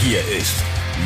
[0.00, 0.54] Hier ist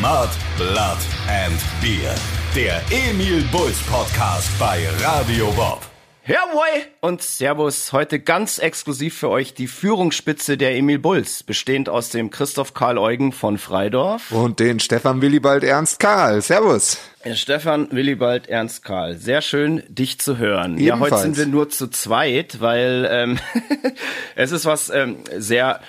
[0.02, 2.14] Mud, Blood and Beer,
[2.54, 5.80] der Emil Bulls Podcast bei Radio Bob.
[6.26, 6.84] Jawohl!
[7.00, 12.30] Und Servus, heute ganz exklusiv für euch die Führungsspitze der Emil Bulls, bestehend aus dem
[12.30, 14.30] Christoph Karl Eugen von Freidorf.
[14.30, 16.42] Und den Stefan Willibald Ernst Karl.
[16.42, 16.98] Servus.
[17.32, 19.16] Stefan Willibald Ernst Karl.
[19.16, 20.76] Sehr schön, dich zu hören.
[20.76, 21.10] Ebenfalls.
[21.10, 23.38] Ja, heute sind wir nur zu zweit, weil ähm,
[24.36, 25.80] es ist was ähm, sehr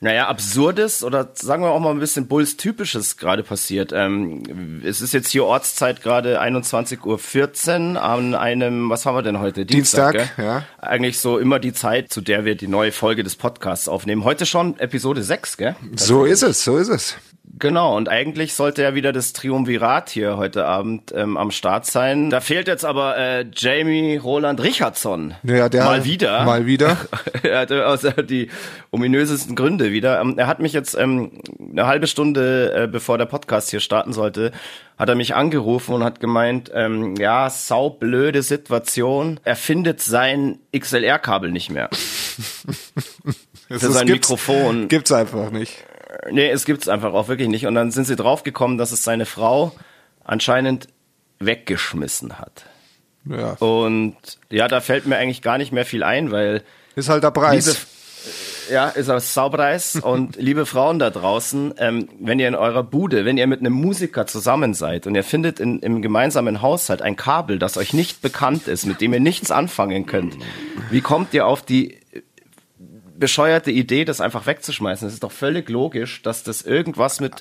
[0.00, 3.92] naja, absurdes oder sagen wir auch mal ein bisschen Bulls-typisches gerade passiert.
[3.92, 9.40] Ähm, es ist jetzt hier Ortszeit gerade 21.14 Uhr an einem, was haben wir denn
[9.40, 9.66] heute?
[9.66, 10.28] Dienstag, gell?
[10.38, 10.64] ja.
[10.78, 14.22] Eigentlich so immer die Zeit, zu der wir die neue Folge des Podcasts aufnehmen.
[14.24, 15.76] Heute schon Episode 6, gell?
[15.96, 17.16] So ist es, so ist es.
[17.58, 22.30] Genau, und eigentlich sollte ja wieder das Triumvirat hier heute Abend ähm, am Start sein.
[22.30, 25.34] Da fehlt jetzt aber äh, Jamie Roland Richardson.
[25.42, 26.44] Ja, der mal wieder.
[26.44, 26.96] Mal wieder.
[27.42, 28.48] er hatte aus äh, die
[28.90, 30.20] ominösesten Gründe wieder.
[30.20, 34.12] Ähm, er hat mich jetzt ähm, eine halbe Stunde, äh, bevor der Podcast hier starten
[34.12, 34.52] sollte,
[34.96, 39.40] hat er mich angerufen und hat gemeint, ähm, ja, saublöde Situation.
[39.42, 41.88] Er findet sein XLR-Kabel nicht mehr.
[43.68, 44.88] Für sein Mikrofon.
[44.88, 45.84] Gibt's einfach nicht.
[46.30, 47.66] Nee, es gibt's einfach auch wirklich nicht.
[47.66, 49.72] Und dann sind sie draufgekommen, dass es seine Frau
[50.24, 50.88] anscheinend
[51.38, 52.66] weggeschmissen hat.
[53.24, 53.52] Ja.
[53.54, 54.16] Und
[54.50, 56.62] ja, da fällt mir eigentlich gar nicht mehr viel ein, weil
[56.96, 57.66] Ist halt der Preis.
[57.66, 57.78] liebe,
[58.70, 59.96] ja, ist ein Saupreis.
[60.02, 63.72] und liebe Frauen da draußen, ähm, wenn ihr in eurer Bude, wenn ihr mit einem
[63.72, 68.22] Musiker zusammen seid und ihr findet in, im gemeinsamen Haushalt ein Kabel, das euch nicht
[68.22, 70.36] bekannt ist, mit dem ihr nichts anfangen könnt,
[70.90, 71.98] wie kommt ihr auf die
[73.18, 75.08] bescheuerte Idee, das einfach wegzuschmeißen.
[75.08, 77.32] Es ist doch völlig logisch, dass das irgendwas mit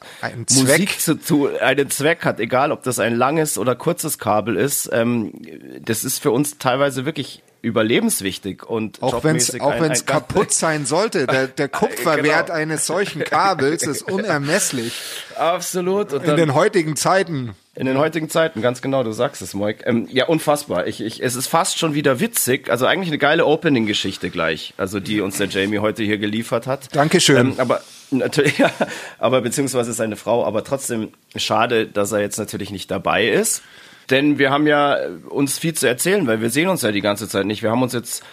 [0.50, 1.00] Musik Zweck.
[1.00, 4.90] zu tun, einen Zweck hat, egal ob das ein langes oder kurzes Kabel ist.
[4.92, 5.34] Ähm,
[5.82, 10.52] das ist für uns teilweise wirklich überlebenswichtig und auch wenn es auch ein ganz- kaputt
[10.54, 12.58] sein sollte, der, der Kupferwert Genau.
[12.58, 14.94] eines solchen Kabels ist unermesslich.
[15.36, 16.14] Absolut.
[16.14, 17.56] Und In den heutigen Zeiten.
[17.78, 19.84] In den heutigen Zeiten, ganz genau, du sagst es, Moik.
[19.86, 20.88] Ähm, ja, unfassbar.
[20.88, 22.72] Ich, ich, es ist fast schon wieder witzig.
[22.72, 24.74] Also eigentlich eine geile Opening-Geschichte gleich.
[24.78, 26.96] Also die uns der Jamie heute hier geliefert hat.
[26.96, 27.52] Dankeschön.
[27.52, 28.72] Ähm, aber natürlich, ja,
[29.20, 30.44] aber beziehungsweise seine Frau.
[30.44, 33.62] Aber trotzdem schade, dass er jetzt natürlich nicht dabei ist.
[34.10, 37.02] Denn wir haben ja äh, uns viel zu erzählen, weil wir sehen uns ja die
[37.02, 37.62] ganze Zeit nicht.
[37.62, 38.24] Wir haben uns jetzt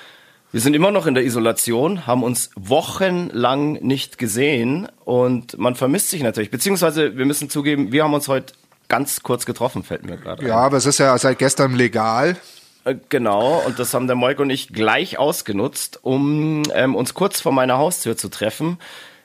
[0.52, 6.10] wir sind immer noch in der Isolation, haben uns wochenlang nicht gesehen und man vermisst
[6.10, 6.52] sich natürlich.
[6.52, 8.54] Beziehungsweise wir müssen zugeben, wir haben uns heute
[8.88, 12.36] ganz kurz getroffen, fällt mir gerade Ja, aber es ist ja seit gestern legal.
[12.84, 17.40] Äh, Genau, und das haben der Moik und ich gleich ausgenutzt, um ähm, uns kurz
[17.40, 18.78] vor meiner Haustür zu treffen.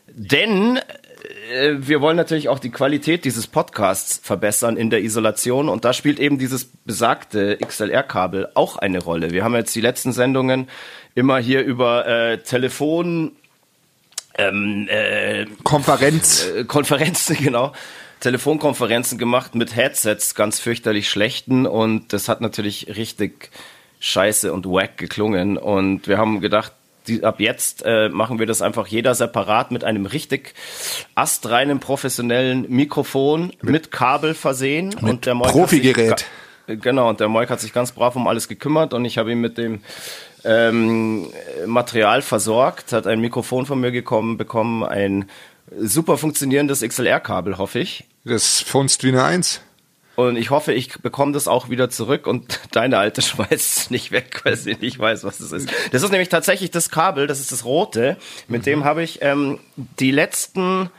[0.07, 0.79] Denn
[1.51, 5.93] äh, wir wollen natürlich auch die Qualität dieses Podcasts verbessern in der Isolation und da
[5.93, 9.31] spielt eben dieses besagte XLR-Kabel auch eine Rolle.
[9.31, 10.69] Wir haben jetzt die letzten Sendungen
[11.15, 13.33] immer hier über äh, Telefon
[14.37, 16.47] ähm, äh, Konferenz.
[16.67, 17.73] Konferenzen, genau.
[18.19, 21.65] Telefonkonferenzen gemacht mit Headsets, ganz fürchterlich schlechten.
[21.65, 23.49] Und das hat natürlich richtig
[23.99, 25.57] scheiße und wack geklungen.
[25.57, 26.73] Und wir haben gedacht,
[27.07, 30.53] die, ab jetzt äh, machen wir das einfach jeder separat mit einem richtig
[31.15, 34.93] astreinen professionellen Mikrofon mit, Kabel versehen.
[35.01, 36.09] und der Moik hat sich Profigerät.
[36.67, 38.93] ga- Genau, und der Moik hat sich ganz brav um alles gekümmert.
[38.93, 39.81] Und ich habe ihn mit dem
[40.45, 41.27] ähm,
[41.65, 45.27] Material versorgt, hat ein Mikrofon von mir gekommen, bekommen, ein
[45.77, 48.05] super funktionierendes XLR-Kabel, hoffe ich.
[48.25, 49.61] Das funzt wie eine Eins.
[50.15, 54.11] Und ich hoffe, ich bekomme das auch wieder zurück und deine alte schmeißt es nicht
[54.11, 55.69] weg, weil sie nicht weiß, was es ist.
[55.91, 58.17] Das ist nämlich tatsächlich das Kabel, das ist das rote.
[58.49, 60.89] Mit dem habe ich ähm, die letzten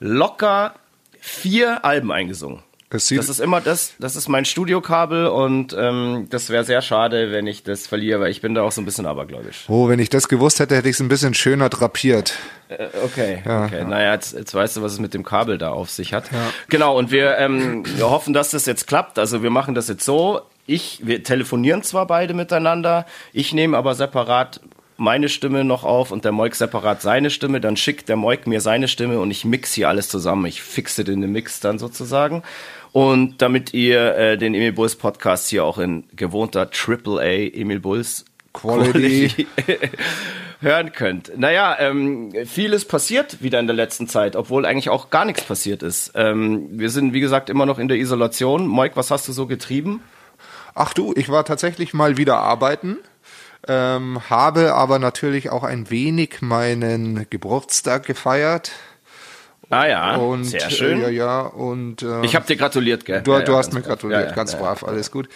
[0.00, 0.74] locker
[1.18, 2.62] vier Alben eingesungen.
[2.90, 7.46] Das ist immer das, das ist mein Studiokabel und ähm, das wäre sehr schade, wenn
[7.46, 9.64] ich das verliere, weil ich bin da auch so ein bisschen abergläubisch.
[9.68, 12.34] Oh, wenn ich das gewusst hätte, hätte ich es ein bisschen schöner drapiert.
[12.68, 13.84] Äh, Okay, okay.
[13.84, 16.30] Naja, jetzt, jetzt weißt du, was es mit dem Kabel da auf sich hat.
[16.68, 19.18] Genau, und wir, ähm, wir hoffen, dass das jetzt klappt.
[19.18, 20.40] Also wir machen das jetzt so.
[20.66, 24.60] Ich, wir telefonieren zwar beide miteinander, ich nehme aber separat
[25.00, 28.60] meine Stimme noch auf und der Moik separat seine Stimme, dann schickt der Moik mir
[28.60, 30.44] seine Stimme und ich mix hier alles zusammen.
[30.44, 32.42] Ich fixe den Mix dann sozusagen.
[32.92, 38.24] Und damit ihr äh, den Emil Bulls Podcast hier auch in gewohnter AAA Emil Bulls
[38.52, 39.46] Quality.
[40.60, 41.32] hören könnt.
[41.36, 45.82] Naja, ähm, vieles passiert wieder in der letzten Zeit, obwohl eigentlich auch gar nichts passiert
[45.82, 46.12] ist.
[46.14, 48.66] Ähm, wir sind, wie gesagt, immer noch in der Isolation.
[48.66, 50.02] Moik, was hast du so getrieben?
[50.74, 52.98] Ach du, ich war tatsächlich mal wieder arbeiten,
[53.66, 58.72] ähm, habe aber natürlich auch ein wenig meinen Geburtstag gefeiert
[59.72, 60.98] Ah ja, und, sehr schön.
[60.98, 63.22] Äh, ja, ja, und äh, ich habe dir gratuliert, gell?
[63.22, 65.28] Du, ja, du ja, hast mir gratuliert, ganz brav, alles gut.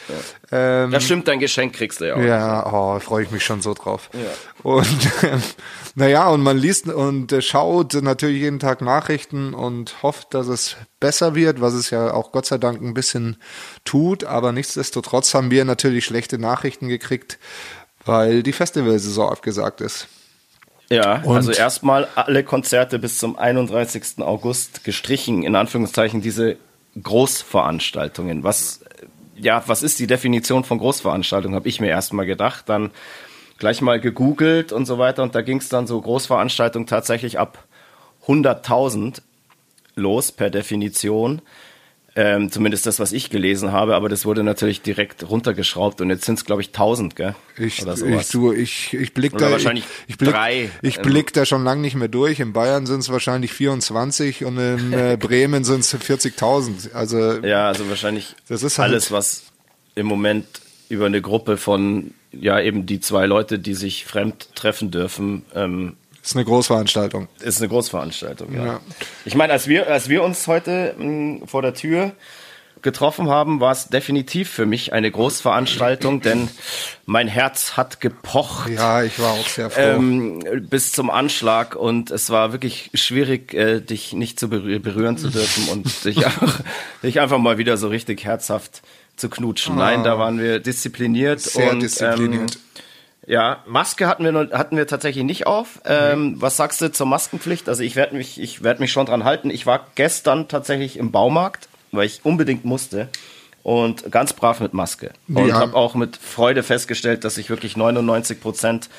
[0.51, 2.21] Ähm, das stimmt, dein Geschenk kriegst du ja auch.
[2.21, 4.11] Ja, oh, freue ich mich schon so drauf.
[4.13, 4.21] Ja.
[4.65, 5.39] Und äh,
[5.95, 10.77] naja, und man liest und äh, schaut natürlich jeden Tag Nachrichten und hofft, dass es
[10.99, 13.37] besser wird, was es ja auch Gott sei Dank ein bisschen
[13.85, 14.25] tut.
[14.25, 17.39] Aber nichtsdestotrotz haben wir natürlich schlechte Nachrichten gekriegt,
[18.05, 20.09] weil die Festivalsaison abgesagt ist.
[20.91, 24.19] Ja, und also erstmal alle Konzerte bis zum 31.
[24.19, 26.57] August gestrichen, in Anführungszeichen diese
[27.03, 28.45] Großveranstaltungen.
[28.45, 28.81] Was,
[29.37, 32.69] ja, was ist die Definition von Großveranstaltung, habe ich mir erstmal gedacht.
[32.69, 32.91] Dann
[33.59, 37.65] gleich mal gegoogelt und so weiter und da ging es dann so Großveranstaltung tatsächlich ab
[38.27, 39.23] 100.000
[39.95, 41.41] los per Definition.
[42.17, 46.25] Ähm, zumindest das, was ich gelesen habe, aber das wurde natürlich direkt runtergeschraubt und jetzt
[46.25, 47.35] sind es, glaube ich, 1000, gell?
[47.59, 48.27] Ich, Oder sowas.
[48.27, 50.71] ich, du, ich, ich blick Oder da, wahrscheinlich ich, ich blick, drei.
[50.83, 52.39] Ich blick da schon lange nicht mehr durch.
[52.39, 56.93] In Bayern sind es wahrscheinlich 24 und in äh, Bremen sind es 40.000.
[56.93, 59.47] Also, ja, also wahrscheinlich das ist halt alles, was
[59.97, 60.47] im Moment
[60.89, 65.97] über eine Gruppe von, ja, eben die zwei Leute, die sich fremd treffen dürfen, ähm,
[66.25, 67.29] ist eine Großveranstaltung.
[67.41, 68.65] Ist eine Großveranstaltung, ja.
[68.65, 68.81] ja.
[69.25, 72.13] Ich meine, als wir, als wir uns heute mh, hm, vor der Tür
[72.85, 76.49] getroffen haben, war es definitiv für mich eine Großveranstaltung, denn
[77.07, 78.71] mein Herz hat gepocht.
[78.71, 79.81] Ja, ich war auch sehr froh.
[79.81, 85.31] Ähm, bis zum Anschlag und es war wirklich schwierig, äh, dich nicht zu berühren zu
[85.31, 86.61] dürfen und dich, einfach,
[87.03, 88.83] dich einfach mal wieder so richtig herzhaft
[89.17, 89.77] zu knutschen.
[89.77, 90.19] Nein, da ah.
[90.19, 92.55] waren wir diszipliniert sehr und diszipliniert.
[92.55, 92.84] Ähm,
[93.27, 95.81] ja, Maske hatten wir hatten wir tatsächlich nicht auf.
[95.85, 96.37] Ähm.
[96.41, 97.69] Was sagst du zur Maskenpflicht?
[97.69, 99.51] Also ich werde mich ich werde mich schon dran halten.
[99.51, 103.09] Ich war gestern tatsächlich im Baumarkt, weil ich unbedingt musste
[103.63, 105.55] und ganz brav mit Maske und ja.
[105.55, 108.91] habe auch mit Freude festgestellt, dass sich wirklich 99 Prozent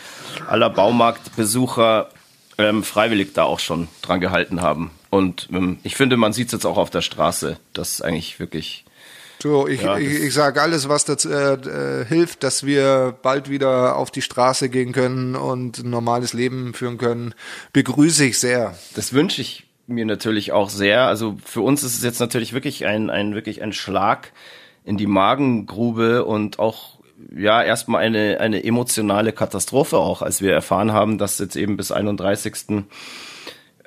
[0.47, 2.09] aller Baumarktbesucher
[2.57, 4.91] ähm, freiwillig da auch schon dran gehalten haben.
[5.11, 8.84] Und ähm, ich finde, man sieht es jetzt auch auf der Straße, dass eigentlich wirklich
[9.41, 13.49] so, ich, ja, ich, ich sage alles, was das äh, äh, hilft, dass wir bald
[13.49, 17.33] wieder auf die Straße gehen können und ein normales Leben führen können,
[17.73, 18.75] begrüße ich sehr.
[18.95, 21.07] Das wünsche ich mir natürlich auch sehr.
[21.07, 24.31] Also für uns ist es jetzt natürlich wirklich ein, ein wirklich ein Schlag
[24.83, 26.99] in die Magengrube und auch
[27.35, 31.91] ja erstmal eine eine emotionale Katastrophe auch, als wir erfahren haben, dass jetzt eben bis
[31.91, 32.85] 31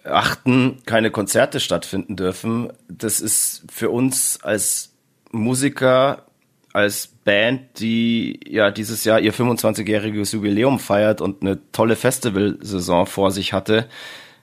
[0.05, 2.73] achten keine Konzerte stattfinden dürfen.
[2.89, 4.88] Das ist für uns als
[5.31, 6.27] Musiker
[6.73, 13.31] als Band, die ja dieses Jahr ihr 25-jähriges Jubiläum feiert und eine tolle Festivalsaison vor
[13.31, 13.89] sich hatte,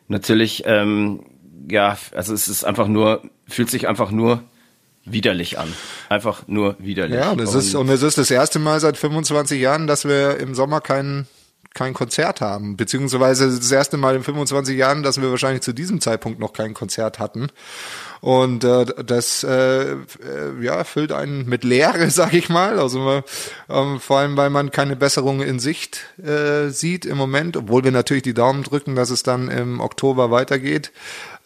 [0.08, 1.22] natürlich, ähm,
[1.70, 4.44] ja, also es ist einfach nur, fühlt sich einfach nur
[5.06, 5.72] widerlich an.
[6.10, 7.20] Einfach nur widerlich.
[7.20, 10.38] Ja, das und ist, und es ist das erste Mal seit 25 Jahren, dass wir
[10.40, 11.28] im Sommer keinen
[11.76, 16.00] kein Konzert haben, beziehungsweise das erste Mal in 25 Jahren, dass wir wahrscheinlich zu diesem
[16.00, 17.50] Zeitpunkt noch kein Konzert hatten.
[18.26, 19.98] Und äh, das äh, äh,
[20.60, 22.80] ja, füllt einen mit Leere, sag ich mal.
[22.80, 23.22] Also
[23.70, 27.92] ähm, vor allem, weil man keine Besserung in Sicht äh, sieht im Moment, obwohl wir
[27.92, 30.92] natürlich die Daumen drücken, dass es dann im Oktober weitergeht.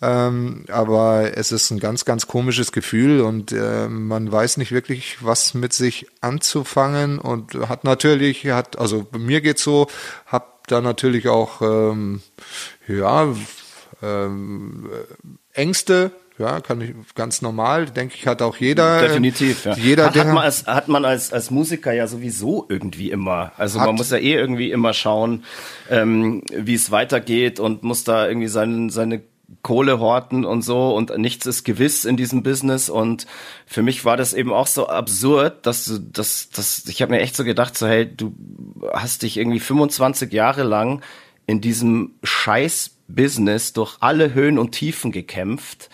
[0.01, 5.17] Ähm, aber es ist ein ganz, ganz komisches Gefühl und äh, man weiß nicht wirklich,
[5.19, 9.87] was mit sich anzufangen und hat natürlich, hat, also bei mir geht's so,
[10.27, 12.21] hab da natürlich auch ähm,
[12.87, 13.27] ja
[14.01, 14.89] ähm,
[15.51, 19.01] Ängste, ja, kann ich ganz normal, denke ich, hat auch jeder.
[19.01, 19.75] Definitiv, ja.
[19.75, 23.51] Jeder, hat, hat man, als, hat man als, als Musiker ja sowieso irgendwie immer.
[23.57, 25.43] Also man muss ja eh irgendwie immer schauen,
[25.89, 29.21] ähm, wie es weitergeht und muss da irgendwie sein, seine
[29.63, 33.25] Kohle horten und so und nichts ist gewiss in diesem Business und
[33.65, 37.19] für mich war das eben auch so absurd, dass du das das ich habe mir
[37.19, 38.33] echt so gedacht so hey, du
[38.93, 41.01] hast dich irgendwie 25 Jahre lang
[41.47, 45.89] in diesem scheiß Business durch alle Höhen und Tiefen gekämpft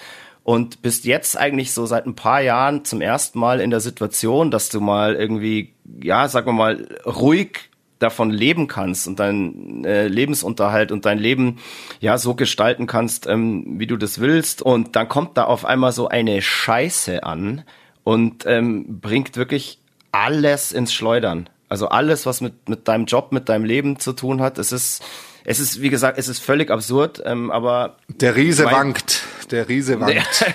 [0.45, 4.51] und bist jetzt eigentlich so seit ein paar Jahren zum ersten Mal in der Situation,
[4.51, 10.07] dass du mal irgendwie ja, sagen wir mal ruhig davon leben kannst und deinen äh,
[10.07, 11.57] Lebensunterhalt und dein Leben
[11.99, 14.61] ja so gestalten kannst, ähm, wie du das willst.
[14.61, 17.63] Und dann kommt da auf einmal so eine Scheiße an
[18.03, 19.79] und ähm, bringt wirklich
[20.11, 21.49] alles ins Schleudern.
[21.69, 24.59] Also alles, was mit, mit deinem Job, mit deinem Leben zu tun hat.
[24.59, 25.03] Es ist,
[25.47, 27.97] es ist, wie gesagt, es ist völlig absurd, ähm, aber.
[28.09, 29.23] Der Riese mein, wankt.
[29.51, 30.45] Der Riese wankt.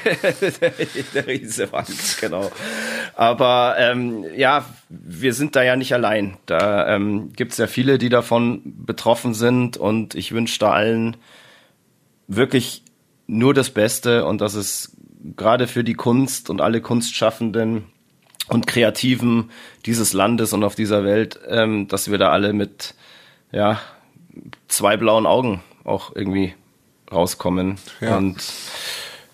[0.61, 0.73] Der,
[1.15, 2.51] der Riese wankt, genau.
[3.15, 6.37] Aber ähm, ja, wir sind da ja nicht allein.
[6.47, 11.17] Da ähm, gibt es ja viele, die davon betroffen sind und ich wünsche da allen
[12.27, 12.83] wirklich
[13.29, 14.97] nur das Beste und dass es
[15.37, 17.85] gerade für die Kunst und alle Kunstschaffenden
[18.49, 19.51] und Kreativen
[19.87, 22.95] dieses Landes und auf dieser Welt, ähm, dass wir da alle mit
[23.53, 23.81] ja
[24.71, 26.55] zwei blauen Augen auch irgendwie
[27.13, 27.77] rauskommen.
[28.01, 28.17] Ja.
[28.17, 28.43] Und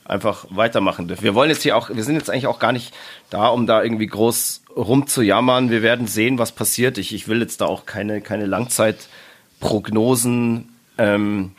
[0.04, 1.24] einfach weitermachen dürfen.
[1.24, 2.94] Wir wollen jetzt hier auch, wir sind jetzt eigentlich auch gar nicht
[3.30, 5.70] da, um da irgendwie groß rumzujammern.
[5.70, 6.96] Wir werden sehen, was passiert.
[6.98, 11.52] Ich, ich will jetzt da auch keine, keine Langzeitprognosen ähm,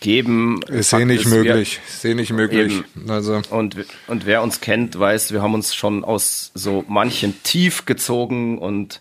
[0.00, 0.60] geben.
[0.68, 1.80] Ist eh nicht möglich.
[1.86, 2.82] Ist eh nicht möglich.
[3.08, 3.40] Also.
[3.50, 3.76] Und,
[4.08, 9.00] und wer uns kennt, weiß, wir haben uns schon aus so manchen tief gezogen und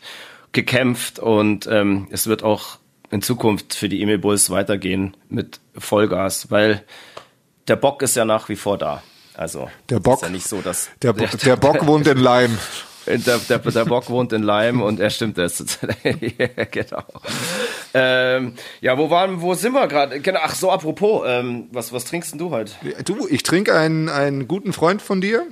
[0.52, 2.80] gekämpft und ähm, es wird auch
[3.12, 6.84] in Zukunft für die Emil Bulls weitergehen mit Vollgas, weil
[7.68, 9.04] der Bock ist ja nach wie vor da.
[9.36, 12.58] Also der Bock, ist ja nicht so, dass der, Bo der Bock wohnt in Leim.
[13.06, 15.58] Der, der, der Bock wohnt in Leim und er stimmt das.
[16.04, 17.04] ja, genau.
[17.96, 20.20] Ähm, ja, wo waren, wo sind wir gerade?
[20.20, 22.74] Genau, ach so, apropos, ähm, was, was trinkst denn du heute?
[23.06, 25.48] Du, ich trinke einen, einen guten Freund von dir.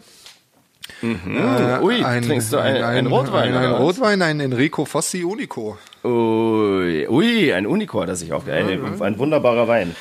[1.02, 1.20] Mhm.
[1.36, 3.56] Äh, Ui, ein, trinkst du einen, ein, ein Rotwein?
[3.56, 5.80] Ein, ein Rotwein, ein Enrico Fossi Unico.
[6.08, 8.48] Ui, ui ein Unico hat er sich auch.
[8.48, 9.96] Ein, ein wunderbarer Wein.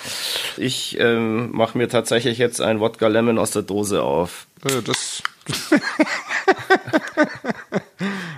[0.56, 4.46] Ich ähm, mache mir tatsächlich jetzt ein Wodka Lemon aus der Dose auf.
[4.64, 5.22] Äh, das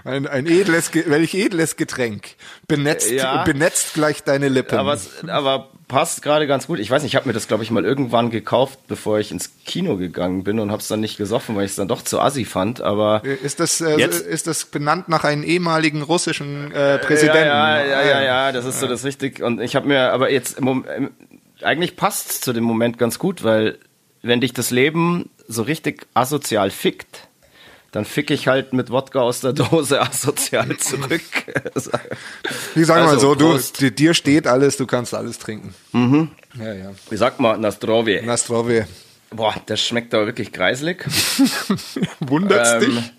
[0.05, 2.37] ein, ein edles, welch edles Getränk.
[2.67, 4.79] Benetzt, ja, benetzt gleich deine Lippen.
[4.79, 6.79] Aber, aber passt gerade ganz gut.
[6.79, 9.51] Ich weiß nicht, ich habe mir das, glaube ich, mal irgendwann gekauft, bevor ich ins
[9.65, 12.21] Kino gegangen bin und habe es dann nicht gesoffen, weil ich es dann doch zu
[12.21, 12.81] assi fand.
[12.81, 17.47] Aber ist das, äh, ist das benannt nach einem ehemaligen russischen äh, Präsidenten?
[17.47, 19.43] Ja, ja, ja, ja, ja, das ist so das richtig.
[19.43, 20.59] Und ich habe mir, aber jetzt
[21.63, 23.79] eigentlich passt zu dem Moment ganz gut, weil
[24.23, 27.28] wenn dich das Leben so richtig asozial fickt,
[27.93, 31.23] dann fick ich halt mit Wodka aus der Dose asozial zurück.
[32.75, 35.75] Ich sag also, mal so, du, dir steht alles, du kannst alles trinken.
[35.93, 36.31] Mhm.
[36.59, 36.91] Ja, ja.
[37.11, 38.21] Wie sagt man, Nastrovie?
[38.23, 38.85] Nastrovie.
[39.31, 41.05] Boah, das schmeckt aber wirklich kreislig.
[42.21, 43.13] Wundert's ähm, dich?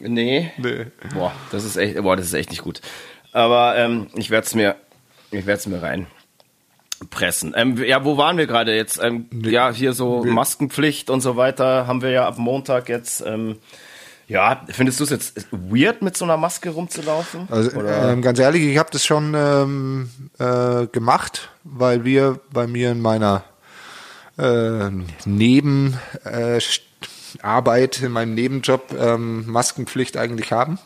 [0.00, 0.52] Nee.
[0.58, 0.86] nee.
[1.12, 2.80] Boah, das ist echt, boah, das ist echt nicht gut.
[3.32, 4.76] Aber ähm, ich werde es mir,
[5.32, 6.06] ich werde es mir rein
[7.10, 7.54] pressen.
[7.56, 9.02] Ähm, ja, wo waren wir gerade jetzt?
[9.02, 13.22] Ähm, ja, hier so Maskenpflicht und so weiter haben wir ja ab Montag jetzt.
[13.26, 13.56] Ähm,
[14.28, 17.46] ja, findest du es jetzt weird, mit so einer Maske rumzulaufen?
[17.48, 22.90] Also ähm, ganz ehrlich, ich habe das schon ähm, äh, gemacht, weil wir bei mir
[22.90, 23.44] in meiner
[24.36, 24.90] äh,
[25.24, 26.00] Nebenarbeit,
[27.42, 30.80] äh, in meinem Nebenjob ähm, Maskenpflicht eigentlich haben.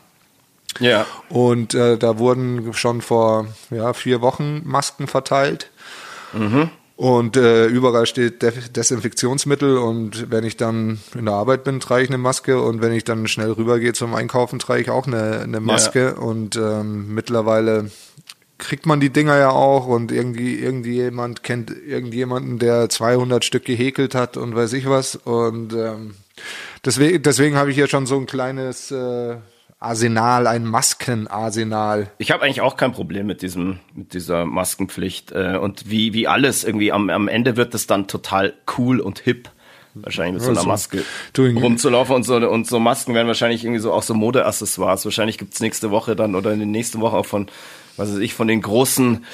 [0.79, 1.07] Ja.
[1.29, 5.70] Und äh, da wurden schon vor ja, vier Wochen Masken verteilt.
[6.33, 6.69] Mhm.
[7.01, 12.09] Und äh, überall steht Desinfektionsmittel und wenn ich dann in der Arbeit bin, trage ich
[12.09, 15.59] eine Maske und wenn ich dann schnell rübergehe zum Einkaufen, trage ich auch eine, eine
[15.61, 16.21] Maske ja.
[16.21, 17.89] und ähm, mittlerweile
[18.59, 24.13] kriegt man die Dinger ja auch und irgendwie irgendjemand kennt irgendjemanden, der 200 Stück gehäkelt
[24.13, 26.13] hat und weiß ich was und ähm,
[26.85, 29.37] deswegen, deswegen habe ich hier schon so ein kleines äh,
[29.81, 32.11] Arsenal, ein Maskenarsenal.
[32.19, 35.31] Ich habe eigentlich auch kein Problem mit diesem, mit dieser Maskenpflicht.
[35.31, 39.19] Äh, und wie, wie alles irgendwie am, am Ende wird es dann total cool und
[39.19, 39.49] hip.
[39.95, 41.03] Wahrscheinlich mit so einer Maske
[41.37, 45.03] rumzulaufen und so, und so Masken werden wahrscheinlich irgendwie so auch so Modeaccessoires.
[45.03, 47.47] Wahrscheinlich gibt's nächste Woche dann oder in der nächsten Woche auch von,
[47.97, 49.25] was weiß ich, von den großen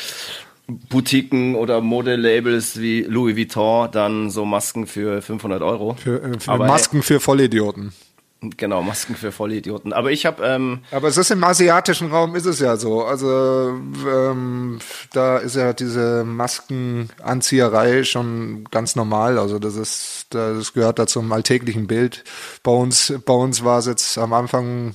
[0.67, 5.95] Boutiquen oder Modelabels wie Louis Vuitton dann so Masken für 500 Euro.
[5.95, 7.93] Für, äh, für Masken hey, für Vollidioten.
[8.41, 9.93] Genau, Masken für Vollidioten.
[9.93, 10.45] Aber ich habe.
[10.45, 13.03] Ähm Aber es ist im asiatischen Raum ist es ja so.
[13.03, 14.77] Also ähm,
[15.11, 19.39] da ist ja diese Maskenanzieherei schon ganz normal.
[19.39, 22.23] Also das ist, das gehört da zum alltäglichen Bild.
[22.61, 24.93] Bei uns, bei uns war es jetzt am Anfang,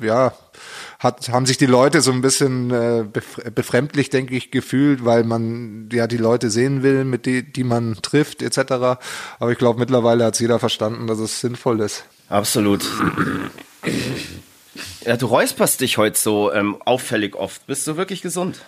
[0.00, 0.32] ja,
[1.00, 3.04] hat, haben sich die Leute so ein bisschen äh,
[3.52, 7.96] befremdlich, denke ich, gefühlt, weil man ja die Leute sehen will, mit die, die man
[8.00, 9.00] trifft, etc.
[9.40, 12.04] Aber ich glaube, mittlerweile hat jeder verstanden, dass es sinnvoll ist.
[12.30, 12.84] Absolut.
[15.04, 17.66] Ja, du räusperst dich heute so ähm, auffällig oft.
[17.66, 18.60] Bist du wirklich gesund?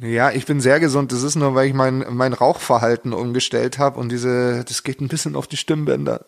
[0.00, 1.12] Ja, ich bin sehr gesund.
[1.12, 5.08] Das ist nur, weil ich mein, mein Rauchverhalten umgestellt habe und diese, das geht ein
[5.08, 6.24] bisschen auf die Stimmbänder.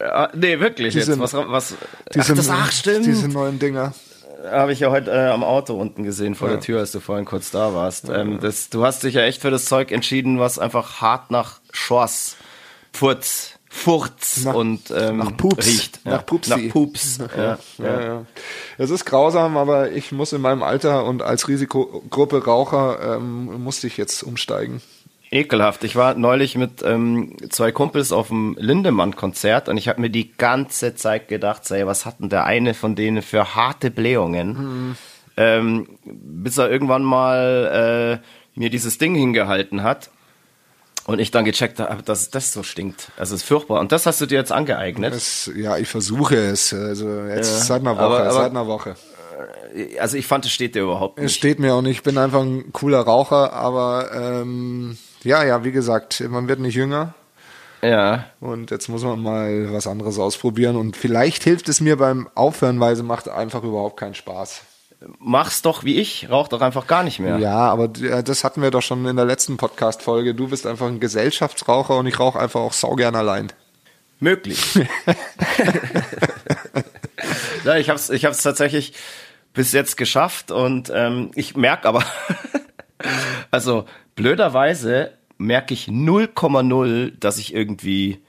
[0.00, 0.94] Ja, nee, wirklich.
[0.94, 1.20] Diese, jetzt.
[1.20, 1.74] Was, was,
[2.14, 3.06] diese, ach, das, ach, stimmt.
[3.06, 3.92] Diese neuen Dinger.
[4.48, 6.54] Habe ich ja heute äh, am Auto unten gesehen vor ja.
[6.54, 8.08] der Tür, als du vorhin kurz da warst.
[8.08, 8.18] Ja.
[8.18, 11.58] Ähm, das, du hast dich ja echt für das Zeug entschieden, was einfach hart nach
[11.72, 12.36] Schors,
[12.92, 15.66] Pfurz, Furz nach, und ähm, nach Pups.
[15.66, 16.00] riecht.
[16.04, 16.12] Ja.
[16.12, 16.50] Nach Pupsi.
[16.50, 17.18] Nach Pups.
[17.36, 18.26] Ja, ja, ja.
[18.76, 23.86] Es ist grausam, aber ich muss in meinem Alter und als Risikogruppe Raucher ähm, musste
[23.86, 24.80] ich jetzt umsteigen.
[25.30, 25.84] Ekelhaft.
[25.84, 30.32] Ich war neulich mit ähm, zwei Kumpels auf dem Lindemann-Konzert und ich habe mir die
[30.32, 34.48] ganze Zeit gedacht, sei, was hat denn der eine von denen für harte Blähungen?
[34.48, 34.96] Mhm.
[35.36, 40.10] Ähm, bis er irgendwann mal äh, mir dieses Ding hingehalten hat
[41.08, 43.08] und ich dann gecheckt habe, dass das so stinkt.
[43.16, 43.80] Also es ist furchtbar.
[43.80, 45.14] Und das hast du dir jetzt angeeignet?
[45.14, 46.74] Das, ja, ich versuche es.
[46.74, 48.02] Also jetzt ja, seit einer Woche.
[48.02, 48.94] Aber, aber, seit einer Woche.
[49.74, 51.24] Äh, also ich fand, es steht dir überhaupt nicht.
[51.24, 51.96] Es steht mir auch nicht.
[51.96, 56.74] Ich bin einfach ein cooler Raucher, aber ähm, ja, ja, wie gesagt, man wird nicht
[56.74, 57.14] jünger.
[57.80, 58.26] Ja.
[58.38, 60.76] Und jetzt muss man mal was anderes ausprobieren.
[60.76, 64.60] Und vielleicht hilft es mir beim Aufhören, weil sie macht einfach überhaupt keinen Spaß.
[65.20, 67.38] Mach's doch wie ich, rauch doch einfach gar nicht mehr.
[67.38, 70.34] Ja, aber das hatten wir doch schon in der letzten Podcast-Folge.
[70.34, 73.52] Du bist einfach ein Gesellschaftsraucher und ich rauche einfach auch saugern allein.
[74.18, 74.58] Möglich.
[77.64, 78.92] ja, ich hab's, ich hab's tatsächlich
[79.54, 82.04] bis jetzt geschafft und ähm, ich merke aber,
[83.52, 83.84] also
[84.16, 88.20] blöderweise merke ich 0,0, dass ich irgendwie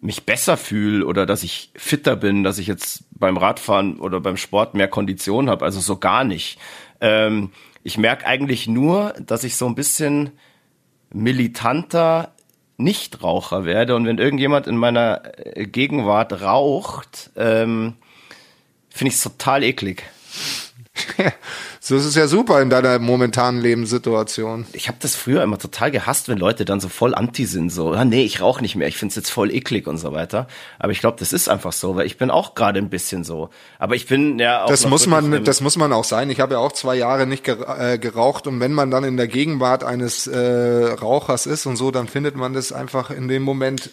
[0.00, 4.36] mich besser fühle oder dass ich fitter bin, dass ich jetzt beim Radfahren oder beim
[4.36, 5.64] Sport mehr Kondition habe.
[5.64, 6.58] Also so gar nicht.
[7.00, 7.50] Ähm,
[7.82, 10.30] ich merke eigentlich nur, dass ich so ein bisschen
[11.12, 12.32] militanter
[12.76, 13.96] Nichtraucher werde.
[13.96, 15.22] Und wenn irgendjemand in meiner
[15.56, 17.94] äh, Gegenwart raucht, ähm,
[18.88, 20.04] finde ich es total eklig.
[21.88, 24.66] so ist es ja super in deiner momentanen Lebenssituation.
[24.74, 27.92] Ich habe das früher immer total gehasst, wenn Leute dann so voll anti sind, so,
[27.92, 30.48] ah, nee, ich rauche nicht mehr, ich finde es jetzt voll eklig und so weiter.
[30.78, 33.48] Aber ich glaube, das ist einfach so, weil ich bin auch gerade ein bisschen so.
[33.78, 34.68] Aber ich bin ja auch.
[34.68, 36.28] Das muss man, das muss man auch sein.
[36.28, 39.26] Ich habe ja auch zwei Jahre nicht äh, geraucht und wenn man dann in der
[39.26, 43.88] Gegenwart eines äh, Rauchers ist und so, dann findet man das einfach in dem Moment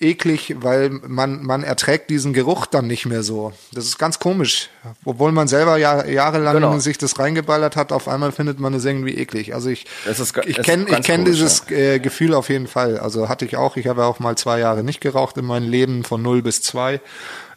[0.00, 3.52] eklig, weil man, man erträgt diesen Geruch dann nicht mehr so.
[3.72, 4.68] Das ist ganz komisch.
[5.04, 6.78] Obwohl man selber ja, jahrelang genau.
[6.78, 9.54] sich das reingeballert hat, auf einmal findet man es irgendwie eklig.
[9.54, 11.76] Also ich, ist, ich kenne ich kenn dieses ja.
[11.76, 12.98] äh, Gefühl auf jeden Fall.
[12.98, 13.76] Also hatte ich auch.
[13.76, 17.00] Ich habe auch mal zwei Jahre nicht geraucht in meinem Leben von 0 bis 2.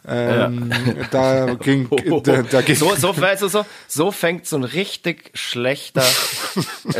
[0.08, 1.04] Ähm, ja.
[1.10, 1.88] Da ging,
[2.24, 6.04] da, da ging so, so, weißt du, so, so fängt so ein richtig schlechter,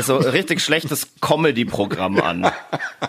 [0.00, 2.52] so richtig schlechtes Comedy-Programm an.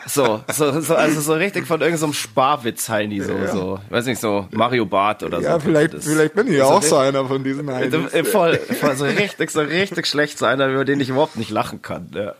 [0.08, 3.48] So, so, so, also so richtig von irgendeinem so Sparwitz Heini, so, ja.
[3.52, 5.50] so, weiß nicht, so Mario Bart oder ja, so.
[5.50, 7.94] Ja, vielleicht, vielleicht bin ich ja auch so einer von diesen Heinis.
[8.30, 11.82] Voll, voll, so richtig, so richtig schlecht so einer, über den ich überhaupt nicht lachen
[11.82, 12.34] kann, ja.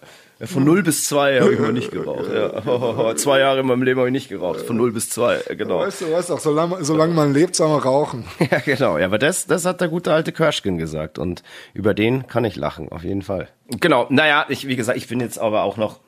[0.46, 2.26] Von 0 bis 2 habe ich immer nicht geraucht.
[2.34, 3.16] Ja.
[3.16, 4.62] Zwei Jahre in meinem Leben habe ich nicht geraucht.
[4.62, 5.80] Von 0 bis 2, genau.
[5.80, 8.26] Weißt du, weißt du, solange, solange man lebt, soll man rauchen.
[8.52, 8.98] Ja, genau.
[8.98, 11.20] Ja, aber das, das hat der gute alte Kirschkin gesagt.
[11.20, 11.44] Und
[11.74, 13.50] über den kann ich lachen, auf jeden Fall.
[13.80, 14.08] Genau.
[14.10, 16.00] Naja, ich, wie gesagt, ich bin jetzt aber auch noch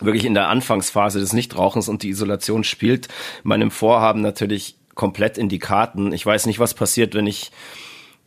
[0.00, 3.08] wirklich in der Anfangsphase des Nichtrauchens und die Isolation spielt
[3.42, 6.12] meinem Vorhaben natürlich komplett in die Karten.
[6.12, 7.52] Ich weiß nicht, was passiert, wenn ich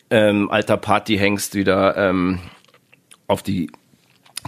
[0.10, 2.40] ähm, alter Partyhengst wieder ähm,
[3.28, 3.72] auf die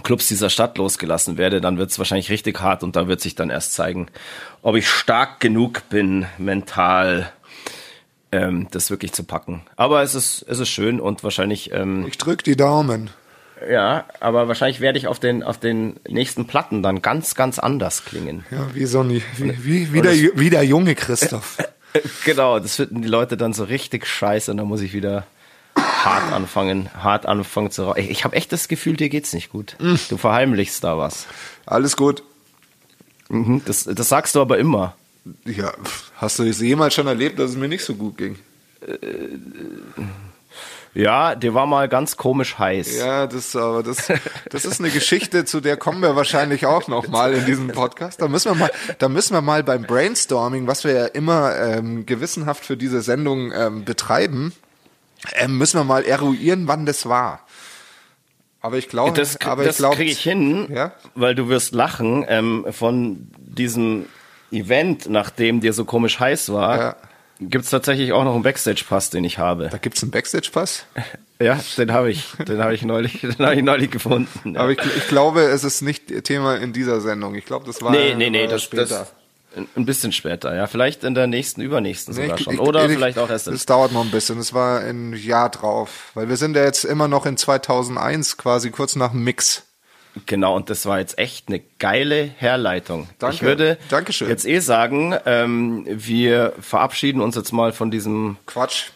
[0.02, 3.34] Clubs dieser Stadt losgelassen werde, dann wird es wahrscheinlich richtig hart und da wird sich
[3.34, 4.08] dann erst zeigen,
[4.62, 7.32] ob ich stark genug bin, mental
[8.32, 9.62] ähm, das wirklich zu packen.
[9.76, 11.72] Aber es ist, es ist schön und wahrscheinlich.
[11.72, 13.10] Ähm, ich drück die Daumen.
[13.68, 18.04] Ja, aber wahrscheinlich werde ich auf den, auf den nächsten Platten dann ganz, ganz anders
[18.04, 18.44] klingen.
[18.50, 21.58] Ja, wie so ein, wie, wie, wie, der, wie der junge Christoph.
[22.24, 25.26] genau, das finden die Leute dann so richtig scheiße und dann muss ich wieder
[25.80, 27.98] hart anfangen, hart anfangen zu rauchen.
[28.08, 29.76] Ich habe echt das Gefühl, dir geht's nicht gut.
[30.08, 31.26] Du verheimlichst da was.
[31.66, 32.22] Alles gut.
[33.28, 34.94] Mhm, das, das sagst du aber immer.
[35.44, 35.72] Ja,
[36.16, 38.38] hast du es jemals schon erlebt, dass es mir nicht so gut ging?
[38.80, 38.94] Äh,
[40.94, 42.96] ja, dir war mal ganz komisch heiß.
[42.96, 44.10] Ja, das aber das,
[44.50, 48.20] das ist eine Geschichte, zu der kommen wir wahrscheinlich auch noch mal in diesem Podcast.
[48.20, 52.06] Da müssen wir mal, da müssen wir mal beim Brainstorming, was wir ja immer ähm,
[52.06, 54.52] gewissenhaft für diese Sendung ähm, betreiben,
[55.34, 57.40] ähm, müssen wir mal eruieren, wann das war.
[58.60, 60.92] Aber ich glaube, das, aber das ich kriege ich hin, ja?
[61.14, 64.06] weil du wirst lachen ähm, von diesem
[64.50, 66.78] Event, nachdem dir so komisch heiß war.
[66.78, 66.96] Ja.
[67.40, 69.68] Gibt es tatsächlich auch noch einen Backstage-Pass, den ich habe.
[69.70, 70.86] Da gibt's einen Backstage-Pass?
[71.40, 72.24] Ja, den habe ich.
[72.48, 74.54] Den habe ich neulich, den habe ich neulich gefunden.
[74.54, 74.60] Ja.
[74.62, 77.36] Aber ich, ich, glaube, es ist nicht Thema in dieser Sendung.
[77.36, 78.86] Ich glaube, das war nee, nee, nee, das, später.
[78.86, 79.14] Das,
[79.56, 80.66] ein bisschen später, ja.
[80.66, 82.58] Vielleicht in der nächsten, übernächsten sogar ich, schon.
[82.58, 83.48] Oder ich, vielleicht auch erst.
[83.48, 84.38] Es dauert noch ein bisschen.
[84.38, 86.12] Es war ein Jahr drauf.
[86.14, 89.64] Weil wir sind ja jetzt immer noch in 2001, quasi kurz nach dem Mix.
[90.26, 93.08] Genau, und das war jetzt echt eine geile Herleitung.
[93.18, 93.36] Danke.
[93.36, 94.28] Ich würde Dankeschön.
[94.28, 98.86] jetzt eh sagen, ähm, wir verabschieden uns jetzt mal von diesem Quatsch.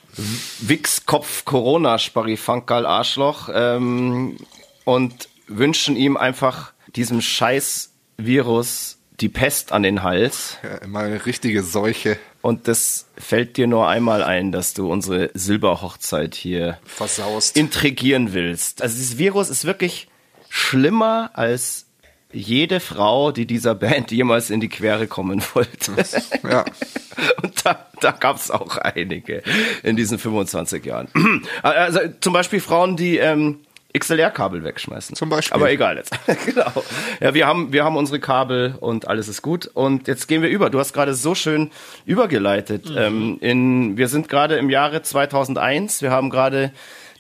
[0.60, 4.36] Wichskopf Corona Sparifankal Arschloch ähm,
[4.84, 10.58] und wünschen ihm einfach diesem scheiß Virus die Pest an den Hals.
[10.62, 12.18] Ja, immer eine richtige Seuche.
[12.40, 18.82] Und das fällt dir nur einmal ein, dass du unsere Silberhochzeit hier versaust, intrigieren willst.
[18.82, 20.08] Also dieses Virus ist wirklich
[20.48, 21.86] schlimmer als
[22.32, 25.92] jede Frau, die dieser Band jemals in die Quere kommen wollte.
[26.42, 26.64] Ja.
[27.42, 29.42] Und da, da gab es auch einige
[29.82, 31.08] in diesen 25 Jahren.
[31.62, 33.60] Also zum Beispiel Frauen, die ähm,
[33.98, 35.16] XLR-Kabel wegschmeißen.
[35.16, 35.54] Zum Beispiel.
[35.54, 36.14] Aber egal jetzt.
[36.46, 36.72] genau.
[37.20, 39.66] Ja, wir haben, wir haben unsere Kabel und alles ist gut.
[39.66, 40.70] Und jetzt gehen wir über.
[40.70, 41.70] Du hast gerade so schön
[42.06, 42.88] übergeleitet.
[42.88, 42.98] Mhm.
[42.98, 46.02] Ähm, in, wir sind gerade im Jahre 2001.
[46.02, 46.72] Wir haben gerade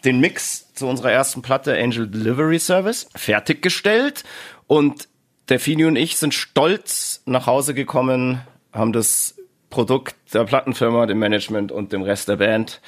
[0.04, 4.24] den Mix zu unserer ersten Platte Angel Delivery Service fertiggestellt.
[4.66, 5.08] Und
[5.48, 8.40] der Fini und ich sind stolz nach Hause gekommen
[8.72, 9.34] haben das
[9.70, 12.80] Produkt der Plattenfirma, dem Management und dem Rest der Band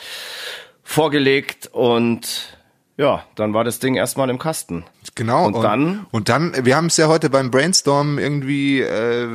[0.83, 2.54] vorgelegt und
[2.97, 4.85] ja, dann war das Ding erstmal im Kasten.
[5.15, 5.47] Genau.
[5.47, 6.07] Und, und dann?
[6.11, 9.29] Und dann, wir haben es ja heute beim Brainstorm irgendwie äh,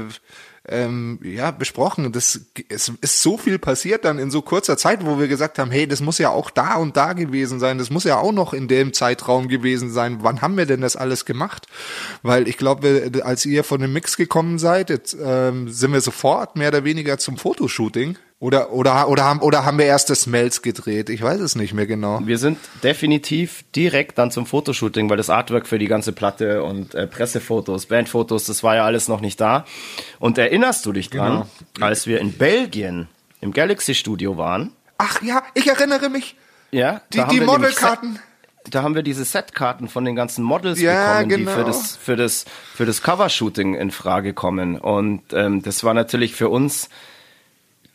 [0.69, 2.11] ähm, ja, besprochen.
[2.11, 5.71] Das, es ist so viel passiert dann in so kurzer Zeit, wo wir gesagt haben,
[5.71, 8.53] hey, das muss ja auch da und da gewesen sein, das muss ja auch noch
[8.53, 10.19] in dem Zeitraum gewesen sein.
[10.21, 11.67] Wann haben wir denn das alles gemacht?
[12.21, 16.55] Weil ich glaube, als ihr von dem Mix gekommen seid, jetzt, ähm, sind wir sofort
[16.55, 20.61] mehr oder weniger zum Fotoshooting oder, oder, oder, haben, oder haben wir erst das Smells
[20.61, 21.09] gedreht?
[21.09, 22.21] Ich weiß es nicht mehr genau.
[22.23, 26.95] Wir sind definitiv direkt dann zum Fotoshooting, weil das Artwork für die ganze Platte und
[26.95, 29.65] äh, Pressefotos, Bandfotos, das war ja alles noch nicht da.
[30.19, 31.85] Und erinnerst du dich dran, genau.
[31.85, 33.09] als wir in Belgien
[33.41, 34.71] im Galaxy Studio waren?
[34.97, 36.37] Ach ja, ich erinnere mich.
[36.71, 38.19] Ja, die, die Modelkarten.
[38.69, 41.51] Da haben wir diese Setkarten von den ganzen Models ja, bekommen, genau.
[41.51, 44.77] die für das, für das, für das Covershooting in Frage kommen.
[44.77, 46.89] Und ähm, das war natürlich für uns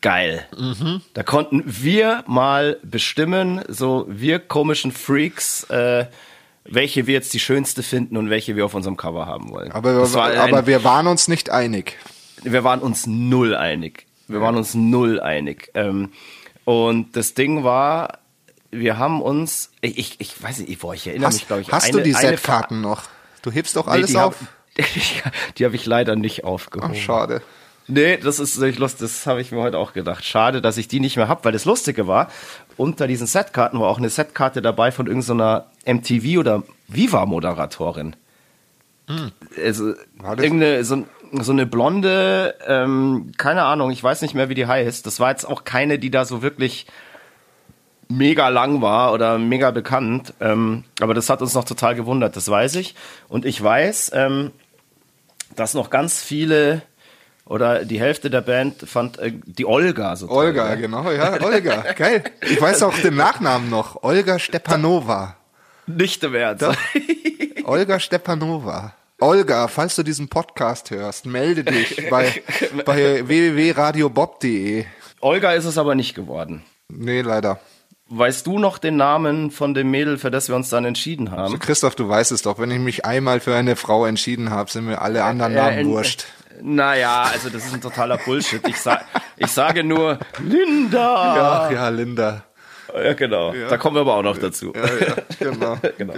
[0.05, 0.45] geil.
[0.55, 1.01] Mhm.
[1.15, 6.05] Da konnten wir mal bestimmen, so wir komischen Freaks, äh,
[6.63, 9.71] welche wir jetzt die schönste finden und welche wir auf unserem Cover haben wollen.
[9.71, 11.97] Aber, war aber wir waren uns nicht einig.
[12.43, 14.05] Wir waren uns null einig.
[14.27, 15.71] Wir waren uns null einig.
[15.73, 16.11] Ähm,
[16.65, 18.19] und das Ding war,
[18.69, 21.71] wir haben uns, ich, ich, ich weiß nicht, boah, ich erinnere hast, mich, glaube ich.
[21.71, 23.05] Hast eine, du die Setkarten noch?
[23.41, 24.35] Du hebst doch alles nee, auf?
[25.23, 26.93] Hab, die habe ich leider nicht aufgehoben.
[26.95, 27.41] Ach, schade.
[27.87, 29.01] Nee, das ist nicht lustig.
[29.01, 30.25] Das habe ich mir heute auch gedacht.
[30.25, 32.29] Schade, dass ich die nicht mehr habe, weil das Lustige war,
[32.77, 38.15] unter diesen Setkarten war auch eine Setkarte dabei von irgendeiner MTV oder Viva-Moderatorin.
[39.07, 39.31] Hm.
[39.63, 44.65] Also, irgendeine, so, so eine blonde, ähm, keine Ahnung, ich weiß nicht mehr, wie die
[44.65, 45.05] heißt.
[45.05, 46.87] Das war jetzt auch keine, die da so wirklich
[48.07, 50.33] mega lang war oder mega bekannt.
[50.39, 52.95] Ähm, aber das hat uns noch total gewundert, das weiß ich.
[53.27, 54.51] Und ich weiß, ähm,
[55.55, 56.81] dass noch ganz viele
[57.45, 60.47] oder die Hälfte der Band fand äh, die Olga so toll.
[60.47, 61.93] Olga, genau, ja, Olga.
[61.93, 62.23] Geil.
[62.41, 64.03] Ich weiß auch den Nachnamen noch.
[64.03, 65.37] Olga Stepanova.
[65.85, 66.63] Nicht wert.
[67.63, 68.93] Olga Stepanova.
[69.19, 72.43] Olga, falls du diesen Podcast hörst, melde dich bei,
[72.85, 74.85] bei www.radiobob.de.
[75.21, 76.63] Olga ist es aber nicht geworden.
[76.89, 77.59] Nee, leider.
[78.07, 81.39] Weißt du noch den Namen von dem Mädel, für das wir uns dann entschieden haben?
[81.39, 82.59] Also Christoph, du weißt es doch.
[82.59, 85.85] Wenn ich mich einmal für eine Frau entschieden habe, sind mir alle anderen Namen äh,
[85.85, 86.25] wurscht.
[86.61, 88.67] Naja, also das ist ein totaler Bullshit.
[88.67, 89.01] Ich, sa
[89.37, 91.35] ich sage nur Linda.
[91.35, 92.43] Ja, ja, Linda.
[92.93, 93.53] Ja, genau.
[93.53, 93.67] Ja.
[93.67, 94.73] Da kommen wir aber auch noch dazu.
[94.73, 95.15] Ja, ja,
[95.51, 95.77] genau.
[95.97, 96.13] genau.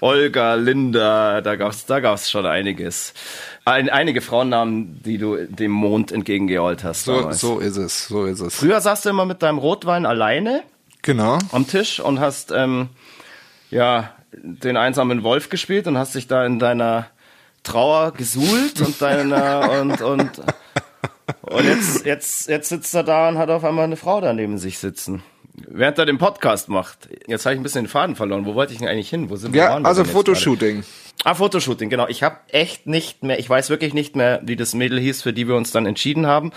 [0.00, 3.14] Olga, Linda, da gab's, da gab's schon einiges.
[3.64, 7.04] Ein, einige Frauennamen, die du dem Mond entgegengeholt hast.
[7.04, 8.54] So, so ist es, so ist es.
[8.54, 10.62] Früher saßt du immer mit deinem Rotwein alleine.
[11.02, 11.38] Genau.
[11.52, 12.90] Am Tisch und hast, ähm,
[13.70, 17.06] ja, den einsamen Wolf gespielt und hast dich da in deiner
[17.62, 20.30] Trauer gesuhlt und deiner und und
[21.42, 24.58] und jetzt jetzt jetzt sitzt er da und hat auf einmal eine Frau da neben
[24.58, 25.22] sich sitzen.
[25.68, 27.08] Während er den Podcast macht.
[27.26, 28.46] Jetzt habe ich ein bisschen den Faden verloren.
[28.46, 29.30] Wo wollte ich denn eigentlich hin?
[29.30, 29.62] Wo sind wir?
[29.62, 30.84] Ja, also Fotoshooting.
[31.22, 32.08] Ah, Fotoshooting, genau.
[32.08, 35.34] Ich habe echt nicht mehr, ich weiß wirklich nicht mehr, wie das Mädel hieß, für
[35.34, 36.50] die wir uns dann entschieden haben.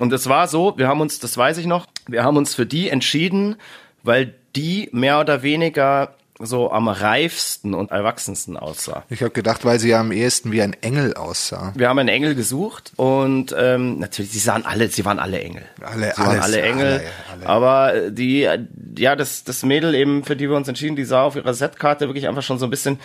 [0.00, 2.66] Und es war so, wir haben uns, das weiß ich noch, wir haben uns für
[2.66, 3.56] die entschieden,
[4.02, 9.04] weil die mehr oder weniger so am reifsten und erwachsensten aussah.
[9.08, 11.72] Ich habe gedacht, weil sie ja am ehesten wie ein Engel aussah.
[11.76, 15.64] Wir haben einen Engel gesucht und ähm, natürlich, sie sahen alle, sie waren alle Engel.
[15.80, 16.86] Alle, sie waren alle Engel.
[16.86, 17.46] Alle, alle.
[17.46, 18.48] Aber die,
[18.96, 22.08] ja, das, das Mädel eben, für die wir uns entschieden, die sah auf ihrer Setkarte
[22.08, 22.98] wirklich einfach schon so ein bisschen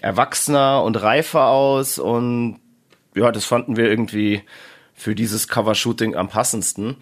[0.00, 2.60] erwachsener und reifer aus und
[3.14, 4.42] ja, das fanden wir irgendwie
[4.94, 6.96] für dieses Cover-Shooting am passendsten.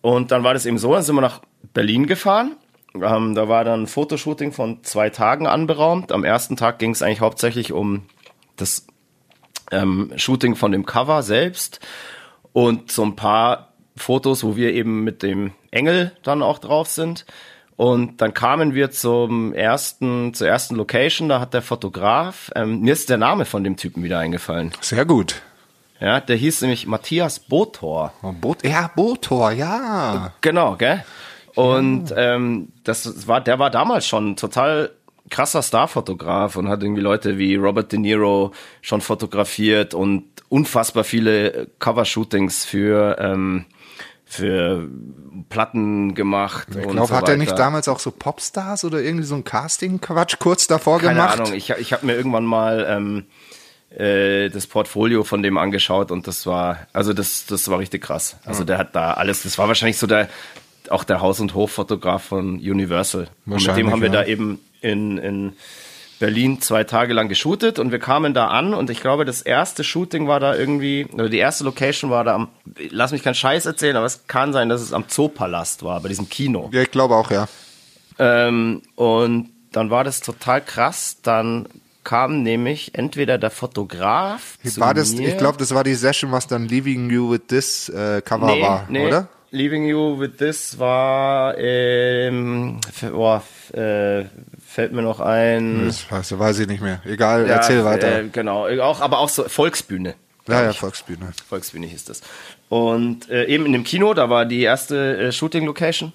[0.00, 1.40] Und dann war das eben so, dann sind wir nach
[1.74, 2.56] Berlin gefahren
[3.02, 6.12] ähm, da war dann ein Fotoshooting von zwei Tagen anberaumt.
[6.12, 8.06] Am ersten Tag ging es eigentlich hauptsächlich um
[8.56, 8.86] das
[9.70, 11.80] ähm, Shooting von dem Cover selbst
[12.52, 17.26] und so ein paar Fotos, wo wir eben mit dem Engel dann auch drauf sind.
[17.76, 22.94] Und dann kamen wir zum ersten, zur ersten Location, da hat der Fotograf, ähm, mir
[22.94, 24.72] ist der Name von dem Typen wieder eingefallen.
[24.80, 25.42] Sehr gut.
[26.00, 28.12] Ja, der hieß nämlich Matthias Botor.
[28.22, 30.32] Oh, Bot ja, Botor, ja.
[30.40, 31.04] Genau, gell?
[31.56, 34.90] Und ähm, das war, der war damals schon total
[35.30, 41.68] krasser Starfotograf und hat irgendwie Leute wie Robert De Niro schon fotografiert und unfassbar viele
[41.78, 43.64] Cover-Shootings für ähm,
[44.28, 44.88] für
[45.48, 46.68] Platten gemacht.
[46.70, 50.38] Ich glaube, so hat er nicht damals auch so Popstars oder irgendwie so ein Casting-Quatsch
[50.40, 51.36] kurz davor Keine gemacht?
[51.36, 53.26] Keine Ahnung, ich, ich habe mir irgendwann mal ähm,
[53.96, 58.36] äh, das Portfolio von dem angeschaut und das war, also das, das war richtig krass.
[58.44, 60.28] Also der hat da alles, das war wahrscheinlich so der,
[60.90, 63.28] auch der Haus- und Hoffotograf von Universal.
[63.46, 64.22] Und mit dem haben wir ja.
[64.22, 65.52] da eben in, in
[66.18, 69.84] Berlin zwei Tage lang geshootet und wir kamen da an und ich glaube, das erste
[69.84, 72.48] Shooting war da irgendwie, oder die erste Location war da am,
[72.90, 76.08] lass mich keinen Scheiß erzählen, aber es kann sein, dass es am Zoopalast war, bei
[76.08, 76.70] diesem Kino.
[76.72, 77.48] Ja, ich glaube auch, ja.
[78.18, 81.66] Ähm, und dann war das total krass, dann
[82.02, 84.58] kam nämlich entweder der Fotograf.
[84.76, 85.28] War das, mir.
[85.28, 88.62] ich glaube, das war die Session, was dann Leaving You with This äh, Cover nee,
[88.62, 89.06] war, nee.
[89.06, 89.28] oder?
[89.50, 92.80] Leaving You with This war, ähm,
[93.12, 94.24] boah, äh,
[94.64, 95.86] fällt mir noch ein.
[95.86, 97.00] Das weiß, weiß ich nicht mehr.
[97.04, 98.20] Egal, ja, erzähl weiter.
[98.20, 100.14] Äh, genau, auch, aber auch so Volksbühne.
[100.48, 101.32] Ja, ja, Volksbühne.
[101.48, 102.22] Volksbühne hieß das.
[102.68, 106.12] Und äh, eben in dem Kino, da war die erste äh, Shooting-Location.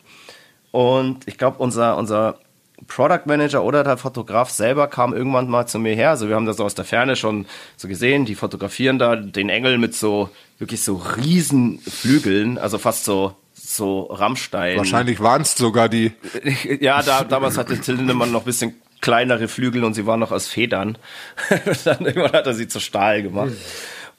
[0.71, 2.39] Und ich glaube, unser, unser
[2.87, 6.09] Product Manager oder der Fotograf selber kam irgendwann mal zu mir her.
[6.11, 7.45] Also wir haben das aus der Ferne schon
[7.77, 8.25] so gesehen.
[8.25, 14.03] Die fotografieren da den Engel mit so wirklich so riesen Flügeln, also fast so so
[14.03, 14.77] Rammstein.
[14.77, 16.11] Wahrscheinlich waren es sogar die.
[16.79, 20.31] ja, da, damals hatte Till Lindemann noch ein bisschen kleinere Flügel und sie waren noch
[20.31, 20.97] aus Federn.
[21.85, 23.53] Dann irgendwann hat er sie zu Stahl gemacht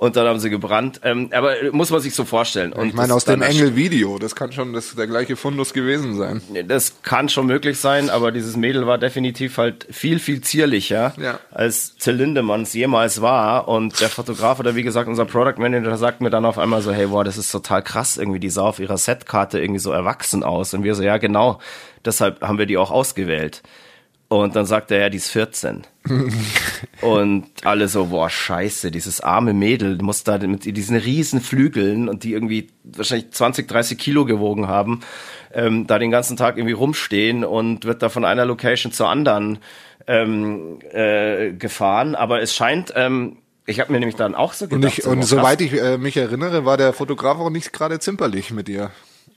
[0.03, 1.01] und dann haben sie gebrannt.
[1.05, 2.73] Ähm, aber muss man sich so vorstellen.
[2.73, 6.43] Und ich meine, aus dem Engel-Video, das kann schon das, der gleiche Fundus gewesen sein.
[6.67, 11.38] Das kann schon möglich sein, aber dieses Mädel war definitiv halt viel, viel zierlicher, ja.
[11.53, 13.69] als Till Lindemanns jemals war.
[13.69, 16.91] Und der Fotograf oder wie gesagt unser Product Manager sagt mir dann auf einmal so,
[16.91, 20.43] hey, boah, das ist total krass, irgendwie die sah auf ihrer Setkarte irgendwie so erwachsen
[20.43, 20.75] aus.
[20.75, 21.61] Und wir so, ja genau,
[22.05, 23.62] deshalb haben wir die auch ausgewählt.
[24.33, 25.83] Und dann sagt er, ja, die ist 14.
[27.03, 32.25] und alle so, boah, scheiße, dieses arme Mädel muss da mit diesen riesen Flügeln und
[32.25, 35.01] die irgendwie wahrscheinlich 20, 30 Kilo gewogen haben,
[35.53, 39.59] ähm, da den ganzen Tag irgendwie rumstehen und wird da von einer Location zur anderen
[40.07, 42.14] ähm, äh, gefahren.
[42.14, 44.83] Aber es scheint, ähm, ich habe mir nämlich dann auch so gedacht.
[44.83, 47.99] Und, ich, so, und soweit ich äh, mich erinnere, war der Fotograf auch nicht gerade
[48.01, 48.92] zimperlich mit dir.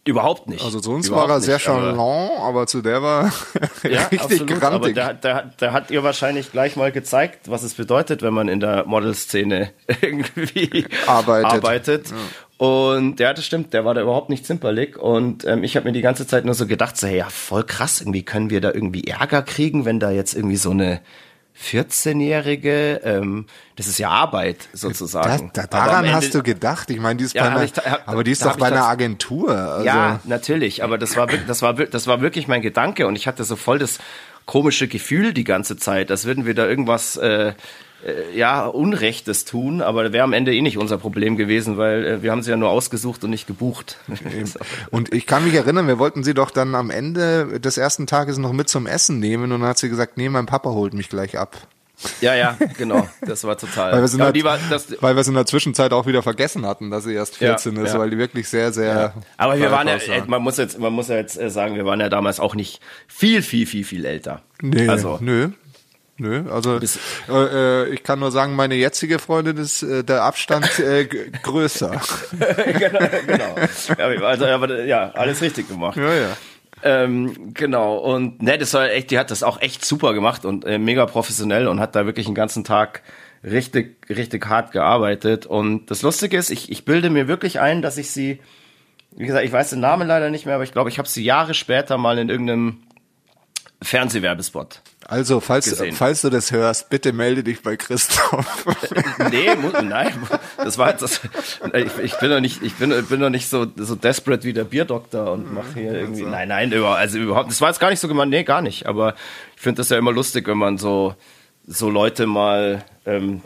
[0.08, 0.64] Überhaupt nicht.
[0.64, 3.34] Also zu uns Überhaupt war er sehr charmant, aber, aber, zu der war
[3.84, 7.74] ja, richtig absolut, Aber der, der, der hat ihr wahrscheinlich gleich mal gezeigt, was es
[7.74, 11.52] bedeutet, wenn man in der Modelszene irgendwie arbeitet.
[11.52, 12.12] arbeitet.
[12.12, 12.16] Ja.
[12.58, 14.96] Und ja, das stimmt, der war da überhaupt nicht zimperlich.
[14.96, 17.64] Und ähm, ich habe mir die ganze Zeit nur so gedacht, so, hey, ja, voll
[17.64, 21.02] krass, irgendwie können wir da irgendwie Ärger kriegen, wenn da jetzt irgendwie so eine
[21.62, 25.52] 14-Jährige, ähm, das ist ja Arbeit sozusagen.
[25.54, 26.90] Da, da, daran hast du gedacht.
[26.90, 28.86] Ich meine, die ist ja, bei einer, ich, hab, aber die ist doch bei einer
[28.86, 29.58] Agentur.
[29.58, 29.86] Also.
[29.86, 30.84] Ja, natürlich.
[30.84, 33.80] Aber das war, das war, das war wirklich mein Gedanke und ich hatte so voll
[33.80, 34.00] das
[34.46, 37.54] komische Gefühl die ganze Zeit, als würden wir da irgendwas äh,
[38.06, 42.24] äh, ja, Unrechtes tun, aber wäre am Ende eh nicht unser Problem gewesen, weil äh,
[42.24, 43.98] wir haben sie ja nur ausgesucht und nicht gebucht.
[44.92, 48.38] und ich kann mich erinnern, wir wollten sie doch dann am Ende des ersten Tages
[48.38, 51.10] noch mit zum Essen nehmen und dann hat sie gesagt, nee, mein Papa holt mich
[51.10, 51.58] gleich ab.
[52.22, 53.08] Ja, ja, genau.
[53.22, 53.94] Das war total.
[53.94, 57.14] weil, wir es in, wir es in der Zwischenzeit auch wieder vergessen hatten, dass sie
[57.14, 58.00] erst 14 ja, ist, ja.
[58.00, 58.94] weil die wirklich sehr, sehr.
[58.94, 59.14] Ja.
[59.38, 60.28] Aber wir waren ja, war.
[60.28, 62.82] man muss jetzt, man muss ja jetzt äh, sagen, wir waren ja damals auch nicht
[63.08, 64.42] viel, viel, viel, viel älter.
[64.62, 65.50] Nee, also, nö.
[66.18, 70.80] Nö, also äh, äh, ich kann nur sagen, meine jetzige Freundin ist äh, der Abstand
[70.80, 71.92] äh, größer.
[72.80, 73.56] genau, genau.
[73.98, 75.98] Ja, also, aber, ja, alles richtig gemacht.
[75.98, 76.38] Ja, ja.
[76.84, 80.64] Ähm, genau, und ne, das war echt, die hat das auch echt super gemacht und
[80.66, 83.02] äh, mega professionell und hat da wirklich den ganzen Tag
[83.44, 85.46] richtig, richtig hart gearbeitet.
[85.46, 88.40] Und das Lustige ist, ich, ich bilde mir wirklich ein, dass ich sie,
[89.12, 91.24] wie gesagt, ich weiß den Namen leider nicht mehr, aber ich glaube, ich habe sie
[91.24, 92.84] Jahre später mal in irgendeinem
[93.82, 94.82] Fernsehwerbespot.
[95.08, 98.66] Also, falls, falls du das hörst, bitte melde dich bei Christoph.
[99.32, 99.50] nee,
[99.84, 100.14] nein,
[100.58, 101.22] das war jetzt das,
[101.74, 104.64] ich, ich bin doch nicht, ich bin, bin doch nicht so, so desperate wie der
[104.64, 106.32] Bierdoktor und mache hier irgendwie, also.
[106.32, 109.14] nein, nein, also überhaupt, das war jetzt gar nicht so gemeint, nee, gar nicht, aber
[109.56, 111.14] ich finde das ja immer lustig, wenn man so,
[111.68, 113.44] so Leute mal, ähm,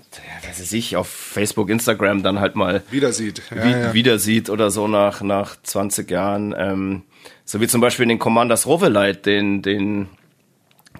[0.48, 3.94] was weiß ich, auf Facebook, Instagram dann halt mal wieder sieht, ja, wie, ja.
[3.94, 7.04] wieder sieht oder so nach, nach 20 Jahren, ähm,
[7.44, 10.08] so wie zum Beispiel den Commanders Rovelite, den, den,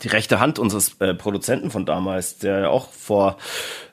[0.04, 3.38] die rechte Hand unseres äh, Produzenten von damals, der ja auch vor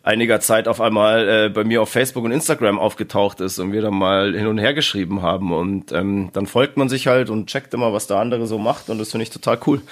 [0.02, 3.82] einiger Zeit auf einmal äh, bei mir auf Facebook und Instagram aufgetaucht ist und wir
[3.82, 5.52] dann mal hin und her geschrieben haben.
[5.52, 8.88] Und ähm, dann folgt man sich halt und checkt immer, was der andere so macht
[8.88, 9.82] und das finde ich total cool.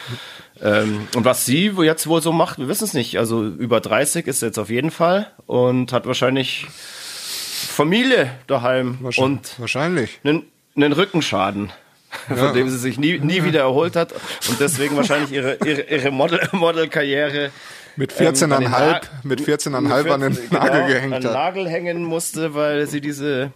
[0.62, 3.18] Ähm, und was sie jetzt wohl so macht, wir wissen es nicht.
[3.18, 9.38] Also über 30 ist jetzt auf jeden Fall und hat wahrscheinlich Familie daheim wahrscheinlich.
[9.38, 10.44] und wahrscheinlich einen,
[10.76, 11.72] einen Rückenschaden
[12.28, 12.52] von ja.
[12.52, 14.12] dem sie sich nie, nie wieder erholt hat
[14.48, 17.50] und deswegen wahrscheinlich ihre, ihre, ihre Model, Modelkarriere
[17.96, 21.26] mit 14,5 ähm, mit 14,5 an den genau, Nagel gehängt hat.
[21.26, 23.52] An Nagel hängen musste, weil sie diese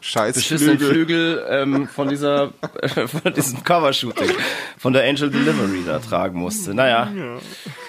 [0.00, 2.52] Scheiß beschissenen Flügel, ähm, von dieser
[3.22, 4.30] von diesem Covershooting
[4.76, 6.74] von der Angel Delivery da tragen musste.
[6.74, 7.10] Naja,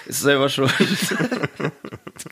[0.06, 0.72] ist selber schuld.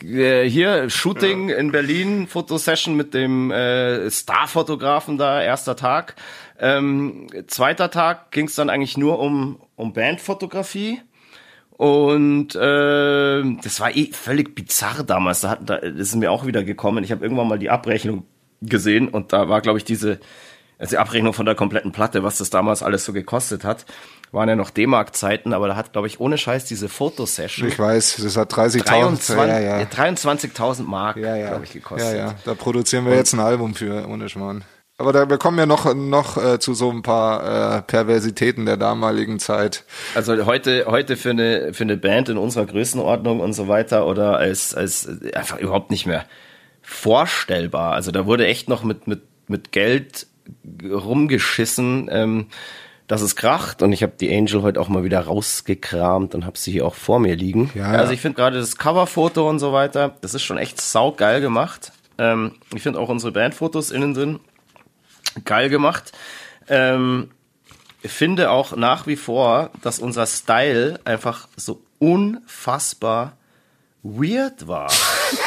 [0.03, 6.17] Äh, hier Shooting in Berlin, Fotosession mit dem äh, Starfotografen da, erster Tag.
[6.59, 11.01] Ähm, zweiter Tag ging es dann eigentlich nur um, um Bandfotografie.
[11.71, 15.43] Und äh, das war eh völlig bizarr damals.
[15.43, 17.05] Da, hat, da ist mir auch wieder gekommen.
[17.05, 18.25] Ich habe irgendwann mal die Abrechnung
[18.61, 20.19] gesehen und da war, glaube ich, diese
[20.79, 23.85] also die Abrechnung von der kompletten Platte, was das damals alles so gekostet hat.
[24.31, 27.67] Waren ja noch D-Mark-Zeiten, aber da hat, glaube ich, ohne Scheiß diese Fotosession.
[27.67, 29.85] Ich weiß, das hat 30.000 ja, ja.
[29.85, 31.49] 23.000 Mark, ja, ja.
[31.49, 32.13] glaube ich, gekostet.
[32.13, 34.65] Ja, ja, da produzieren wir und, jetzt ein Album für, ohne Schmarrn.
[35.01, 38.77] Aber da, wir kommen ja noch, noch äh, zu so ein paar äh, Perversitäten der
[38.77, 39.85] damaligen Zeit.
[40.17, 44.39] Also heute, heute für eine, für eine Band in unserer Größenordnung und so weiter oder
[44.39, 46.25] als, als einfach überhaupt nicht mehr
[46.83, 47.93] vorstellbar.
[47.93, 50.27] Also da wurde echt noch mit, mit, mit Geld
[50.83, 52.47] rumgeschissen, ähm,
[53.07, 53.83] dass es kracht.
[53.83, 56.97] Und ich habe die Angel heute auch mal wieder rausgekramt und habe sie hier auch
[56.97, 57.71] vor mir liegen.
[57.77, 61.41] Ja, also ich finde gerade das Coverfoto und so weiter, das ist schon echt saugeil
[61.41, 61.93] gemacht.
[62.19, 64.41] Ähm, ich finde auch unsere Bandfotos innen drin
[65.45, 66.13] geil gemacht.
[66.69, 67.31] Ähm,
[68.03, 73.37] ich finde auch nach wie vor, dass unser Style einfach so unfassbar
[74.03, 74.91] weird war.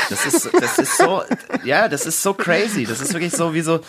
[0.10, 1.24] Das ist, das ist so,
[1.64, 2.86] ja, das ist so crazy.
[2.86, 3.80] Das ist wirklich so wie so,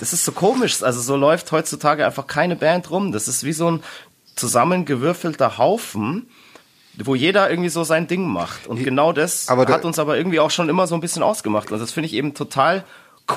[0.00, 0.82] das ist so komisch.
[0.82, 3.12] Also so läuft heutzutage einfach keine Band rum.
[3.12, 3.82] Das ist wie so ein
[4.34, 6.28] zusammengewürfelter Haufen,
[6.96, 8.66] wo jeder irgendwie so sein Ding macht.
[8.66, 11.70] Und genau das hat uns aber irgendwie auch schon immer so ein bisschen ausgemacht.
[11.70, 12.84] Und das finde ich eben total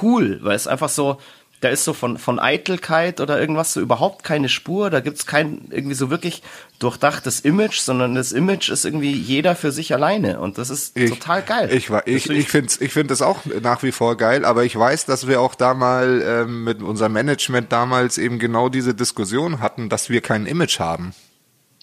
[0.02, 1.19] cool, weil es einfach so,
[1.60, 4.91] da ist so von, von Eitelkeit oder irgendwas so überhaupt keine Spur.
[4.91, 6.43] Da gibt's kein irgendwie so wirklich
[6.78, 10.39] durchdachtes Image, sondern das Image ist irgendwie jeder für sich alleine.
[10.39, 11.70] Und das ist ich, total geil.
[11.74, 15.06] Ich, ich, ich finde ich find das auch nach wie vor geil, aber ich weiß,
[15.06, 19.89] dass wir auch da mal ähm, mit unserem Management damals eben genau diese Diskussion hatten,
[19.89, 21.13] dass wir kein Image haben.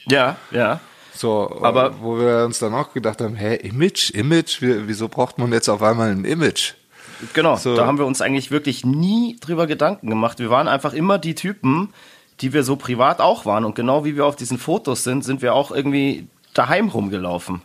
[0.06, 0.80] Ja, ja.
[1.16, 5.52] So, aber wo wir uns dann auch gedacht haben, hä, Image, Image, wieso braucht man
[5.52, 6.74] jetzt auf einmal ein Image?
[7.32, 7.74] Genau, so.
[7.74, 10.38] da haben wir uns eigentlich wirklich nie drüber Gedanken gemacht.
[10.38, 11.92] Wir waren einfach immer die Typen,
[12.40, 13.64] die wir so privat auch waren.
[13.64, 17.62] Und genau wie wir auf diesen Fotos sind, sind wir auch irgendwie daheim rumgelaufen.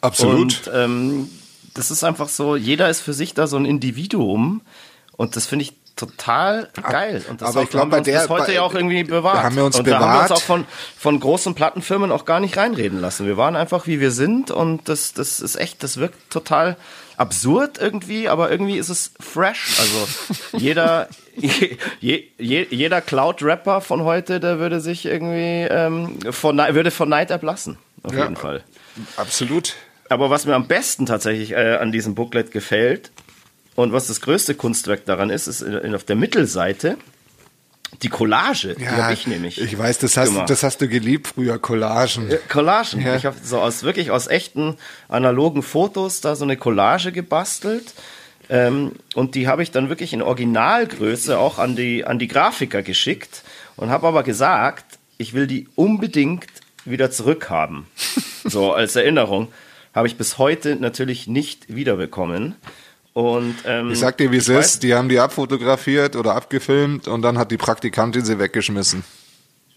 [0.00, 0.66] Absolut.
[0.66, 1.30] Und ähm,
[1.74, 4.60] das ist einfach so, jeder ist für sich da so ein Individuum.
[5.16, 7.24] Und das finde ich total geil.
[7.28, 9.42] Und das aber ich glaube, bei der, heute bei, ja auch irgendwie bewahrt.
[9.42, 10.02] Haben wir uns und bewahrt.
[10.02, 13.26] da haben wir uns auch von, von großen Plattenfirmen auch gar nicht reinreden lassen.
[13.26, 16.76] Wir waren einfach, wie wir sind und das, das ist echt, das wirkt total
[17.16, 19.78] absurd irgendwie, aber irgendwie ist es fresh.
[19.78, 20.08] Also
[20.58, 27.08] jeder, je, je, jeder Cloud-Rapper von heute, der würde sich irgendwie ähm, von, würde von
[27.08, 27.78] Neid erblassen.
[28.02, 28.62] Auf ja, jeden Fall.
[29.16, 29.74] Absolut.
[30.08, 33.10] Aber was mir am besten tatsächlich äh, an diesem Booklet gefällt
[33.74, 36.98] und was das größte Kunstwerk daran ist, ist in, auf der Mittelseite
[38.00, 39.60] die Collage, ja, die habe ich nämlich.
[39.60, 40.50] Ich weiß, das hast, gemacht.
[40.50, 42.30] das hast du geliebt früher, Collagen.
[42.30, 43.02] Ja, Collagen.
[43.02, 43.16] Ja.
[43.16, 44.76] Ich habe so aus wirklich aus echten
[45.08, 47.94] analogen Fotos da so eine Collage gebastelt.
[48.48, 52.82] Ähm, und die habe ich dann wirklich in Originalgröße auch an die, an die Grafiker
[52.82, 53.42] geschickt
[53.76, 56.46] und habe aber gesagt, ich will die unbedingt
[56.84, 57.86] wieder zurückhaben.
[58.44, 59.48] so als Erinnerung.
[59.94, 62.56] Habe ich bis heute natürlich nicht wiederbekommen.
[63.12, 67.22] Und, ähm, ich sag dir, wie es ist, die haben die abfotografiert oder abgefilmt und
[67.22, 69.04] dann hat die Praktikantin sie weggeschmissen.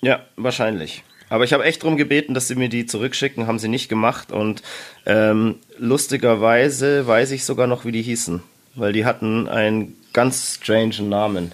[0.01, 1.03] Ja, wahrscheinlich.
[1.29, 4.31] Aber ich habe echt darum gebeten, dass sie mir die zurückschicken, haben sie nicht gemacht.
[4.31, 4.61] Und
[5.05, 8.43] ähm, lustigerweise weiß ich sogar noch, wie die hießen.
[8.75, 11.51] Weil die hatten einen ganz strange Namen.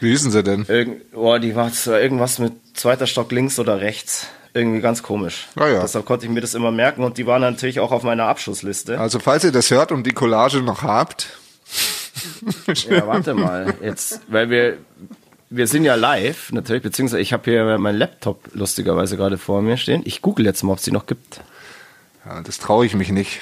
[0.00, 0.66] Wie hießen sie denn?
[0.68, 5.48] Irgend, oh, die war irgendwas mit zweiter Stock links oder rechts irgendwie ganz komisch.
[5.56, 5.80] Ah, ja.
[5.82, 8.98] Deshalb konnte ich mir das immer merken und die waren natürlich auch auf meiner Abschlussliste.
[8.98, 11.38] Also falls ihr das hört und die Collage noch habt.
[12.88, 13.74] ja, warte mal.
[13.82, 14.78] Jetzt, weil wir,
[15.50, 19.76] wir sind ja live, natürlich, beziehungsweise ich habe hier meinen Laptop lustigerweise gerade vor mir
[19.76, 20.02] stehen.
[20.04, 21.40] Ich google jetzt mal, ob es die noch gibt.
[22.24, 23.40] Ja, das traue ich mich nicht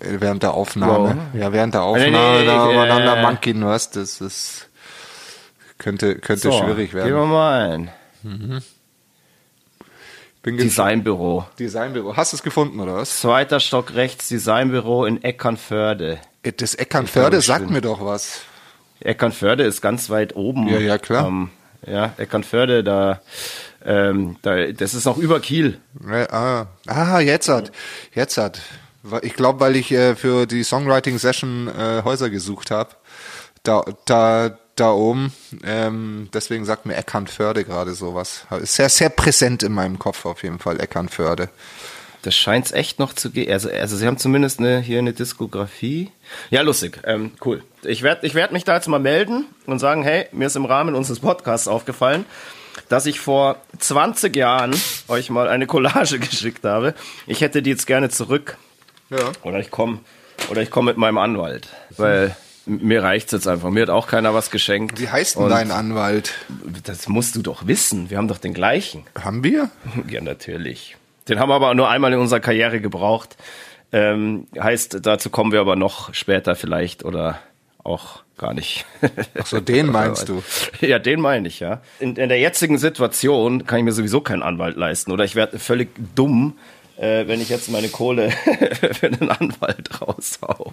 [0.00, 1.16] während der Aufnahme.
[1.32, 1.40] Wow.
[1.40, 4.68] Ja, während der Aufnahme nee, nee, da übereinander äh, mankin, was, das ist,
[5.78, 7.08] könnte, könnte so, schwierig werden.
[7.08, 7.90] Gehen wir mal ein.
[8.22, 8.62] Mhm.
[10.54, 11.46] Designbüro.
[11.58, 12.16] Designbüro.
[12.16, 13.20] Hast du es gefunden, oder was?
[13.20, 16.18] Zweiter Stock rechts, Designbüro in Eckernförde.
[16.56, 18.42] Das Eckernförde sagt mir doch was.
[19.00, 20.68] Eckernförde ist ganz weit oben.
[20.68, 21.26] Ja, ja, klar.
[21.26, 21.50] Ähm,
[21.86, 23.20] ja, Eckernförde, da,
[23.84, 25.78] ähm, da, das ist noch über Kiel.
[26.30, 27.72] Ah, ah, jetzt hat,
[28.14, 28.60] jetzt hat.
[29.22, 32.90] Ich glaube, weil ich äh, für die Songwriting-Session äh, Häuser gesucht habe.
[33.62, 35.32] Da, da, da oben.
[35.64, 38.46] Ähm, deswegen sagt mir Eckernförde gerade sowas.
[38.60, 41.48] Ist sehr, sehr präsent in meinem Kopf auf jeden Fall, Eckernförde.
[42.22, 43.52] Das scheint es echt noch zu gehen.
[43.52, 46.10] Also, also sie haben zumindest eine, hier eine Diskografie.
[46.50, 46.98] Ja, lustig.
[47.04, 47.62] Ähm, cool.
[47.84, 50.64] Ich werde ich werd mich da jetzt mal melden und sagen, hey, mir ist im
[50.64, 52.24] Rahmen unseres Podcasts aufgefallen,
[52.88, 54.74] dass ich vor 20 Jahren
[55.08, 56.94] euch mal eine Collage geschickt habe.
[57.28, 58.56] Ich hätte die jetzt gerne zurück.
[59.08, 59.30] Ja.
[59.44, 60.00] Oder ich komme
[60.50, 61.68] oder ich komme mit meinem Anwalt.
[61.96, 62.36] Weil
[62.66, 63.70] mir reicht's jetzt einfach.
[63.70, 65.00] Mir hat auch keiner was geschenkt.
[65.00, 66.34] Wie heißt denn dein Anwalt?
[66.84, 68.10] Das musst du doch wissen.
[68.10, 69.04] Wir haben doch den gleichen.
[69.20, 69.70] Haben wir?
[70.08, 70.96] Ja, natürlich.
[71.28, 73.36] Den haben wir aber nur einmal in unserer Karriere gebraucht.
[73.92, 77.40] Ähm, heißt, dazu kommen wir aber noch später vielleicht oder
[77.82, 78.84] auch gar nicht.
[79.38, 80.42] Ach so, den meinst du?
[80.80, 81.80] Ja, den meine ich, ja.
[81.98, 85.58] In, in, der jetzigen Situation kann ich mir sowieso keinen Anwalt leisten oder ich werde
[85.58, 86.58] völlig dumm,
[86.96, 88.30] äh, wenn ich jetzt meine Kohle
[88.92, 90.72] für einen Anwalt raushau.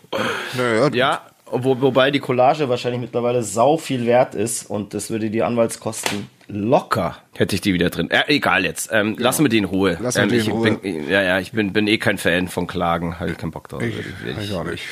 [0.58, 1.22] Naja, ja,
[1.54, 6.28] wo, wobei die Collage wahrscheinlich mittlerweile sau viel wert ist und das würde die Anwaltskosten
[6.48, 8.12] locker hätte ich die wieder drin.
[8.12, 8.90] Äh, egal jetzt.
[8.92, 9.24] Ähm, genau.
[9.24, 9.98] Lassen wir die in Ruhe.
[10.00, 10.78] Lassen wir ähm, die in Ruhe.
[10.78, 13.20] Bin, ja, ja, ich bin, bin eh kein Fan von Klagen.
[13.20, 13.82] Habe ich keinen Bock drauf.
[13.82, 14.84] Ich, würde ich, ich, auch nicht.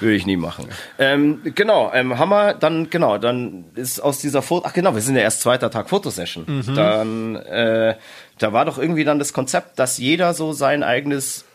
[0.00, 0.66] Würde ich nie machen.
[0.98, 5.00] Ähm, genau, ähm, haben wir dann, genau, dann ist aus dieser Foto, ach genau, wir
[5.00, 6.44] sind ja erst zweiter Tag Fotosession.
[6.46, 6.74] Mhm.
[6.74, 7.94] Dann, äh,
[8.38, 11.45] da war doch irgendwie dann das Konzept, dass jeder so sein eigenes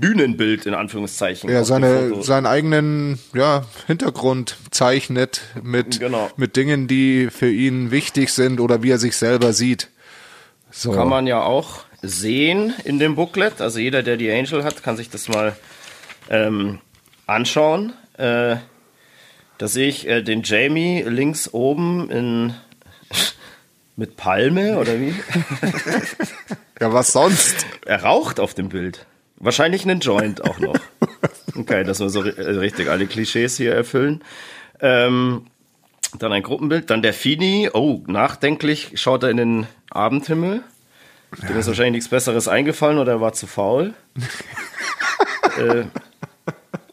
[0.00, 1.50] Bühnenbild in Anführungszeichen.
[1.50, 6.30] Ja, seine, seinen eigenen ja, Hintergrund zeichnet mit, genau.
[6.36, 9.90] mit Dingen, die für ihn wichtig sind oder wie er sich selber sieht.
[10.70, 10.92] So.
[10.92, 13.60] Kann man ja auch sehen in dem Booklet.
[13.60, 15.56] Also jeder, der die Angel hat, kann sich das mal
[16.28, 16.80] ähm,
[17.26, 17.92] anschauen.
[18.18, 18.56] Äh,
[19.58, 22.54] da sehe ich äh, den Jamie links oben in
[23.96, 25.14] mit Palme oder wie?
[26.80, 27.66] ja, was sonst?
[27.86, 29.06] Er raucht auf dem Bild.
[29.36, 30.76] Wahrscheinlich einen Joint auch noch.
[31.56, 34.24] Okay, dass wir so äh, richtig alle Klischees hier erfüllen.
[34.80, 35.46] Ähm,
[36.18, 37.70] dann ein Gruppenbild, dann der Fini.
[37.72, 40.64] Oh, nachdenklich schaut er in den Abendhimmel.
[41.48, 43.94] Dem ist wahrscheinlich nichts Besseres eingefallen oder er war zu faul.
[45.58, 45.84] äh,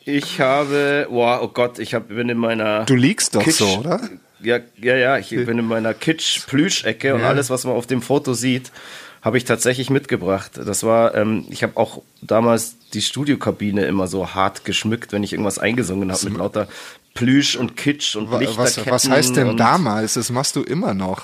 [0.04, 2.86] ich habe, wow, oh Gott, ich hab, bin in meiner.
[2.86, 4.02] Du liegst doch Kitsch, so, oder?
[4.40, 7.14] Ja, ja, ja, ich bin in meiner Kitsch-Plüschecke ja.
[7.16, 8.72] und alles, was man auf dem Foto sieht,
[9.22, 10.54] habe ich tatsächlich mitgebracht.
[10.56, 15.34] Das war, ähm, ich habe auch damals die Studiokabine immer so hart geschmückt, wenn ich
[15.34, 16.68] irgendwas eingesungen habe mit lauter
[17.14, 18.58] Plüsch und Kitsch und Lichterketten.
[18.58, 20.16] Was, was heißt denn damals?
[20.16, 21.24] Das machst du immer noch.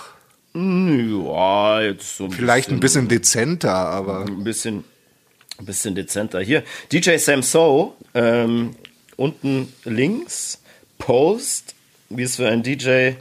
[0.53, 4.21] Ja, jetzt so ein Vielleicht bisschen, ein bisschen dezenter, aber.
[4.21, 4.83] Ein bisschen,
[5.59, 6.39] ein bisschen dezenter.
[6.39, 8.75] Hier, DJ Sam So, ähm,
[9.17, 10.61] unten links,
[10.97, 11.75] Post,
[12.09, 13.13] wie es für ein DJ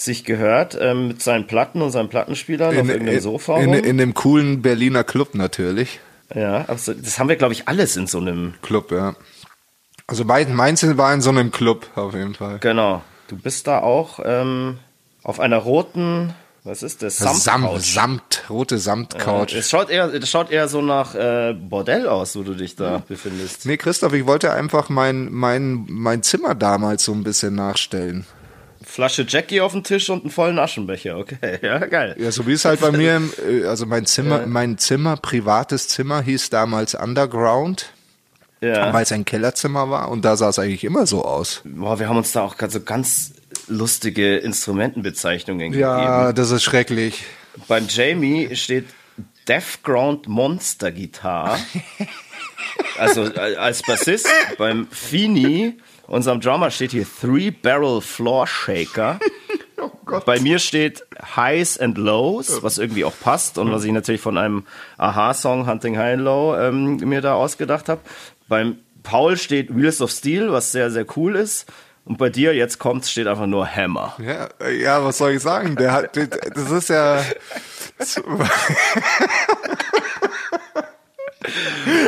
[0.00, 3.58] sich gehört, ähm, mit seinen Platten und seinen Plattenspielern in, auf irgendeinem Sofa.
[3.58, 6.00] In, in, in dem coolen Berliner Club natürlich.
[6.34, 7.04] Ja, absolut.
[7.04, 9.14] das haben wir, glaube ich, alles in so einem Club, ja.
[10.06, 12.58] Also meins war in so einem Club auf jeden Fall.
[12.60, 13.02] Genau.
[13.28, 14.78] Du bist da auch ähm,
[15.22, 16.32] auf einer roten,
[16.64, 17.18] was ist das?
[17.18, 19.52] Samt, Samt, Samt rote Samtcouch.
[19.52, 22.76] Äh, es schaut eher, es schaut eher so nach äh, Bordell aus, wo du dich
[22.76, 23.02] da ja.
[23.06, 23.66] befindest.
[23.66, 28.26] Nee, Christoph, ich wollte einfach mein, mein, mein Zimmer damals so ein bisschen nachstellen.
[28.98, 31.18] Flasche Jackie auf dem Tisch und einen vollen Aschenbecher.
[31.18, 32.16] Okay, ja, geil.
[32.18, 34.46] Ja, so wie es halt bei mir, im, äh, also mein Zimmer, ja.
[34.46, 37.92] mein Zimmer, privates Zimmer hieß damals Underground.
[38.60, 38.92] Ja.
[38.92, 41.62] Weil es ein Kellerzimmer war und da sah es eigentlich immer so aus.
[41.64, 43.34] Boah, wir haben uns da auch so ganz
[43.68, 46.12] lustige Instrumentenbezeichnungen ja, gegeben.
[46.12, 47.22] Ja, das ist schrecklich.
[47.68, 48.86] Beim Jamie steht
[49.46, 51.60] Deathground Monster Guitar.
[52.98, 54.26] also äh, als Bassist.
[54.58, 55.78] Beim Fini
[56.08, 59.18] unserem Drummer steht hier Three Barrel Floor Shaker.
[59.76, 61.04] oh Bei mir steht
[61.36, 64.64] Highs and Lows, was irgendwie auch passt und was ich natürlich von einem
[64.96, 68.00] Aha-Song Hunting High and Low ähm, mir da ausgedacht habe.
[68.48, 71.66] Beim Paul steht Wheels of Steel, was sehr, sehr cool ist.
[72.04, 74.16] Und bei dir, jetzt kommt's, steht einfach nur Hammer.
[74.18, 75.76] Ja, ja was soll ich sagen?
[75.76, 77.22] Der hat, das ist ja.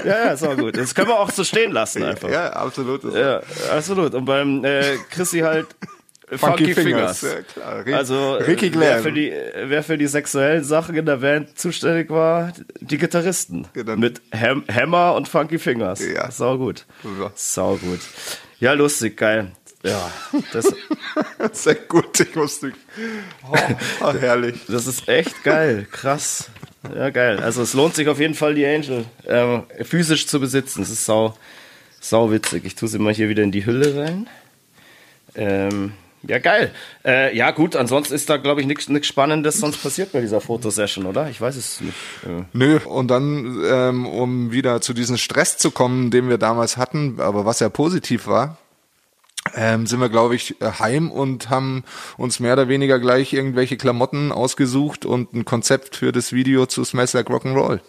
[0.05, 0.77] ja, ja, ist auch gut.
[0.77, 2.31] Das können wir auch so stehen lassen einfach.
[2.31, 3.03] Ja, absolut.
[3.15, 4.15] Ja, absolut.
[4.15, 5.67] Und beim äh, Chrissy halt
[6.31, 7.21] Funky, Funky Fingers.
[7.21, 7.45] Fingers.
[7.57, 7.99] Ja, klar.
[7.99, 9.33] Also Ricky wer für, die,
[9.65, 13.67] wer für die sexuellen Sachen in der Band zuständig war, die Gitarristen.
[13.73, 13.97] Genau.
[13.97, 16.01] Mit Ham Hammer und Funky Fingers.
[16.07, 16.31] Ja.
[16.31, 16.87] Sau gut.
[17.03, 17.33] Ja.
[17.35, 18.01] Sau gut.
[18.61, 19.51] Ja, lustig, geil.
[19.83, 20.11] Ja,
[20.53, 20.73] das
[21.53, 22.21] sehr gut.
[22.21, 22.73] Ich musste.
[24.03, 24.61] Oh, herrlich.
[24.69, 26.51] Das ist echt geil, krass.
[26.95, 27.41] Ja, geil.
[27.41, 30.83] Also es lohnt sich auf jeden Fall, die Angel äh, physisch zu besitzen.
[30.83, 31.35] Es ist sau,
[32.01, 32.65] sau witzig.
[32.65, 34.29] Ich tue sie mal hier wieder in die Hülle rein.
[35.35, 36.71] Ähm, ja, geil.
[37.05, 41.07] Äh, ja, gut, ansonsten ist da, glaube ich, nichts Spannendes sonst passiert bei dieser Fotosession,
[41.07, 41.31] oder?
[41.31, 41.95] Ich weiß es nicht.
[42.27, 42.45] Äh.
[42.53, 47.21] Nö, und dann, ähm, um wieder zu diesem Stress zu kommen, den wir damals hatten,
[47.21, 48.59] aber was ja positiv war,
[49.55, 51.85] ähm, sind wir, glaube ich, heim und haben
[52.17, 56.85] uns mehr oder weniger gleich irgendwelche Klamotten ausgesucht und ein Konzept für das Video zu
[56.85, 57.81] Smash Like Rock'n'Roll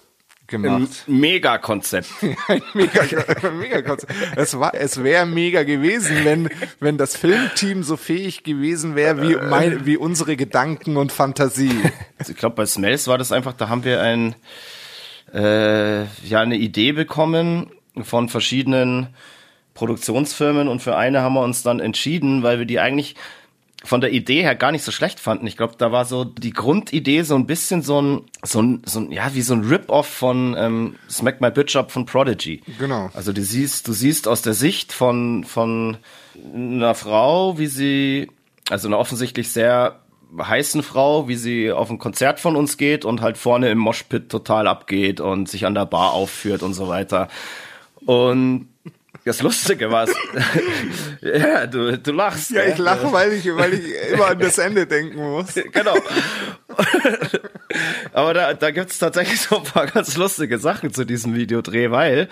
[0.52, 1.04] gemacht.
[1.08, 2.10] Mega-Konzept.
[2.48, 3.04] ein Mega,
[3.52, 3.98] Mega
[4.36, 6.50] es war, es wäre mega gewesen, wenn,
[6.80, 11.82] wenn das Filmteam so fähig gewesen wäre wie, mein, wie unsere Gedanken und Fantasie.
[12.28, 14.36] Ich glaube, bei Smells war das einfach, da haben wir ein,
[15.34, 17.72] äh, ja, eine Idee bekommen
[18.04, 19.08] von verschiedenen
[19.74, 23.16] Produktionsfirmen und für eine haben wir uns dann entschieden, weil wir die eigentlich
[23.84, 25.48] von der Idee her gar nicht so schlecht fanden.
[25.48, 29.00] Ich glaube, da war so die Grundidee so ein bisschen so ein, so ein, so
[29.00, 32.62] ein ja, wie so ein Rip-Off von ähm, Smack My Bitch Up von Prodigy.
[32.78, 33.10] Genau.
[33.14, 35.98] Also du siehst, du siehst aus der Sicht von, von
[36.54, 38.30] einer Frau, wie sie,
[38.70, 40.00] also einer offensichtlich sehr
[40.40, 44.30] heißen Frau, wie sie auf ein Konzert von uns geht und halt vorne im Moshpit
[44.30, 47.28] total abgeht und sich an der Bar aufführt und so weiter.
[48.06, 48.68] Und
[49.26, 50.08] das Lustige war
[51.22, 52.52] ja, du, du lachst.
[52.52, 55.56] Ja, ich lache, weil ich, weil ich immer an das Ende denken muss.
[55.72, 55.96] Genau.
[58.14, 62.30] Aber da, da gibt's tatsächlich so ein paar ganz lustige Sachen zu diesem Videodreh, weil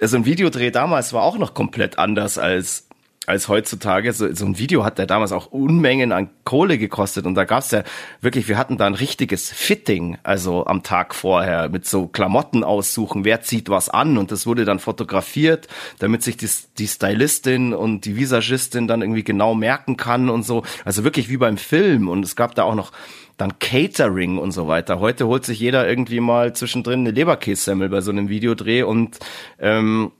[0.00, 2.88] also ein Videodreh damals war auch noch komplett anders als
[3.26, 4.12] als heutzutage.
[4.12, 7.70] So, so ein Video hat der damals auch Unmengen an Kohle gekostet und da gab's
[7.70, 7.82] ja
[8.20, 13.24] wirklich, wir hatten da ein richtiges Fitting, also am Tag vorher mit so Klamotten aussuchen,
[13.24, 15.68] wer zieht was an und das wurde dann fotografiert,
[15.98, 16.48] damit sich die,
[16.78, 20.62] die Stylistin und die Visagistin dann irgendwie genau merken kann und so.
[20.84, 22.92] Also wirklich wie beim Film und es gab da auch noch
[23.36, 25.00] dann Catering und so weiter.
[25.00, 29.18] Heute holt sich jeder irgendwie mal zwischendrin eine Leberkässemmel bei so einem Videodreh und
[29.58, 30.12] ähm,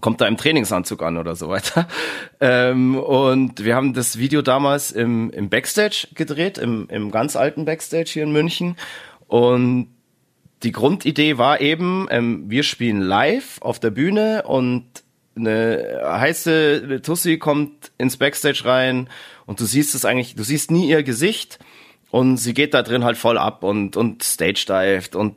[0.00, 1.88] kommt da im Trainingsanzug an oder so weiter.
[2.40, 7.64] Ähm, und wir haben das Video damals im, im Backstage gedreht, im, im ganz alten
[7.64, 8.76] Backstage hier in München.
[9.26, 9.88] Und
[10.62, 14.84] die Grundidee war eben, ähm, wir spielen live auf der Bühne und
[15.36, 19.08] eine heiße Tussi kommt ins Backstage rein
[19.46, 21.58] und du siehst es eigentlich, du siehst nie ihr Gesicht
[22.10, 25.36] und sie geht da drin halt voll ab und, und stage dived und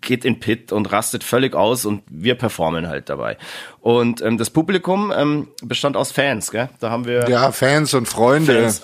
[0.00, 3.36] geht in Pit und rastet völlig aus und wir performen halt dabei.
[3.80, 6.68] Und ähm, das Publikum ähm, bestand aus Fans, gell?
[6.80, 8.62] Da haben wir ja Fans und Freunde.
[8.62, 8.82] Fans,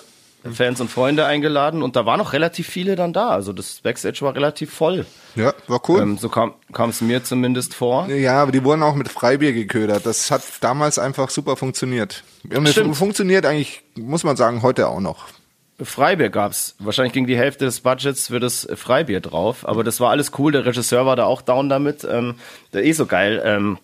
[0.53, 3.29] Fans und Freunde eingeladen und da waren noch relativ viele dann da.
[3.29, 5.05] Also das Backstage war relativ voll.
[5.35, 6.01] Ja, war cool.
[6.01, 6.53] Ähm, so kam
[6.89, 8.07] es mir zumindest vor.
[8.09, 10.05] Ja, aber die wurden auch mit Freibier geködert.
[10.05, 12.23] Das hat damals einfach super funktioniert.
[12.53, 15.25] Und es funktioniert eigentlich, muss man sagen, heute auch noch.
[15.81, 16.75] Freibier gab's.
[16.79, 20.51] Wahrscheinlich ging die Hälfte des Budgets für das Freibier drauf, aber das war alles cool.
[20.51, 22.07] Der Regisseur war da auch down damit.
[22.09, 22.35] Ähm,
[22.73, 23.41] der eh so geil.
[23.43, 23.77] Ähm,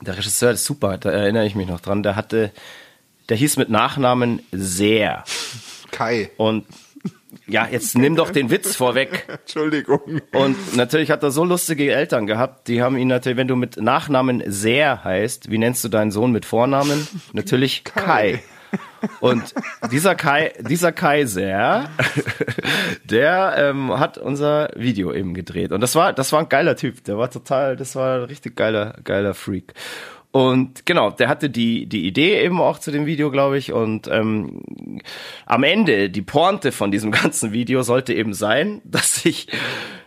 [0.00, 2.02] der Regisseur ist super, da erinnere ich mich noch dran.
[2.02, 2.52] Der hatte,
[3.28, 5.24] der hieß mit Nachnamen Sehr.
[5.92, 6.30] Kai.
[6.36, 6.66] Und
[7.46, 9.26] ja, jetzt nimm doch den Witz vorweg.
[9.28, 10.20] Entschuldigung.
[10.32, 13.76] Und natürlich hat er so lustige Eltern gehabt, die haben ihn natürlich, wenn du mit
[13.76, 17.06] Nachnamen Sehr heißt, wie nennst du deinen Sohn mit Vornamen?
[17.32, 18.02] Natürlich Kai.
[18.02, 18.42] Kai.
[19.20, 19.54] Und
[19.90, 21.88] dieser Kai, dieser Kaiser,
[23.04, 25.72] der ähm, hat unser Video eben gedreht.
[25.72, 27.04] Und das war, das war ein geiler Typ.
[27.04, 29.74] Der war total, das war ein richtig geiler, geiler Freak.
[30.34, 33.72] Und genau, der hatte die, die Idee eben auch zu dem Video, glaube ich.
[33.72, 34.62] Und ähm,
[35.46, 39.46] am Ende, die Pointe von diesem ganzen Video sollte eben sein, dass sich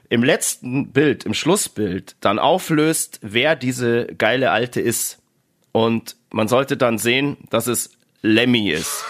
[0.10, 5.20] im letzten Bild, im Schlussbild, dann auflöst, wer diese geile Alte ist.
[5.72, 9.06] Und man sollte dann sehen, dass es Lemmy ist.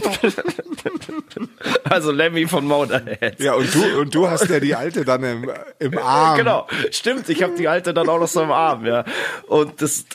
[1.84, 3.40] also Lemmy von Motorhead.
[3.40, 6.38] Ja, und du, und du hast ja die Alte dann im, im Arm.
[6.38, 7.28] Genau, stimmt.
[7.28, 9.04] Ich habe die Alte dann auch noch so im Arm, ja.
[9.46, 10.06] Und das,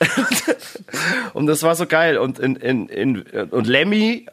[1.33, 2.17] und das war so geil.
[2.17, 4.25] Und in, in, in, und Lemmy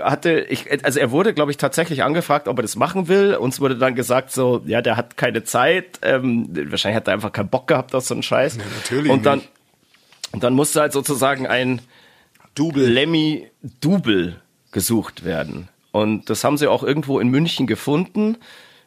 [0.00, 3.34] hatte ich, also er wurde, glaube ich, tatsächlich angefragt, ob er das machen will.
[3.34, 5.98] Uns wurde dann gesagt, so, ja, der hat keine Zeit.
[6.02, 8.56] Ähm, wahrscheinlich hat er einfach keinen Bock gehabt auf so einen Scheiß.
[8.56, 9.10] Ja, natürlich.
[9.10, 9.50] Und dann, nicht.
[10.32, 11.80] und dann musste halt sozusagen ein
[12.58, 12.86] Double.
[12.86, 13.48] Lemmy
[13.80, 14.40] Double
[14.72, 15.68] gesucht werden.
[15.92, 18.36] Und das haben sie auch irgendwo in München gefunden.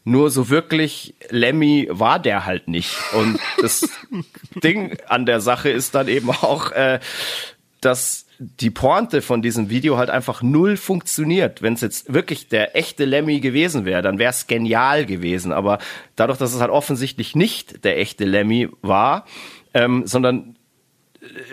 [0.04, 2.96] Nur so wirklich Lemmy war der halt nicht.
[3.14, 3.90] Und das
[4.64, 7.00] Ding an der Sache ist dann eben auch, äh,
[7.82, 11.62] dass die Pointe von diesem Video halt einfach null funktioniert.
[11.62, 15.52] Wenn es jetzt wirklich der echte Lemmy gewesen wäre, dann wäre es genial gewesen.
[15.52, 15.78] Aber
[16.16, 19.26] dadurch, dass es halt offensichtlich nicht der echte Lemmy war,
[19.76, 20.56] ähm, sondern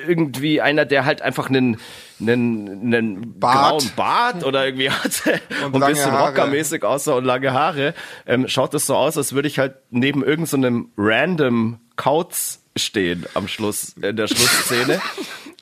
[0.07, 1.79] irgendwie einer, der halt einfach einen,
[2.21, 3.81] einen, einen Bart.
[3.81, 7.95] grauen Bart oder irgendwie hatte und, und ein bisschen rockermäßig aussah und lange Haare,
[8.27, 13.27] ähm, schaut das so aus, als würde ich halt neben irgendeinem so random Kauz stehen
[13.35, 15.01] am Schluss, in der Schlussszene.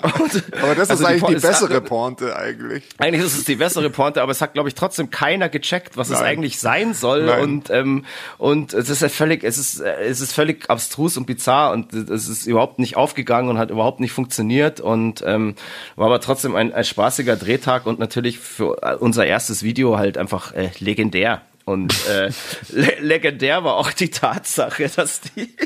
[0.03, 2.85] Und, aber das also ist eigentlich die, die bessere Pointe eigentlich.
[2.99, 6.11] Eigentlich ist es die bessere Pointe, aber es hat, glaube ich, trotzdem keiner gecheckt, was
[6.11, 6.19] Nein.
[6.19, 7.25] es eigentlich sein soll.
[7.25, 7.41] Nein.
[7.41, 8.05] Und ähm,
[8.37, 12.29] und es ist ja völlig, es ist es ist völlig abstrus und bizarr und es
[12.29, 15.55] ist überhaupt nicht aufgegangen und hat überhaupt nicht funktioniert und ähm,
[15.97, 20.53] war aber trotzdem ein, ein spaßiger Drehtag und natürlich für unser erstes Video halt einfach
[20.53, 21.41] äh, legendär.
[21.65, 22.31] Und äh,
[22.69, 25.57] le legendär war auch die Tatsache, dass die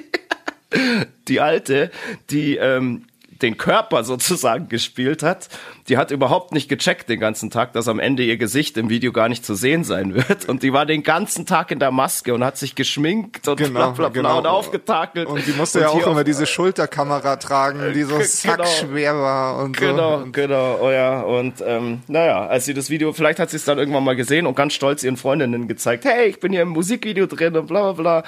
[1.28, 1.90] die alte,
[2.30, 3.06] die ähm,
[3.42, 5.48] den Körper sozusagen gespielt hat,
[5.88, 9.12] die hat überhaupt nicht gecheckt den ganzen Tag, dass am Ende ihr Gesicht im Video
[9.12, 10.48] gar nicht zu sehen sein wird.
[10.48, 13.70] Und die war den ganzen Tag in der Maske und hat sich geschminkt und Genau,
[13.72, 14.38] bla bla bla genau.
[14.38, 15.26] und aufgetakelt.
[15.28, 19.58] Und die musste ja auch immer auf- diese Schulterkamera tragen, die so Ge- sackschwer war
[19.62, 20.26] und Genau, so.
[20.32, 21.20] genau, oh ja.
[21.22, 24.46] Und ähm, naja, als sie das Video, vielleicht hat sie es dann irgendwann mal gesehen
[24.46, 27.92] und ganz stolz ihren Freundinnen gezeigt, hey, ich bin hier im Musikvideo drin und bla
[27.92, 28.24] bla bla.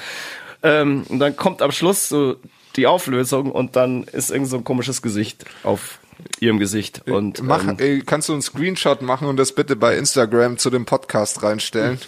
[0.64, 2.36] Ähm, und dann kommt am Schluss so
[2.76, 5.98] die Auflösung und dann ist irgend so ein komisches Gesicht auf
[6.40, 7.02] ihrem Gesicht.
[7.06, 10.70] Und Mach, ähm, ey, kannst du einen Screenshot machen und das bitte bei Instagram zu
[10.70, 11.98] dem Podcast reinstellen?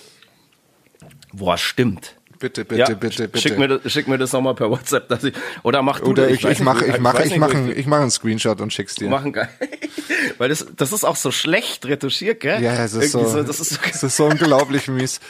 [1.32, 2.14] boah, stimmt.
[2.38, 3.38] Bitte, bitte, ja, bitte, bitte.
[3.38, 6.24] Schick mir das, schick mir das nochmal per WhatsApp, dass ich, oder mach du Oder
[6.24, 9.08] das, ich, ich mache, ich mache, ich mache, ich mache einen Screenshot und schick's dir.
[9.08, 9.48] machen kann.
[10.38, 12.60] Weil das, das ist auch so schlecht retuschiert, gell?
[12.62, 15.20] Ja, es ist so, Irgendwie das ist so, es ist so unglaublich mies.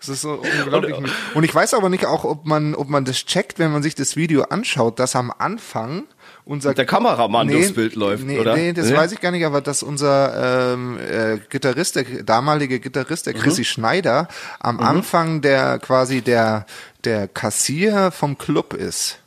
[0.00, 1.10] Es ist so unglaublich mies.
[1.34, 3.94] Und ich weiß aber nicht auch, ob man, ob man das checkt, wenn man sich
[3.94, 6.04] das Video anschaut, dass am Anfang
[6.44, 8.54] unser der Kameramann durchs Bild läuft, nee, oder?
[8.54, 8.96] Nee, das Nee?
[8.96, 13.62] weiß ich gar nicht, aber dass unser ähm, äh, Gitarrist, der damalige Gitarrist, der Chrissy
[13.62, 13.64] Mhm.
[13.64, 14.28] Schneider,
[14.60, 16.66] am Anfang der quasi der
[17.04, 19.18] der Kassier vom Club ist,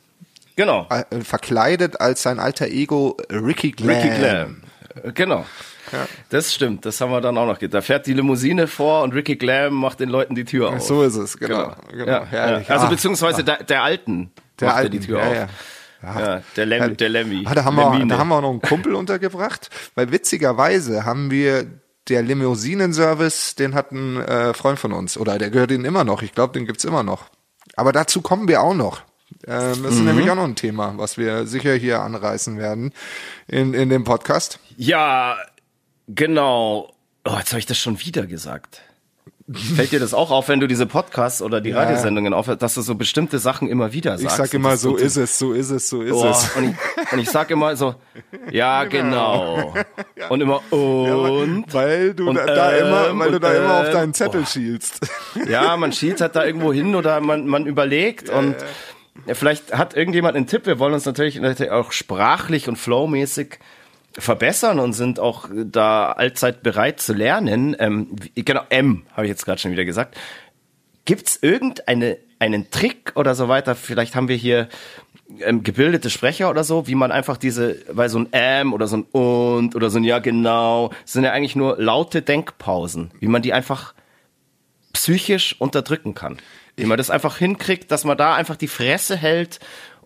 [0.54, 0.86] Genau.
[0.90, 3.96] äh, verkleidet als sein alter Ego Ricky Glam.
[3.96, 4.62] Ricky Glam.
[5.02, 5.12] Äh,
[5.90, 6.04] Genau.
[6.30, 7.58] Das stimmt, das haben wir dann auch noch.
[7.58, 10.80] Da fährt die Limousine vor und Ricky Glam macht den Leuten die Tür auf.
[10.82, 11.74] So ist es, genau.
[11.90, 12.06] genau.
[12.06, 12.68] Ja, herrlich.
[12.68, 12.74] ja.
[12.74, 14.30] Also Ah, beziehungsweise der, der Alten
[14.60, 15.34] der macht alten, die Tür ja, auf.
[15.34, 15.48] ja.
[16.00, 17.42] Ja, der, Lem, der Lemmy.
[17.44, 21.32] Ah, da, haben wir, da haben wir auch noch einen Kumpel untergebracht, weil witzigerweise haben
[21.32, 21.66] wir
[22.08, 26.22] der Limousinenservice, den hat ein äh, Freund von uns, oder der gehört ihnen immer noch,
[26.22, 27.24] ich glaube, den gibt's immer noch.
[27.76, 29.02] Aber dazu kommen wir auch noch.
[29.46, 30.04] Ähm, das ist Mhm.
[30.06, 32.92] nämlich auch noch ein Thema, was wir sicher hier anreißen werden
[33.48, 34.58] in, in dem Podcast.
[34.76, 35.36] Ja,
[36.08, 36.92] genau.
[37.24, 38.82] Oh, jetzt habe ich das schon wieder gesagt.
[39.50, 42.82] Fällt dir das auch auf, wenn du diese Podcasts oder die Radiosendungen aufhörst, dass du
[42.82, 44.24] so bestimmte Sachen immer wieder sagst?
[44.24, 46.54] Ich sag immer, so ist es, so ist es, so ist Oh, es.
[46.54, 47.94] und, ich, und ich sag immer so,
[48.50, 49.72] ja, genau.
[50.28, 51.64] Und immer, und?
[51.72, 54.42] Weil du Und, da, da ähm, immer, weil du da immer auf ähm, deinen Zettel
[54.42, 54.46] oh.
[54.46, 55.00] schielst.
[55.48, 58.56] Ja, man schielt halt da irgendwo hin oder man, man überlegt und
[59.26, 60.66] ja, vielleicht hat irgendjemand einen Tipp.
[60.66, 61.40] Wir wollen uns natürlich
[61.70, 63.58] auch sprachlich und flowmäßig
[64.12, 67.76] verbessern und sind auch da allzeit bereit zu lernen.
[67.78, 70.16] Ähm, genau, M habe ich jetzt gerade schon wieder gesagt.
[71.04, 73.74] Gibt's irgendeine einen Trick oder so weiter?
[73.74, 74.68] Vielleicht haben wir hier
[75.40, 78.98] ähm, gebildete Sprecher oder so, wie man einfach diese, weil so ein ähm oder so
[78.98, 83.42] ein und oder so ein ja genau, sind ja eigentlich nur laute Denkpausen, wie man
[83.42, 83.94] die einfach
[84.92, 86.38] psychisch unterdrücken kann.
[86.76, 89.58] Wie man das einfach hinkriegt, dass man da einfach die Fresse hält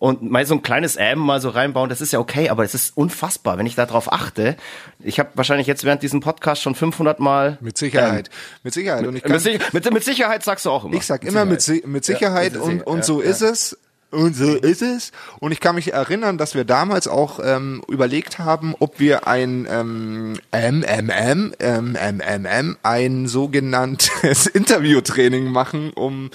[0.03, 2.74] und mal so ein kleines Ähm mal so reinbauen, das ist ja okay, aber es
[2.74, 4.57] ist unfassbar, wenn ich darauf achte.
[4.98, 8.28] Ich habe wahrscheinlich jetzt während diesem Podcast schon 500 Mal Mit Sicherheit.
[8.64, 9.07] mit Sicherheit.
[9.07, 10.94] Und ich kann, mit, mit, mit Sicherheit sagst du auch immer.
[10.96, 13.30] Ich sag immer mit, Si- mit Sicherheit mit und, Sicherheit, und ja, so ja.
[13.30, 13.78] ist es.
[14.11, 15.12] Und so ist es.
[15.38, 19.68] Und ich kann mich erinnern, dass wir damals auch ähm, überlegt haben, ob wir ein
[19.70, 26.30] ähm, MMM, ähm, MMM, ein sogenanntes Interviewtraining machen, um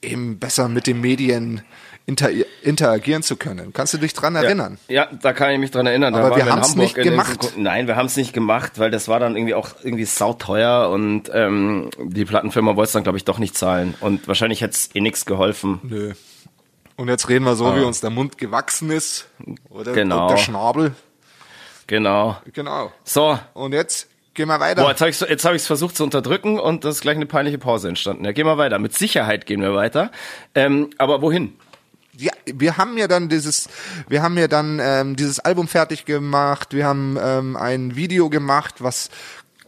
[0.00, 1.62] eben besser mit den Medien
[2.10, 2.30] inter
[2.62, 3.72] interagieren zu können.
[3.72, 4.78] Kannst du dich dran erinnern?
[4.88, 6.12] Ja, da kann ich mich dran erinnern.
[6.12, 7.52] Da Aber waren wir haben's Hamburg nicht gemacht.
[7.56, 11.30] Nein, wir haben es nicht gemacht, weil das war dann irgendwie auch irgendwie sauteuer und
[11.32, 13.94] ähm, die Plattenfirma wollte es dann, glaube ich, doch nicht zahlen.
[14.00, 15.80] Und wahrscheinlich hätte es eh nichts geholfen.
[15.84, 16.12] Nö.
[16.96, 19.28] Und jetzt reden wir so, wie uns der Mund gewachsen ist.
[19.70, 19.94] Oder Ah.
[19.94, 20.28] Genau.
[20.28, 20.92] der Schnabel.
[21.86, 22.36] Genau.
[22.52, 22.92] Genau.
[23.04, 24.82] So, Und jetzt gehen wir weiter.
[24.82, 27.58] Boah, jetzt habe ich jetzt hab versucht zu unterdrücken und das ist gleich eine peinliche
[27.58, 28.24] Pause entstanden.
[28.24, 28.78] Ja, gehen wir weiter.
[28.78, 30.10] Mit Sicherheit gehen wir weiter.
[30.54, 31.54] Ähm, aber wohin?
[32.16, 33.68] Ja, wir haben ja dann dieses,
[34.08, 38.76] wir haben ja dann ähm, dieses Album fertig gemacht, wir haben ähm, ein Video gemacht,
[38.78, 39.10] was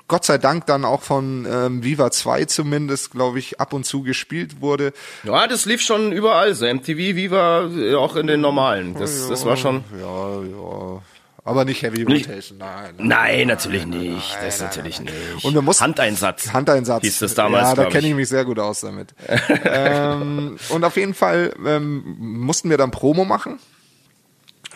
[0.09, 4.03] Gott sei Dank dann auch von ähm, Viva 2 zumindest, glaube ich, ab und zu
[4.03, 4.93] gespielt wurde.
[5.23, 6.55] Ja, das lief schon überall.
[6.55, 8.95] So MTV, Viva, äh, auch in den normalen.
[8.95, 9.85] Das, das war schon.
[9.99, 11.03] Ja, ja.
[11.45, 12.95] Aber nicht Heavy Nicht- Rotation, nein.
[12.99, 14.39] Nein, natürlich nicht.
[14.41, 15.13] Das natürlich nicht.
[15.45, 16.53] Und wir mussten- Handeinsatz.
[16.53, 17.03] Handeinsatz.
[17.03, 18.11] Hieß das damals, Ja, da kenne ich.
[18.11, 19.13] ich mich sehr gut aus damit.
[19.65, 23.59] ähm, und auf jeden Fall ähm, mussten wir dann Promo machen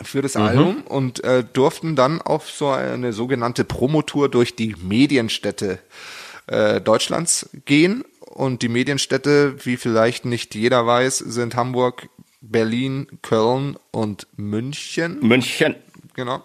[0.02, 0.22] für Mhm.
[0.22, 5.78] das Album und äh, durften dann auf so eine sogenannte Promotour durch die Medienstädte
[6.48, 8.04] äh, Deutschlands gehen.
[8.20, 12.08] Und die Medienstädte, wie vielleicht nicht jeder weiß, sind Hamburg,
[12.42, 15.18] Berlin, Köln und München.
[15.20, 15.74] München.
[16.16, 16.42] Genau.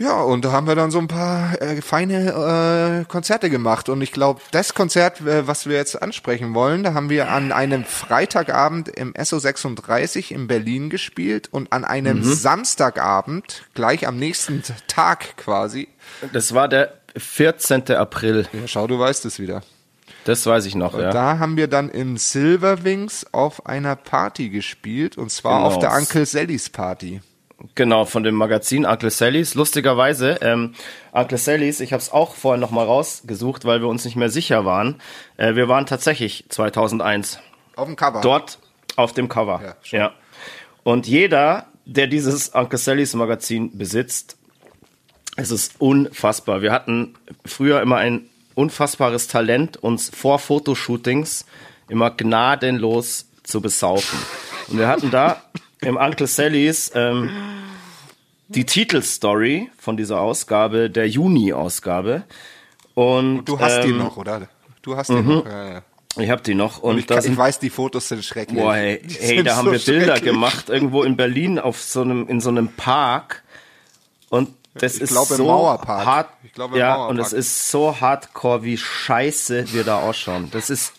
[0.00, 3.88] Ja, und da haben wir dann so ein paar äh, feine äh, Konzerte gemacht.
[3.88, 7.50] Und ich glaube, das Konzert, äh, was wir jetzt ansprechen wollen, da haben wir an
[7.50, 15.36] einem Freitagabend im SO36 in Berlin gespielt und an einem Samstagabend, gleich am nächsten Tag
[15.36, 15.88] quasi.
[16.32, 17.90] Das war der 14.
[17.96, 18.46] April.
[18.52, 19.62] Ja, schau, du weißt es wieder.
[20.24, 21.10] Das weiß ich noch, ja.
[21.10, 25.66] Da haben wir dann im Silverwings auf einer Party gespielt und zwar Genau.
[25.66, 27.20] auf der Uncle Sallys Party.
[27.74, 29.54] Genau, von dem Magazin Uncle Sallys.
[29.54, 30.74] Lustigerweise, ähm,
[31.12, 34.64] Uncle Sallys, ich habe es auch vorhin nochmal rausgesucht, weil wir uns nicht mehr sicher
[34.64, 35.00] waren.
[35.36, 37.40] Äh, wir waren tatsächlich 2001.
[37.74, 38.20] Auf dem Cover.
[38.20, 38.58] Dort
[38.94, 39.60] auf dem Cover.
[39.62, 39.76] Ja.
[39.82, 39.98] Schon.
[39.98, 40.12] ja.
[40.84, 44.36] Und jeder, der dieses Uncle Sallys Magazin besitzt,
[45.36, 46.62] es ist unfassbar.
[46.62, 51.44] Wir hatten früher immer ein unfassbares Talent, uns vor Fotoshootings
[51.88, 54.18] immer gnadenlos zu besaufen.
[54.68, 55.42] Und wir hatten da
[55.80, 57.30] im Uncle Sallys ähm,
[58.48, 62.24] die Titelstory von dieser Ausgabe, der Juni-Ausgabe.
[62.94, 64.48] Und, du hast ähm, die noch, oder?
[64.82, 65.28] Du hast die mhm.
[65.28, 65.46] noch.
[65.46, 65.82] Ja, ja.
[66.16, 66.78] Ich hab die noch.
[66.78, 68.60] Und, und ich, das, ich, weiß, die Fotos sind schrecklich.
[68.60, 72.40] Boah, hey, hey da haben wir Bilder gemacht, irgendwo in Berlin auf so einem, in
[72.40, 73.44] so einem Park.
[74.30, 76.06] Und das ich ist glaube, so Mauerpark.
[76.06, 76.28] hart.
[76.42, 77.10] Ich glaube, ja, Mauerpark.
[77.10, 80.48] und es ist so hardcore, wie scheiße wir da ausschauen.
[80.50, 80.94] Das ist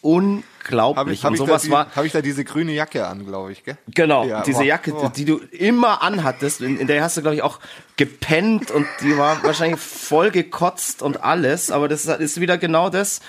[0.60, 0.98] unglaublich.
[0.98, 1.94] Hab ich, hab und sowas die, war.
[1.96, 3.78] Habe ich da diese grüne Jacke an, glaube ich, gell?
[3.94, 5.10] Genau, ja, diese oh, Jacke, oh.
[5.10, 6.62] die du immer anhattest.
[6.62, 7.60] In, in der hast du, glaube ich, auch
[7.98, 11.72] gepennt und die war wahrscheinlich voll gekotzt und alles.
[11.72, 13.22] Aber das ist wieder genau das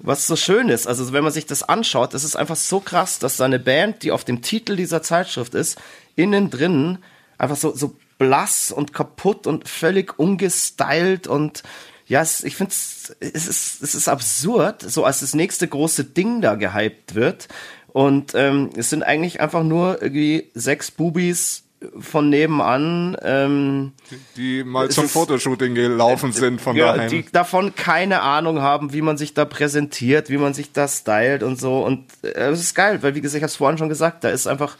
[0.00, 0.86] was so schön ist.
[0.86, 4.02] Also wenn man sich das anschaut, das ist einfach so krass, dass da eine Band,
[4.02, 5.80] die auf dem Titel dieser Zeitschrift ist,
[6.14, 6.98] innen drin
[7.38, 11.62] einfach so, so blass und kaputt und völlig ungestylt und
[12.06, 16.40] ja, es, ich finde es ist, es ist absurd, so als das nächste große Ding
[16.40, 17.48] da gehypt wird.
[17.88, 21.64] Und ähm, es sind eigentlich einfach nur irgendwie sechs Bubis
[21.98, 23.92] von nebenan, ähm,
[24.36, 27.10] die, mal zum Fotoshooting gelaufen sind von ja, daheim.
[27.10, 31.42] Die davon keine Ahnung haben, wie man sich da präsentiert, wie man sich da stylt
[31.42, 31.84] und so.
[31.84, 34.30] Und äh, es ist geil, weil wie gesagt, ich habe es vorhin schon gesagt, da
[34.30, 34.76] ist einfach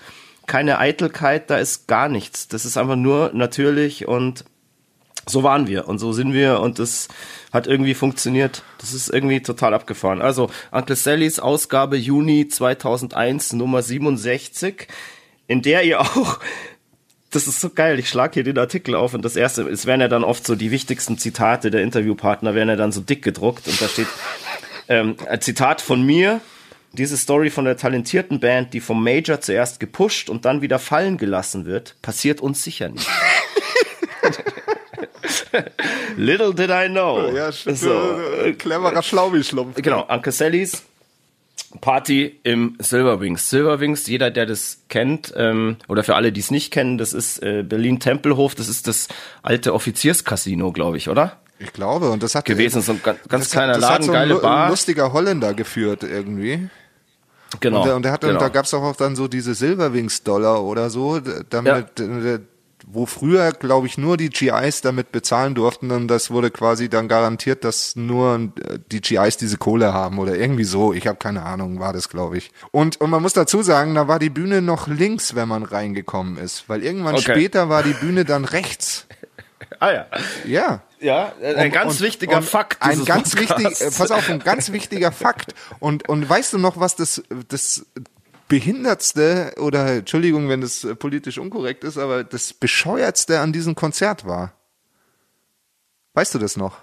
[0.47, 2.49] keine Eitelkeit, da ist gar nichts.
[2.49, 4.45] Das ist einfach nur natürlich und
[5.27, 7.09] so waren wir und so sind wir und das
[7.53, 8.63] hat irgendwie funktioniert.
[8.79, 10.21] Das ist irgendwie total abgefahren.
[10.21, 14.89] Also Uncle Sallys Ausgabe Juni 2001 Nummer 67,
[15.47, 16.41] in der ihr auch
[17.35, 17.99] das ist so geil.
[17.99, 20.55] Ich schlage hier den Artikel auf und das erste, es werden ja dann oft so
[20.55, 24.07] die wichtigsten Zitate der Interviewpartner werden ja dann so dick gedruckt und da steht
[24.89, 26.41] ähm, ein Zitat von mir,
[26.93, 31.19] diese Story von der talentierten Band, die vom Major zuerst gepusht und dann wieder fallen
[31.19, 33.09] gelassen wird, passiert uns sicher nicht.
[36.17, 37.31] Little did I know.
[37.35, 37.93] Ja, so,
[38.43, 39.81] äh, cleverer Schlaubi-Schlumpf.
[39.83, 40.83] Genau, Uncle Sallys
[41.81, 43.51] Party im Silverwings.
[43.51, 47.43] Silverwings, jeder, der das kennt, ähm, oder für alle, die es nicht kennen, das ist
[47.43, 49.09] äh, Berlin-Tempelhof, das ist das
[49.43, 51.41] alte Offizierscasino, glaube ich, oder?
[51.59, 54.13] Ich glaube, und das hat gewesen, so ein ganz, ganz kleiner hat, Laden, hat so
[54.13, 54.65] geile Bar.
[54.65, 56.69] Ein lustiger Holländer geführt irgendwie.
[57.61, 57.79] Genau.
[57.79, 58.39] Und der, und der hatte, genau.
[58.39, 62.39] und da gab's auch dann so diese Silverwings-Dollar oder so, damit, ja.
[62.87, 67.09] Wo früher, glaube ich, nur die GIs damit bezahlen durften und das wurde quasi dann
[67.09, 68.53] garantiert, dass nur
[68.91, 70.93] die GIs diese Kohle haben oder irgendwie so.
[70.93, 72.51] Ich habe keine Ahnung, war das, glaube ich.
[72.71, 76.37] Und, und man muss dazu sagen, da war die Bühne noch links, wenn man reingekommen
[76.37, 77.33] ist, weil irgendwann okay.
[77.33, 79.07] später war die Bühne dann rechts.
[79.81, 80.07] ah ja.
[80.45, 80.83] Ja.
[81.01, 82.83] Ja, ein und, ganz und, wichtiger und Fakt.
[82.83, 85.55] Ein ganz wichtig, äh, pass auf, ein ganz wichtiger Fakt.
[85.79, 87.85] Und, und weißt du noch, was das, das
[88.55, 94.27] behindertste oder Entschuldigung, wenn das äh, politisch unkorrekt ist, aber das bescheuertste an diesem Konzert
[94.27, 94.53] war?
[96.13, 96.79] Weißt du das noch?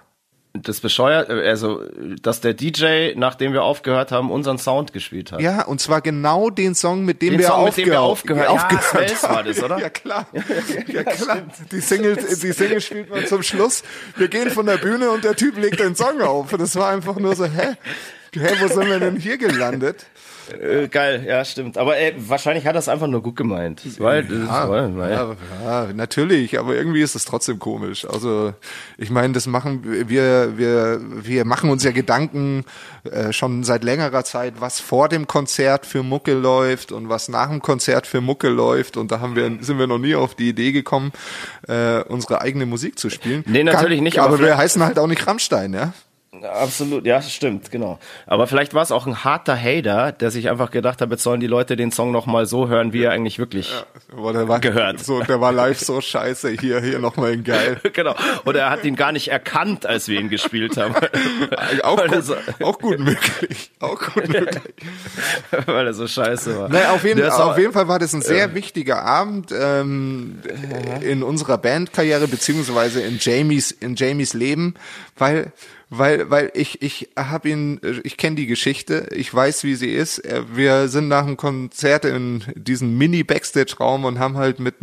[0.54, 1.82] das bescheuert, also
[2.22, 5.40] dass der DJ, nachdem wir aufgehört haben, unseren Sound gespielt hat.
[5.40, 8.02] Ja, und zwar genau den Song, mit dem, den wir, Song, aufgehört, mit dem wir
[8.02, 9.34] aufgehört, ja, aufgehört haben.
[9.34, 9.80] war das, oder?
[9.80, 10.28] Ja klar,
[10.88, 11.44] ja, klar.
[11.72, 13.84] Die Single, die Single spielt man zum Schluss.
[14.18, 16.52] Wir gehen von der Bühne und der Typ legt den Song auf.
[16.52, 17.78] Und das war einfach nur so, hä?
[18.34, 20.06] Hä, wo sind wir denn hier gelandet?
[20.54, 21.78] Äh, geil, ja, stimmt.
[21.78, 23.82] Aber ey, wahrscheinlich hat er es einfach nur gut gemeint.
[24.00, 28.06] Weil, ja, weil, ja, ja, natürlich, aber irgendwie ist es trotzdem komisch.
[28.06, 28.54] Also
[28.98, 32.66] ich meine, das machen wir, wir, wir machen uns ja Gedanken
[33.04, 37.50] äh, schon seit längerer Zeit, was vor dem Konzert für Mucke läuft und was nach
[37.50, 38.98] dem Konzert für Mucke läuft.
[38.98, 41.12] Und da haben wir, sind wir noch nie auf die Idee gekommen,
[41.68, 43.44] äh, unsere eigene Musik zu spielen.
[43.48, 44.20] Nee, natürlich Kann, nicht.
[44.20, 45.94] Aber, aber wir heißen halt auch nicht Rammstein, ja.
[46.34, 48.00] Absolut, ja, stimmt, genau.
[48.26, 51.42] Aber vielleicht war es auch ein harter Hater, der sich einfach gedacht hat, jetzt sollen
[51.42, 55.02] die Leute den Song nochmal so hören, wie er eigentlich wirklich ja, der war, gehört.
[55.02, 57.82] So, der war live so scheiße, hier, hier nochmal in geil.
[57.94, 58.16] genau.
[58.46, 60.96] Oder er hat ihn gar nicht erkannt, als wir ihn gespielt haben.
[61.84, 63.72] auch, gut, so, auch gut möglich.
[63.82, 64.62] Auch gut möglich.
[65.66, 66.70] Weil er so scheiße war.
[66.70, 70.40] Naja, auf jeden, auf jeden Fall war das ein sehr äh, wichtiger Abend ähm,
[71.02, 74.76] in unserer Bandkarriere, beziehungsweise in Jamies, in Jamies Leben,
[75.18, 75.52] weil
[75.94, 80.24] weil weil ich ich habe ihn ich kenne die Geschichte ich weiß wie sie ist.
[80.54, 84.76] Wir sind nach dem Konzert in diesen Mini Backstage Raum und haben halt mit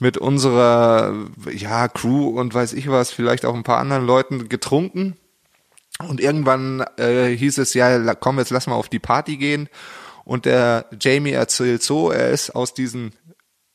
[0.00, 1.14] mit unserer
[1.52, 5.16] ja Crew und weiß ich was vielleicht auch ein paar anderen Leuten getrunken.
[6.00, 9.68] Und irgendwann äh, hieß es ja komm jetzt lass mal auf die Party gehen.
[10.24, 13.12] Und der Jamie erzählt so er ist aus diesen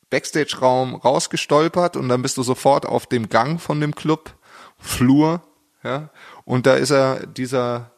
[0.10, 4.36] Backstage-Raum rausgestolpert und dann bist du sofort auf dem Gang von dem Club,
[4.78, 5.42] Flur,
[5.84, 6.10] ja,
[6.50, 7.92] und da ist er dieser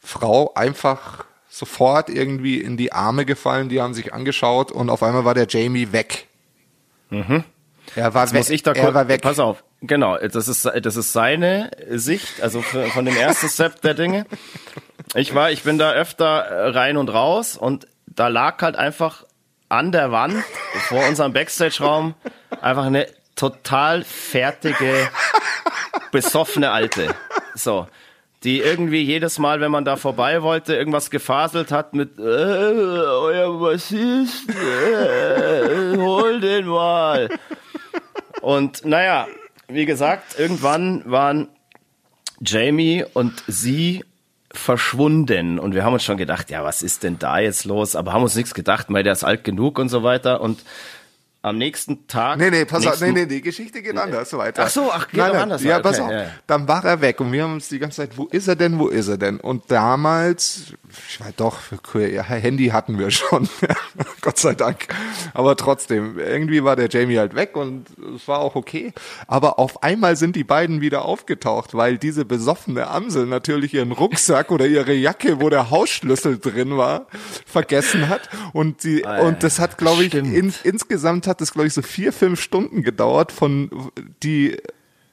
[0.00, 5.24] Frau einfach sofort irgendwie in die Arme gefallen, die haben sich angeschaut und auf einmal
[5.24, 6.26] war der Jamie weg.
[7.10, 7.44] Mhm.
[7.94, 8.40] Er war Jetzt weg.
[8.40, 9.22] muss ich da er war weg.
[9.22, 13.94] pass auf, genau, das ist, das ist seine Sicht, also von dem ersten Step der
[13.94, 14.26] Dinge.
[15.14, 19.24] Ich war, ich bin da öfter äh, rein und raus und da lag halt einfach
[19.68, 20.42] an der Wand
[20.88, 22.14] vor unserem Backstage-Raum
[22.60, 23.06] einfach eine
[23.36, 25.08] total fertige,
[26.10, 27.14] besoffene Alte.
[27.54, 27.86] So.
[28.44, 33.60] Die irgendwie jedes Mal, wenn man da vorbei wollte, irgendwas gefaselt hat mit, äh, euer
[33.60, 37.28] Bassist, äh, hol den mal.
[38.40, 39.28] Und naja,
[39.68, 41.48] wie gesagt, irgendwann waren
[42.40, 44.04] Jamie und sie
[44.52, 47.96] verschwunden und wir haben uns schon gedacht, ja, was ist denn da jetzt los?
[47.96, 50.62] Aber haben uns nichts gedacht, weil der ist alt genug und so weiter und
[51.42, 52.38] am nächsten Tag.
[52.38, 54.62] Nee, nee, pass auf, nee, nee, die Geschichte geht anders weiter.
[54.64, 55.82] Ach so, ach, geht nein, anders Ja, weiter.
[55.82, 56.10] pass Okay, auf.
[56.12, 56.30] ja, ja.
[56.46, 58.78] Dann war er weg und wir haben uns die ganze Zeit, wo ist er denn,
[58.78, 59.40] wo ist er denn?
[59.40, 60.74] Und damals,
[61.08, 61.58] ich weiß doch,
[61.94, 63.48] ja, Handy hatten wir schon,
[64.20, 64.86] Gott sei Dank.
[65.34, 68.92] Aber trotzdem, irgendwie war der Jamie halt weg und es war auch okay.
[69.26, 74.52] Aber auf einmal sind die beiden wieder aufgetaucht, weil diese besoffene Amsel natürlich ihren Rucksack
[74.52, 77.06] oder ihre Jacke, wo der Hausschlüssel drin war,
[77.46, 78.28] vergessen hat.
[78.52, 82.12] Und die, und das hat, glaube ich, in, insgesamt hat es, glaube ich, so vier,
[82.12, 83.90] fünf Stunden gedauert von
[84.22, 84.56] die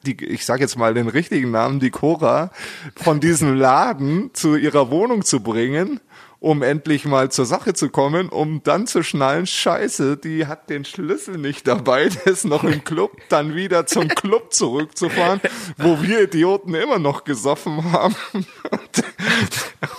[0.06, 2.50] die, ich sage jetzt mal den richtigen Namen, die Cora,
[2.96, 6.00] von diesem Laden zu ihrer Wohnung zu bringen,
[6.40, 10.86] um endlich mal zur Sache zu kommen, um dann zu schnallen, scheiße, die hat den
[10.86, 15.40] Schlüssel nicht dabei, der ist noch im Club, dann wieder zum Club zurückzufahren,
[15.76, 18.16] wo wir Idioten immer noch gesoffen haben.
[18.32, 19.04] Und,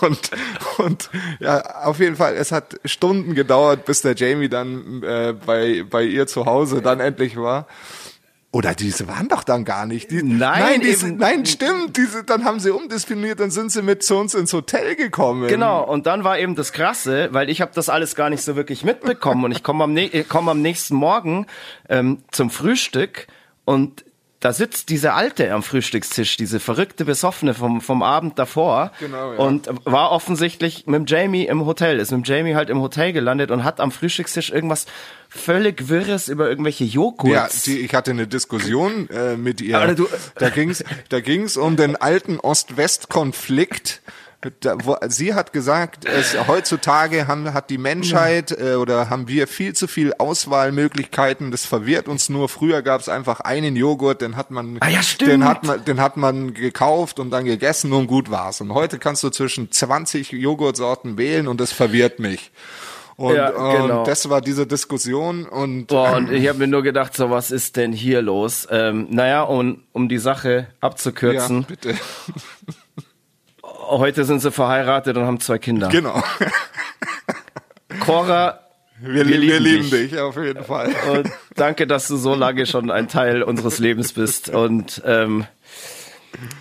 [0.00, 0.30] und,
[0.78, 5.84] und ja, auf jeden Fall, es hat Stunden gedauert, bis der Jamie dann äh, bei,
[5.88, 7.68] bei ihr zu Hause dann endlich war.
[8.54, 10.10] Oder diese waren doch dann gar nicht.
[10.10, 11.96] Die, Nein, nein, diese, eben- nein, stimmt.
[11.96, 15.48] Diese, dann haben sie umdisponiert, dann sind sie mit zu uns ins Hotel gekommen.
[15.48, 18.54] Genau, und dann war eben das Krasse, weil ich habe das alles gar nicht so
[18.54, 21.46] wirklich mitbekommen und ich komme am, äh, komm am nächsten Morgen
[21.88, 23.26] ähm, zum Frühstück
[23.64, 24.04] und
[24.42, 29.38] da sitzt diese Alte am Frühstückstisch, diese verrückte Besoffene vom, vom Abend davor Genau, ja.
[29.38, 33.64] und war offensichtlich mit Jamie im Hotel, ist mit Jamie halt im Hotel gelandet und
[33.64, 34.86] hat am Frühstückstisch irgendwas
[35.28, 37.64] völlig Wirres über irgendwelche Joghurts.
[37.66, 39.94] Ja, die, ich hatte eine Diskussion äh, mit ihr.
[39.94, 44.02] Du- da ging's, da ging's um den alten Ost-West-Konflikt.
[44.60, 49.46] Da, wo, sie hat gesagt, es, heutzutage haben, hat die Menschheit äh, oder haben wir
[49.46, 51.52] viel zu viel Auswahlmöglichkeiten.
[51.52, 52.48] Das verwirrt uns nur.
[52.48, 56.00] Früher gab es einfach einen Joghurt, den hat man, Ah ja, den hat man, den
[56.00, 58.60] hat man gekauft und dann gegessen und gut war's.
[58.60, 62.50] Und heute kannst du zwischen 20 Joghurtsorten wählen und das verwirrt mich.
[63.16, 64.00] Und, Ja, genau.
[64.00, 67.50] und das war diese Diskussion und Boah, und ich habe mir nur gedacht, so was
[67.50, 68.66] ist denn hier los?
[68.70, 71.94] Ähm, naja, um, um die Sache abzukürzen, ja, bitte.
[73.98, 75.88] Heute sind sie verheiratet und haben zwei Kinder.
[75.88, 76.22] Genau.
[78.00, 78.60] Cora,
[79.00, 80.10] Wir, Wir wir, lieben lieben, dich.
[80.10, 80.18] dich.
[80.20, 80.94] auf jeden Fall.
[81.10, 84.48] und danke, dass du so lange schon ein Teil unseres Lebens bist.
[84.48, 85.46] Und ähm,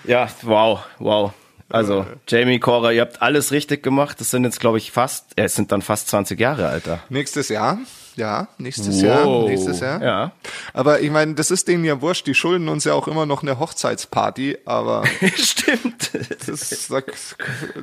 [0.05, 1.33] ja, wow, wow.
[1.69, 4.19] Also Jamie, Cora, ihr habt alles richtig gemacht.
[4.19, 6.99] Das sind jetzt, glaube ich, fast, äh, es sind dann fast 20 Jahre, Alter.
[7.09, 7.77] Nächstes Jahr.
[8.15, 9.03] Ja, nächstes Wow.
[9.03, 9.43] Jahr.
[9.47, 10.01] Nächstes Jahr.
[10.03, 10.31] Ja.
[10.73, 12.27] Aber ich meine, das ist denen ja wurscht.
[12.27, 14.57] Die schulden uns ja auch immer noch eine Hochzeitsparty.
[14.65, 15.03] Aber
[15.37, 16.11] Stimmt.
[16.45, 16.69] das,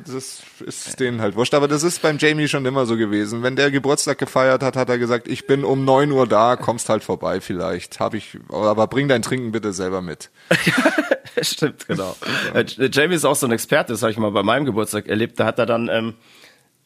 [0.05, 1.53] das ist denen halt wurscht.
[1.53, 3.43] Aber das ist beim Jamie schon immer so gewesen.
[3.43, 6.89] Wenn der Geburtstag gefeiert hat, hat er gesagt, ich bin um neun Uhr da, kommst
[6.89, 7.99] halt vorbei vielleicht.
[7.99, 10.29] Hab ich, aber bring dein Trinken bitte selber mit.
[11.41, 12.15] Stimmt, genau.
[12.53, 15.39] Äh, Jamie ist auch so ein Experte, das habe ich mal bei meinem Geburtstag erlebt.
[15.39, 16.15] Da hat er dann ähm,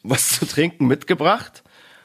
[0.04, 1.63] was zu trinken mitgebracht,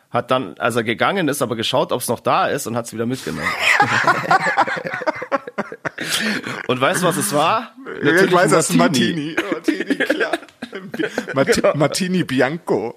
[0.10, 2.86] hat dann, als er gegangen ist, aber geschaut, ob es noch da ist und hat
[2.86, 3.48] es wieder mitgenommen.
[6.68, 7.74] und weißt du, was es war?
[8.02, 9.36] ich weiß, das ist Martini.
[9.52, 10.32] Martini, klar.
[11.34, 12.96] Marti Martini Bianco.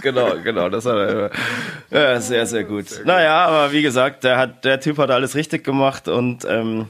[0.00, 1.30] Genau, genau, das hat er.
[1.90, 2.86] Ja, sehr, sehr gut.
[3.04, 6.86] Naja, aber wie gesagt, der hat, der Typ hat alles richtig gemacht und ähm,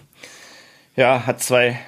[0.97, 1.79] ja, hat zwei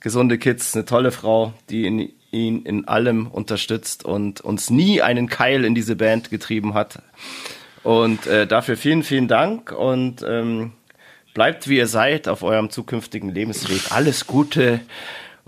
[0.00, 5.28] gesunde Kids, eine tolle Frau, die ihn, ihn in allem unterstützt und uns nie einen
[5.28, 7.00] Keil in diese Band getrieben hat.
[7.82, 10.72] Und äh, dafür vielen, vielen Dank und ähm,
[11.34, 13.92] bleibt wie ihr seid auf eurem zukünftigen Lebensweg.
[13.92, 14.80] Alles Gute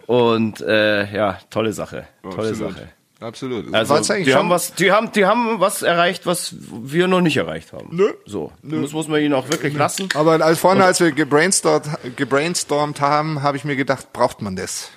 [0.07, 2.74] und äh, ja, tolle Sache, tolle Absolut.
[2.74, 2.89] Sache.
[3.18, 3.74] Absolut.
[3.74, 7.39] Also eigentlich die haben was, die haben, die haben was erreicht, was wir noch nicht
[7.39, 7.89] erreicht haben.
[7.91, 8.12] Nö.
[8.26, 10.11] So, das muss man ihnen auch wirklich lassen.
[10.14, 14.91] Aber als vorne, als wir gebrainstormt, gebrainstormt haben, habe ich mir gedacht, braucht man das?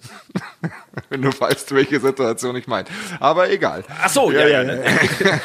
[1.08, 2.88] Wenn du weißt, welche Situation ich meine.
[3.20, 3.84] Aber egal.
[4.02, 4.62] Ach so, ja, ja.
[4.62, 4.74] ja.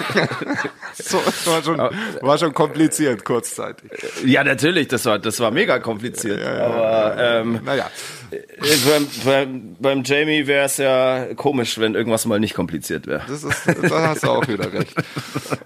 [0.93, 3.91] so, das war schon, war schon kompliziert kurzzeitig.
[4.25, 6.39] Ja, natürlich, das war, das war mega kompliziert.
[6.39, 7.89] Ja, ja, aber ähm, naja.
[8.29, 13.21] Beim, beim, beim Jamie wäre es ja komisch, wenn irgendwas mal nicht kompliziert wäre.
[13.25, 14.93] Das ist, da hast du auch wieder recht.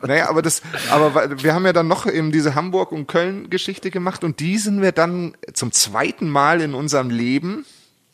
[0.05, 0.61] naja, aber das,
[0.91, 4.81] aber wir haben ja dann noch eben diese Hamburg- und Köln-Geschichte gemacht und die sind
[4.81, 7.65] wir dann zum zweiten Mal in unserem Leben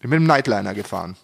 [0.01, 1.15] mit dem Nightliner gefahren.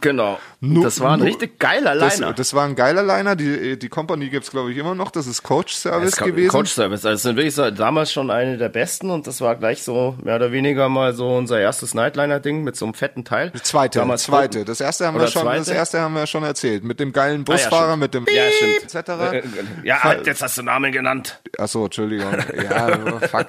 [0.00, 0.38] Genau.
[0.60, 2.28] No, das war ein no, richtig geiler Liner.
[2.28, 3.36] Das, das, war ein geiler Liner.
[3.36, 5.10] Die, die Company gibt's glaube ich, immer noch.
[5.10, 6.50] Das ist Coach Service ja, gewesen.
[6.50, 7.04] Coach Service.
[7.04, 10.36] Also sind wirklich so, damals schon eine der besten und das war gleich so mehr
[10.36, 13.50] oder weniger mal so unser erstes Nightliner-Ding mit so einem fetten Teil.
[13.50, 14.64] Das zweite, damals zweite.
[14.64, 15.58] Das erste haben wir schon, zweite?
[15.58, 16.84] das erste haben wir schon erzählt.
[16.84, 18.94] Mit dem geilen Busfahrer, ah, ja, mit dem ja, stimmt.
[18.94, 19.08] etc.
[19.10, 19.42] Äh, äh,
[19.84, 21.40] ja, jetzt hast du Namen genannt.
[21.58, 22.32] Ach so, Entschuldigung.
[22.62, 23.46] Ja, fuck.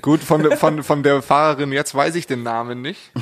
[0.00, 3.12] Gut, von, von, von der Fahrerin, jetzt weiß ich den Namen nicht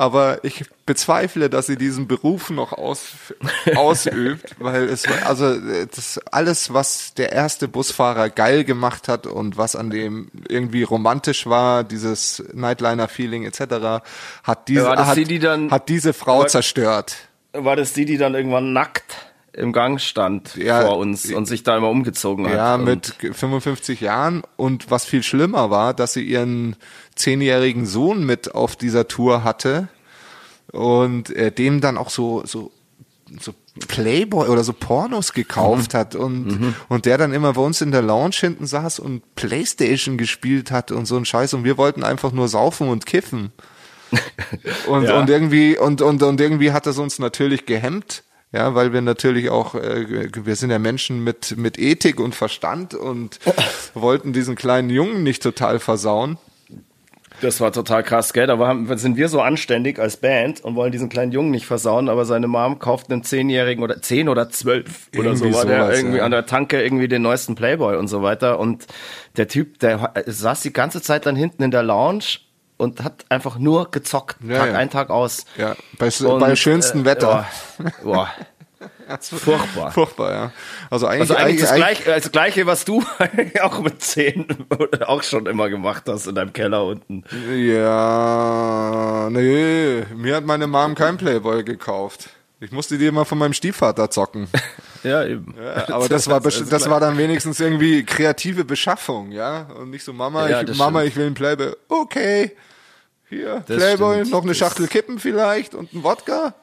[0.00, 3.08] aber ich bezweifle, dass sie diesen Beruf noch aus,
[3.76, 9.76] ausübt, weil es also das alles, was der erste Busfahrer geil gemacht hat und was
[9.76, 14.02] an dem irgendwie romantisch war, dieses Nightliner-Feeling etc.,
[14.42, 17.16] hat diese ja, hat, die, dann, hat diese Frau war, zerstört.
[17.52, 19.18] War das die, die dann irgendwann nackt
[19.52, 22.54] im Gang stand ja, vor uns und sich da immer umgezogen hat.
[22.54, 24.42] Ja, mit 55 Jahren.
[24.56, 26.76] Und was viel schlimmer war, dass sie ihren
[27.20, 29.88] zehnjährigen Sohn mit auf dieser Tour hatte
[30.72, 32.72] und äh, dem dann auch so so
[33.40, 33.54] so
[33.86, 35.98] Playboy oder so Pornos gekauft mhm.
[35.98, 36.74] hat und mhm.
[36.88, 40.90] und der dann immer bei uns in der Lounge hinten saß und Playstation gespielt hat
[40.90, 43.52] und so ein Scheiß und wir wollten einfach nur saufen und kiffen.
[44.88, 45.20] und ja.
[45.20, 48.24] und irgendwie und und und irgendwie hat das uns natürlich gehemmt.
[48.52, 52.94] Ja, weil wir natürlich auch, äh, wir sind ja Menschen mit, mit Ethik und Verstand
[52.94, 53.38] und
[53.94, 56.36] wollten diesen kleinen Jungen nicht total versauen.
[57.40, 58.46] Das war total krass, gell?
[58.46, 62.08] Da waren, sind wir so anständig als Band und wollen diesen kleinen Jungen nicht versauen,
[62.08, 66.18] aber seine Mom kauft einen Zehnjährigen oder zehn oder zwölf oder so, war der irgendwie
[66.18, 66.24] ja.
[66.24, 68.58] an der Tanke irgendwie den neuesten Playboy und so weiter.
[68.58, 68.86] Und
[69.36, 72.40] der Typ, der saß die ganze Zeit dann hinten in der Lounge
[72.76, 74.78] und hat einfach nur gezockt, ja, Tag ja.
[74.78, 75.44] ein, Tag aus.
[75.56, 77.46] Ja, bei, und, bei schönstem äh, Wetter.
[77.78, 78.28] Boah, boah.
[79.20, 79.92] Furchtbar.
[79.92, 80.52] Furchtbar, ja.
[80.88, 83.02] Also eigentlich, also eigentlich, das, Gleiche, das Gleiche, was du
[83.62, 84.46] auch mit zehn
[85.06, 87.24] auch schon immer gemacht hast in deinem Keller unten.
[87.54, 92.30] Ja, nee, mir hat meine Mom kein Playboy gekauft.
[92.62, 94.48] Ich musste die immer von meinem Stiefvater zocken.
[95.02, 95.54] ja, eben.
[95.58, 99.62] Ja, aber das war, das war dann wenigstens irgendwie kreative Beschaffung, ja.
[99.78, 101.72] Und nicht so, Mama, ja, ich, Mama, ich will ein Playboy.
[101.88, 102.52] Okay.
[103.30, 104.32] Hier, das Playboy, stimmt.
[104.32, 106.54] noch eine Schachtel Kippen vielleicht und ein Wodka.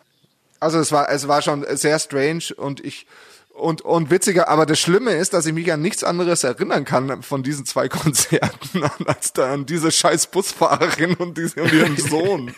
[0.60, 3.08] Also es war, es war schon sehr strange und ich,
[3.54, 7.24] und, und witziger, aber das Schlimme ist, dass ich mich an nichts anderes erinnern kann
[7.24, 12.54] von diesen zwei Konzerten, als da an diese scheiß Busfahrerin und, diesen, und ihren Sohn.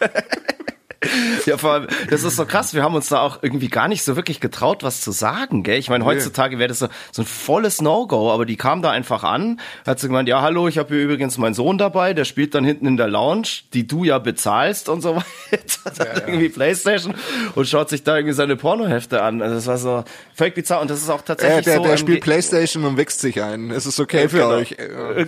[1.46, 2.74] Ja, vor allem, das ist so krass.
[2.74, 5.78] Wir haben uns da auch irgendwie gar nicht so wirklich getraut, was zu sagen, gell?
[5.78, 9.24] Ich meine, heutzutage wäre das so, so ein volles No-Go, aber die kam da einfach
[9.24, 12.54] an, hat sie gemeint, ja, hallo, ich habe hier übrigens meinen Sohn dabei, der spielt
[12.54, 15.16] dann hinten in der Lounge, die du ja bezahlst und so
[15.50, 15.92] weiter.
[15.98, 16.26] Ja, ja.
[16.26, 17.14] irgendwie Playstation
[17.54, 19.42] und schaut sich da irgendwie seine Pornohefte an.
[19.42, 21.82] Also das war so völlig bizarr und das ist auch tatsächlich äh, der, so.
[21.84, 23.70] Der spielt Playstation und wächst sich ein.
[23.70, 24.76] Es ist okay für genau, euch.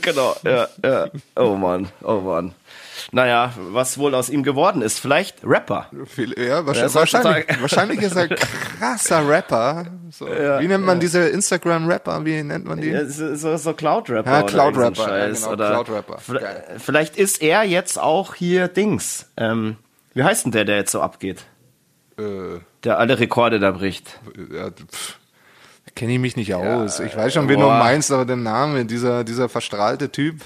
[0.01, 1.09] Genau, ja, ja.
[1.37, 2.55] Oh Mann, oh Mann
[3.13, 4.99] naja, was wohl aus ihm geworden ist.
[4.99, 5.89] Vielleicht Rapper.
[6.37, 9.87] Ja, wahrscheinlich, wahrscheinlich, wahrscheinlich ist er krasser Rapper.
[10.11, 10.27] So.
[10.37, 11.01] Ja, Wie nennt man ja.
[11.01, 12.25] diese Instagram-Rapper?
[12.25, 12.89] Wie nennt man die?
[12.89, 14.31] Ja, so, so Cloud-Rapper.
[14.31, 15.19] Ja, Cloud-Rapper.
[15.19, 15.55] Ja, genau,
[15.85, 16.19] Cloud-Rapper.
[16.79, 19.31] Vielleicht ist er jetzt auch hier Dings.
[19.37, 19.77] Ähm,
[20.15, 21.45] wie heißt denn der, der jetzt so abgeht?
[22.19, 24.21] Äh, der alle Rekorde da bricht.
[24.53, 24.71] Ja,
[25.95, 27.01] kenne ich mich nicht aus.
[27.01, 30.41] ich weiß schon, wen du meinst, aber den Namen, dieser, dieser verstrahlte Typ.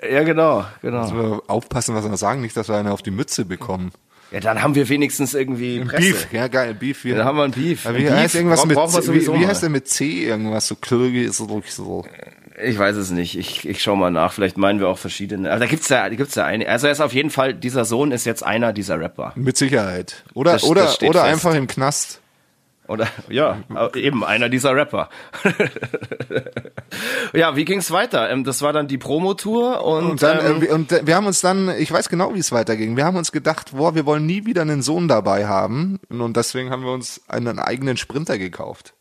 [0.00, 1.02] Äh, ja, genau, genau.
[1.02, 3.92] Müssen wir aufpassen, was wir sagen, nicht, dass wir eine auf die Mütze bekommen.
[4.30, 6.12] Ja, dann haben wir wenigstens irgendwie Presse.
[6.12, 7.04] Beef, ja geil, Beef.
[7.04, 7.16] Ja.
[7.16, 7.84] Dann haben wir ein Beef.
[7.84, 10.68] Ja, wie, Beef heißt irgendwas mit, wie, wie heißt der mit C irgendwas?
[10.68, 12.04] So Klirgi ist so.
[12.62, 13.38] Ich weiß es nicht.
[13.38, 14.32] Ich, ich schau mal nach.
[14.32, 15.50] Vielleicht meinen wir auch verschiedene.
[15.50, 16.68] Also da gibt's ja, da gibt's ja eine.
[16.68, 19.32] Also er ist auf jeden Fall, dieser Sohn ist jetzt einer dieser Rapper.
[19.36, 20.24] Mit Sicherheit.
[20.34, 22.20] Oder, das, oder, das oder einfach im Knast.
[22.88, 23.58] Oder ja,
[23.94, 25.10] eben einer dieser Rapper.
[27.34, 28.30] ja, wie ging's weiter?
[28.30, 31.68] Ähm, das war dann die Promotour und, und, dann, ähm, und wir haben uns dann,
[31.78, 32.96] ich weiß genau, wie es weiterging.
[32.96, 36.70] Wir haben uns gedacht, boah, wir wollen nie wieder einen Sohn dabei haben und deswegen
[36.70, 38.94] haben wir uns einen eigenen Sprinter gekauft.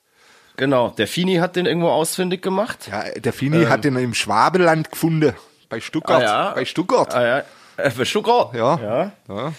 [0.58, 2.90] Genau, der Fini hat den irgendwo ausfindig gemacht.
[2.92, 3.70] Ja, der Fini ähm.
[3.70, 5.34] hat den im Schwabeland gefunden,
[5.70, 6.24] bei Stuttgart.
[6.24, 6.54] Ah, ja.
[6.54, 7.16] Bei Stuttgart.
[7.16, 7.38] Ah, ja.
[7.78, 8.54] Äh, bei Stuttgart.
[8.54, 8.80] Ja.
[8.82, 9.12] ja.
[9.30, 9.54] ja.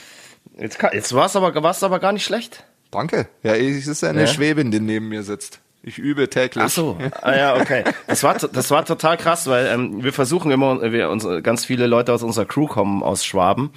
[0.59, 2.64] Jetzt, jetzt war es aber, war's aber gar nicht schlecht.
[2.91, 3.28] Danke.
[3.43, 4.26] Ja, es ist eine ja.
[4.26, 5.61] Schwäbin, die neben mir sitzt.
[5.82, 6.64] Ich übe täglich.
[6.64, 7.84] Ach so, ah, ja, okay.
[8.09, 11.86] Das war, das war total krass, weil ähm, wir versuchen immer, wir, uns, ganz viele
[11.86, 13.70] Leute aus unserer Crew kommen aus Schwaben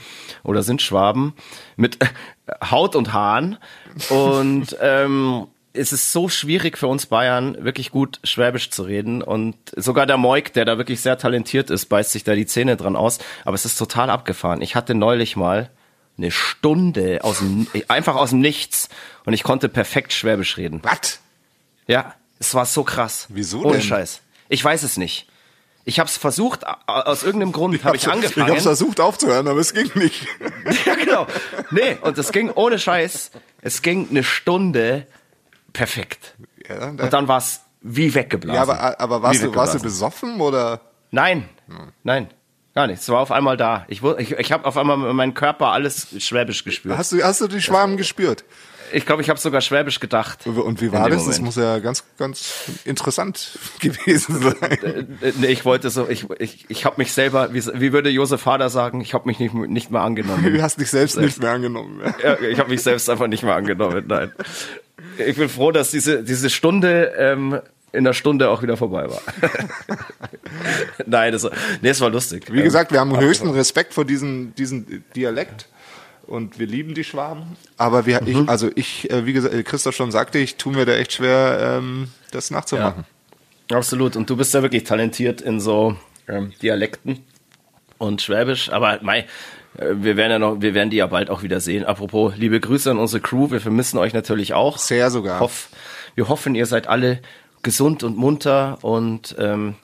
[0.44, 1.34] oder sind Schwaben
[1.76, 2.08] mit äh,
[2.72, 3.58] Haut und Haaren
[4.10, 9.22] und ähm, es ist so schwierig für uns Bayern, wirklich gut Schwäbisch zu reden.
[9.22, 12.76] Und sogar der Moik, der da wirklich sehr talentiert ist, beißt sich da die Zähne
[12.76, 13.20] dran aus.
[13.46, 14.62] Aber es ist total abgefahren.
[14.62, 15.70] Ich hatte neulich mal
[16.18, 18.90] eine Stunde aus dem, einfach aus dem Nichts
[19.26, 20.80] und ich konnte perfekt Schwäbisch reden.
[20.84, 21.20] Was?
[21.88, 23.28] Ja, es war so krass.
[23.30, 23.82] Wieso Ohne denn?
[23.82, 24.22] Scheiß.
[24.50, 25.28] Ich weiß es nicht.
[25.84, 28.48] Ich habe es versucht, aus irgendeinem Grund habe ich angefangen.
[28.48, 30.28] Ich habe versucht aufzuhören, aber es ging nicht.
[30.86, 31.28] ja, genau.
[31.72, 33.32] Nee, und es ging ohne Scheiß.
[33.62, 35.08] Es ging eine Stunde
[35.74, 36.36] perfekt.
[36.70, 38.56] Ja, und dann war es wie weggeblasen.
[38.56, 40.82] Ja, aber, aber warst, du, warst du besoffen oder?
[41.10, 41.50] Nein,
[42.04, 42.30] nein,
[42.74, 43.02] gar nicht.
[43.02, 43.86] Es war auf einmal da.
[43.88, 46.98] Ich, ich, ich habe auf einmal mit meinem Körper alles Schwäbisch gespürt.
[46.98, 48.44] Hast du, hast du die Schwaben gespürt?
[48.94, 50.46] Ich glaube, ich habe sogar Schwäbisch gedacht.
[50.48, 51.20] Und wie war das?
[51.20, 51.44] Das Moment.
[51.46, 55.18] muss ja ganz, ganz interessant gewesen sein.
[55.22, 58.46] Äh, Nee, ich wollte so, ich, ich, ich habe mich selber, wie, wie würde Josef
[58.46, 60.54] Hader sagen, ich habe mich nicht, nicht mehr angenommen.
[60.54, 62.02] Du hast dich selbst nicht mehr angenommen.
[62.22, 64.32] Ja, ich habe mich selbst einfach nicht mehr angenommen, nein.
[65.18, 67.60] Ich bin froh, dass diese, diese Stunde ähm,
[67.94, 69.22] in der Stunde auch wieder vorbei war.
[71.06, 72.46] nein, das war, nee, es war lustig.
[72.52, 75.68] Wie gesagt, wir haben höchsten Respekt vor diesem, diesem Dialekt.
[76.28, 77.58] Und wir lieben die Schwaben.
[77.78, 80.94] Aber wir, ich, also ich, äh, wie gesagt, Christoph schon sagte, ich tue mir da
[80.94, 83.04] echt schwer, ähm, das nachzumachen.
[83.70, 84.16] Absolut.
[84.16, 85.98] Und du bist ja wirklich talentiert in so
[86.30, 87.26] ähm, Dialekten
[87.98, 88.72] und Schwäbisch.
[88.72, 89.26] Aber mei,
[89.78, 91.84] äh, wir werden ja noch, wir werden die ja bald auch wieder sehen.
[91.84, 93.52] Apropos, liebe Grüße an unsere Crew.
[93.52, 94.78] Wir vermissen euch natürlich auch.
[94.78, 95.40] Sehr sogar.
[95.40, 95.70] Hoff,
[96.16, 97.20] wir hoffen, ihr seid alle
[97.64, 99.76] gesund und munter und ähm,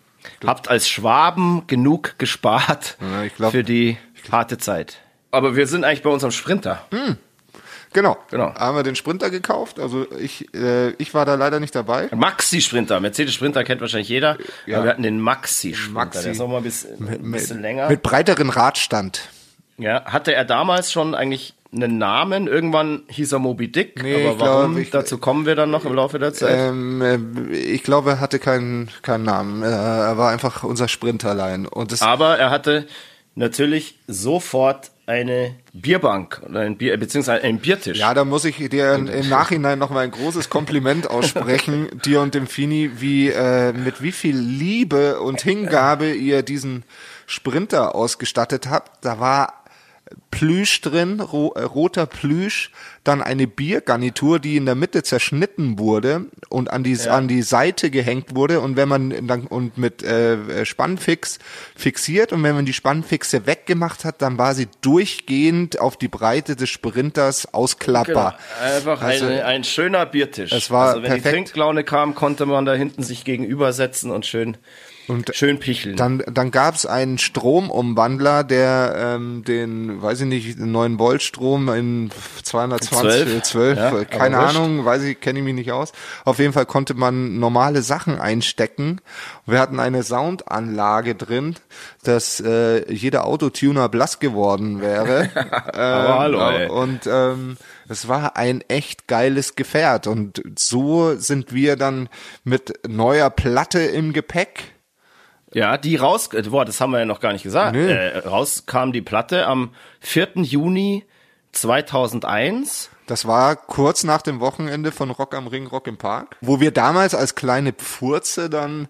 [0.45, 3.97] habt als Schwaben genug gespart Ja, glaub- für die
[4.31, 4.97] harte Zeit.
[5.31, 6.85] Aber wir sind eigentlich bei unserem Sprinter.
[7.93, 8.17] Genau.
[8.29, 8.53] Genau.
[8.55, 9.79] Haben wir den Sprinter gekauft.
[9.79, 12.09] Also ich, äh, ich war da leider nicht dabei.
[12.13, 12.99] Maxi-Sprinter.
[12.99, 14.37] Mercedes-Sprinter kennt wahrscheinlich jeder.
[14.65, 14.83] Ja.
[14.83, 15.93] Wir hatten den Maxi-Sprinter.
[16.05, 16.23] Maxi.
[16.23, 17.89] Der ist noch mal ein bisschen, ein bisschen mit, länger.
[17.89, 19.29] Mit breiteren Radstand.
[19.77, 22.47] Ja, hatte er damals schon eigentlich einen Namen?
[22.47, 24.71] Irgendwann hieß er Moby Dick, Nee, aber warum?
[24.73, 26.57] glaub, ich- Dazu kommen wir dann noch im Laufe der Zeit.
[26.57, 29.63] Ähm, äh, ich glaube, er hatte keinen, keinen Namen.
[29.63, 31.65] Äh, Er war einfach unser Sprinterlein.
[31.65, 32.87] Und das, aber er hatte
[33.35, 37.97] natürlich sofort eine Bierbank oder ein Bier, beziehungsweise einen Biertisch.
[37.97, 42.33] ja, da muss ich dir im Nachhinein noch mal ein großes Kompliment aussprechen, dir und
[42.35, 46.83] dem Fini, wie äh, mit wie viel Liebe und Hingabe ihr diesen
[47.25, 49.05] Sprinter ausgestattet habt.
[49.05, 49.53] Da war
[50.31, 52.71] Plüsch drin, ro äh, roter Plüsch,
[53.03, 57.89] dann eine Biergarnitur, die in der Mitte zerschnitten wurde und an die an die Seite
[57.89, 61.39] gehängt wurde und wenn man dann und mit äh, Spannfix
[61.75, 66.55] fixiert und wenn man die Spannfixe weggemacht hat, dann war sie durchgehend auf die Breite
[66.55, 68.37] des Sprinters ausklappbar.
[68.59, 68.75] Genau.
[68.75, 70.51] Einfach Also, eine, ein schöner Biertisch.
[70.51, 71.47] es war also wenn die perfekt.
[71.47, 74.57] Trinklaune kam, konnte man da hinten sich gegenübersetzen und schön,
[75.07, 75.95] Und schön picheln.
[75.95, 81.69] Dann, dann gab es einen Stromumwandler, der ähm, den, weiß ich nicht, 9 Volt Strom
[81.69, 82.11] in
[82.43, 84.39] 220, 12, 12, ja, äh, keine.
[84.39, 85.93] Ahnung, weiß ich, kenne ich mich nicht aus.
[86.25, 88.99] Auf jeden Fall konnte man normale Sachen einstecken.
[89.45, 91.55] Wir hatten eine Soundanlage drin,
[92.03, 95.29] dass äh, jeder Autotuner blass geworden wäre.
[95.73, 96.67] ähm, hallo, ey.
[96.69, 100.07] Und ähm, es war ein echt geiles Gefährt.
[100.07, 102.09] Und so sind wir dann
[102.43, 104.73] mit neuer Platte im Gepäck.
[105.57, 107.75] Ja, die raus, äh, boah, das haben wir ja noch gar nicht gesagt.
[107.75, 110.43] Äh, raus kam die Platte am 4.
[110.43, 111.03] Juni
[111.51, 112.91] 2001.
[113.07, 116.69] Das war kurz nach dem Wochenende von Rock am Ring, Rock im Park, wo wir
[116.69, 118.87] damals als kleine Pfurze dann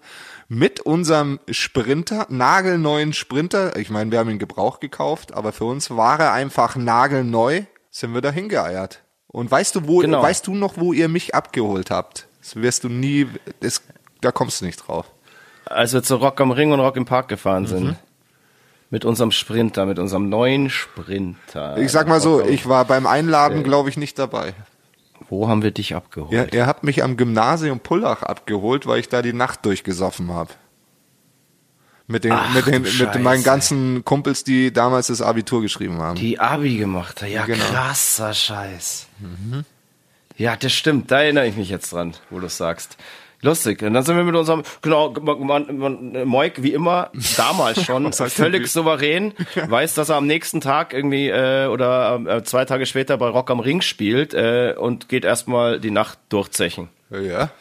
[0.50, 5.90] mit unserem Sprinter, nagelneuen Sprinter, ich meine, wir haben ihn Gebrauch gekauft, aber für uns
[5.92, 7.62] war er einfach nagelneu,
[7.92, 9.04] sind wir da hingeeiert.
[9.28, 10.22] Und weißt du, wo, Genau.
[10.22, 12.28] weißt du noch, wo ihr mich abgeholt habt?
[12.42, 13.28] Das wirst du nie,
[13.62, 13.82] das,
[14.20, 15.06] da kommst du nicht drauf.
[15.70, 17.68] Als wir zu Rock am Ring und Rock im Park gefahren Mhm.
[17.68, 17.96] sind.
[18.90, 21.78] Mit unserem Sprinter, mit unserem neuen Sprinter.
[21.78, 24.54] Ich sag mal so, ich war beim Einladen, glaube ich, nicht dabei.
[25.30, 26.32] Wo haben wir dich abgeholt?
[26.32, 30.52] Ihr, ihr habt mich am Gymnasium Pullach abgeholt, weil ich da die Nacht durchgesoffen habe.
[32.10, 36.16] Mit den, Ach, mit den, mit meinen ganzen Kumpels, die damals das Abitur geschrieben haben.
[36.16, 37.28] Die Abi gemacht hat.
[37.30, 37.62] Ja, Genau.
[37.66, 39.08] krasser Scheiß.
[40.38, 41.12] Ja, das stimmt.
[41.12, 42.96] Da erinnere ich mich jetzt dran, wo du sagst.
[43.42, 43.84] Lustig.
[43.84, 48.68] Und dann sind wir mit unserem, genau, man, man, Moik, wie immer, damals schon, völlig
[48.68, 53.28] souverän, weiß, dass er am nächsten Tag irgendwie äh, oder äh, zwei Tage später bei
[53.28, 56.90] Rock am Ring spielt äh, und geht erstmal die Nacht durchzechen.
[57.12, 57.52] Ja.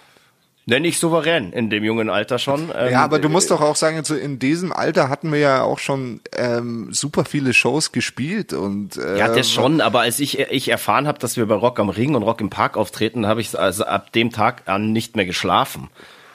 [0.69, 2.73] Nenne ich souverän in dem jungen Alter schon.
[2.77, 5.79] Ähm, ja, aber du musst doch auch sagen, in diesem Alter hatten wir ja auch
[5.79, 9.81] schon ähm, super viele Shows gespielt und äh, ja, das schon.
[9.81, 12.51] Aber als ich ich erfahren habe, dass wir bei Rock am Ring und Rock im
[12.51, 15.89] Park auftreten, habe ich also ab dem Tag an nicht mehr geschlafen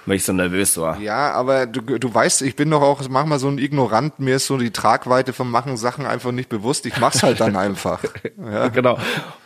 [0.06, 0.99] weil ich so nervös war.
[0.99, 4.48] Ja, aber du, du weißt, ich bin doch auch manchmal so ein Ignorant, mir ist
[4.48, 6.86] so die Tragweite vom Machen Sachen einfach nicht bewusst.
[6.86, 8.03] Ich mach's halt dann einfach.
[8.41, 8.69] Ja.
[8.69, 8.98] Genau.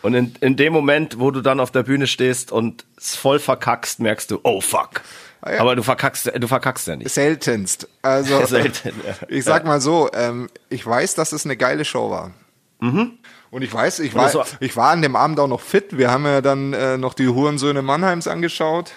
[0.01, 3.39] Und in, in dem Moment, wo du dann auf der Bühne stehst und es voll
[3.39, 5.01] verkackst, merkst du, oh fuck.
[5.41, 5.59] Ah, ja.
[5.59, 7.11] Aber du verkackst, du verkackst ja nicht.
[7.11, 7.87] Seltenst.
[8.01, 9.13] Also, Selten, ja.
[9.27, 12.31] ich sag mal so, ähm, ich weiß, dass es eine geile Show war.
[12.79, 13.17] Mhm.
[13.51, 15.97] Und ich weiß, ich war, ich war an dem Abend auch noch fit.
[15.97, 18.91] Wir haben ja dann äh, noch die Hurensöhne Mannheims angeschaut.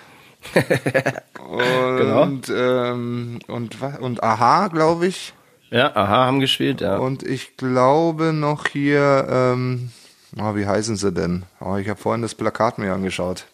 [1.48, 2.22] Genau.
[2.22, 2.92] und, genau.
[2.92, 5.32] ähm, und, und Aha, glaube ich.
[5.70, 6.98] Ja, Aha haben gespielt, ja.
[6.98, 9.90] Und ich glaube noch hier, ähm,
[10.38, 11.44] oh, wie heißen sie denn?
[11.60, 13.46] Oh, ich habe vorhin das Plakat mir angeschaut.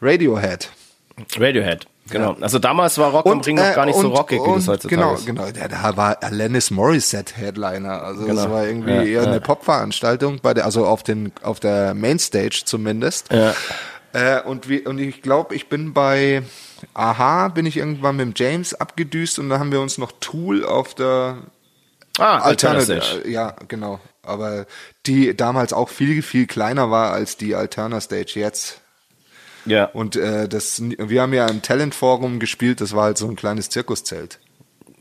[0.00, 0.70] Radiohead.
[1.38, 1.86] Radiohead.
[2.10, 2.32] Genau.
[2.32, 2.36] Ja.
[2.40, 4.68] Also damals war Rock und, am Ring noch gar nicht und, so rockig, wie das
[4.68, 5.26] heutzutage genau, ist.
[5.26, 5.68] Genau, genau.
[5.68, 8.02] Da war Alanis Morissette Headliner.
[8.02, 8.42] Also genau.
[8.42, 9.28] das war irgendwie ja, eher ja.
[9.28, 13.32] eine Popveranstaltung bei der, also auf den, auf der Mainstage zumindest.
[13.32, 13.54] Ja.
[14.16, 16.42] Äh, und, wie, und ich glaube, ich bin bei
[16.94, 20.64] Aha, bin ich irgendwann mit dem James abgedüst und da haben wir uns noch Tool
[20.64, 21.36] auf der
[22.18, 23.26] Ah, Alternative.
[23.26, 24.00] Äh, ja, genau.
[24.22, 24.64] Aber
[25.04, 28.80] die damals auch viel, viel kleiner war als die Alterna Stage jetzt.
[29.66, 29.84] Ja.
[29.84, 33.68] Und äh, das, wir haben ja im Talentforum gespielt, das war halt so ein kleines
[33.68, 34.38] Zirkuszelt.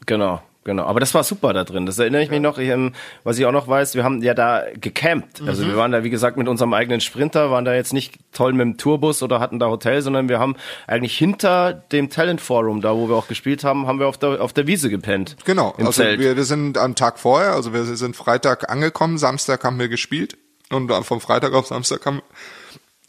[0.05, 0.41] Genau.
[0.65, 1.85] Genau, aber das war super da drin.
[1.85, 2.93] Das erinnere ich mich noch, ich, ähm,
[3.23, 5.43] was ich auch noch weiß, wir haben ja da gecampt.
[5.45, 5.67] Also mhm.
[5.67, 8.61] wir waren da, wie gesagt, mit unserem eigenen Sprinter, waren da jetzt nicht toll mit
[8.61, 10.55] dem Tourbus oder hatten da Hotel, sondern wir haben
[10.87, 14.41] eigentlich hinter dem Talent Forum, da wo wir auch gespielt haben, haben wir auf der,
[14.41, 15.37] auf der Wiese gepennt.
[15.45, 16.19] Genau, also Zelt.
[16.19, 20.35] Wir, wir sind am Tag vorher, also wir sind Freitag angekommen, Samstag haben wir gespielt
[20.71, 22.23] und vom Freitag auf Samstag haben,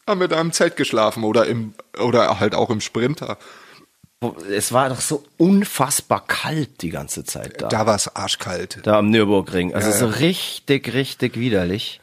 [0.07, 3.39] haben wir da im Zelt geschlafen oder im, oder halt auch im Sprinter.
[4.35, 7.69] Es war doch so unfassbar kalt die ganze Zeit da.
[7.69, 8.81] Da war es arschkalt.
[8.83, 9.75] Da am Nürburgring.
[9.75, 12.01] Also ja, so richtig, richtig widerlich.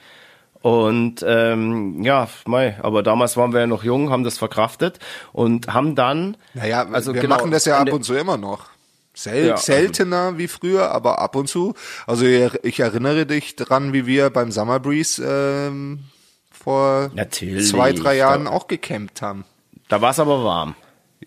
[0.61, 4.99] Und ähm, ja, mei, aber damals waren wir ja noch jung, haben das verkraftet
[5.33, 6.37] und haben dann.
[6.53, 8.69] Naja, also wir genau, machen das ja ab und zu immer noch.
[9.13, 9.57] Sel ja.
[9.57, 11.73] Seltener wie früher, aber ab und zu.
[12.07, 16.05] Also ich erinnere dich dran, wie wir beim Summer Breeze ähm,
[16.49, 17.69] vor Natürlich.
[17.69, 19.43] zwei, drei Jahren auch gecampt haben.
[19.89, 20.75] Da war es aber warm.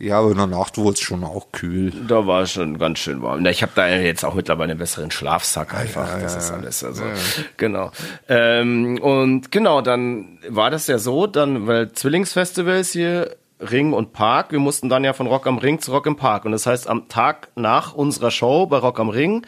[0.01, 1.93] Ja, aber in der Nacht wurde es schon auch kühl.
[2.07, 3.45] Da war es schon ganz schön warm.
[3.47, 6.09] Ich habe da jetzt auch mittlerweile einen besseren Schlafsack einfach.
[6.09, 6.85] Ja, das ja, ist alles.
[6.85, 7.15] Also ja.
[7.57, 7.91] genau.
[8.29, 14.53] Ähm, und genau, dann war das ja so, dann weil Zwillingsfestivals hier Ring und Park.
[14.53, 16.45] Wir mussten dann ja von Rock am Ring zu Rock im Park.
[16.45, 19.47] Und das heißt, am Tag nach unserer Show bei Rock am Ring,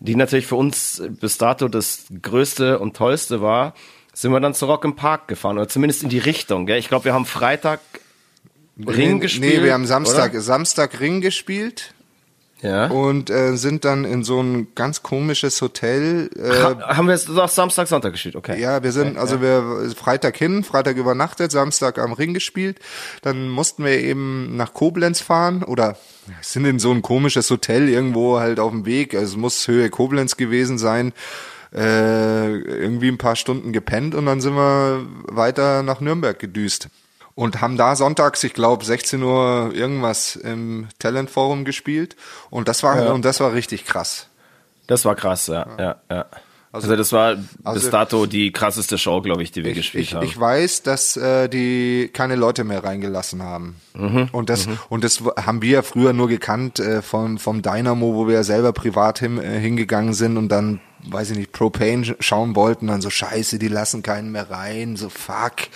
[0.00, 3.74] die natürlich für uns bis dato das Größte und Tollste war,
[4.12, 5.58] sind wir dann zu Rock im Park gefahren.
[5.58, 6.66] Oder zumindest in die Richtung.
[6.66, 6.78] Gell?
[6.78, 7.80] Ich glaube, wir haben Freitag
[8.78, 9.58] Ring gespielt?
[9.58, 10.40] Nee, wir haben Samstag, oder?
[10.40, 11.94] Samstag Ring gespielt.
[12.64, 12.86] Ja.
[12.86, 16.30] Und äh, sind dann in so ein ganz komisches Hotel.
[16.34, 18.58] Äh, ha, haben wir jetzt doch Samstag, Sonntag gespielt, okay.
[18.58, 19.42] Ja, wir sind, okay, also ja.
[19.42, 22.78] wir Freitag hin, Freitag übernachtet, Samstag am Ring gespielt.
[23.20, 25.98] Dann mussten wir eben nach Koblenz fahren oder
[26.40, 29.14] sind in so ein komisches Hotel irgendwo halt auf dem Weg.
[29.14, 31.12] Also es muss Höhe Koblenz gewesen sein.
[31.74, 36.88] Äh, irgendwie ein paar Stunden gepennt und dann sind wir weiter nach Nürnberg gedüst
[37.34, 42.16] und haben da sonntags, ich glaube 16 Uhr irgendwas im Talentforum gespielt
[42.50, 43.12] und das war ja.
[43.12, 44.28] und das war richtig krass.
[44.86, 45.96] Das war krass, ja, ja, ja.
[46.10, 46.26] ja.
[46.74, 49.76] Also, also, das war also bis dato die krasseste Show, glaube ich, die wir ich,
[49.76, 50.26] gespielt ich, haben.
[50.26, 53.76] Ich weiß, dass äh, die keine Leute mehr reingelassen haben.
[53.94, 54.78] Mhm, und das mhm.
[54.88, 59.20] und das haben wir früher nur gekannt äh, vom vom Dynamo, wo wir selber privat
[59.20, 63.60] hin, äh, hingegangen sind und dann weiß ich nicht Propane schauen wollten, dann so Scheiße,
[63.60, 65.68] die lassen keinen mehr rein, so fuck.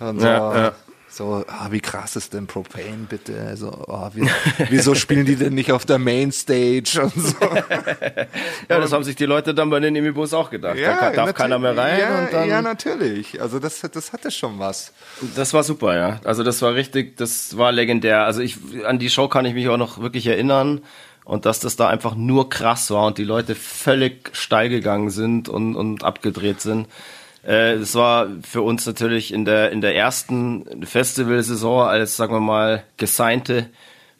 [0.00, 0.26] Und so.
[0.26, 0.72] Ja, ja.
[1.12, 3.38] So, ah, wie krass ist denn Propane bitte?
[3.46, 4.26] Also, oh, wie,
[4.70, 7.36] wieso spielen die denn nicht auf der Mainstage und so?
[8.70, 10.78] ja, das haben sich die Leute dann bei den Imibus auch gedacht.
[10.78, 12.00] Ja, da darf keiner mehr rein.
[12.00, 13.42] Ja, dann, ja, natürlich.
[13.42, 14.94] Also das, das hatte schon was.
[15.36, 16.18] Das war super, ja.
[16.24, 18.24] Also das war richtig, das war legendär.
[18.24, 18.56] Also ich
[18.86, 20.80] an die Show kann ich mich auch noch wirklich erinnern
[21.24, 25.50] und dass das da einfach nur krass war und die Leute völlig steil gegangen sind
[25.50, 26.88] und, und abgedreht sind.
[27.44, 32.40] Äh, es war für uns natürlich in der, in der ersten Festivalsaison als, sagen wir
[32.40, 33.68] mal, gesignte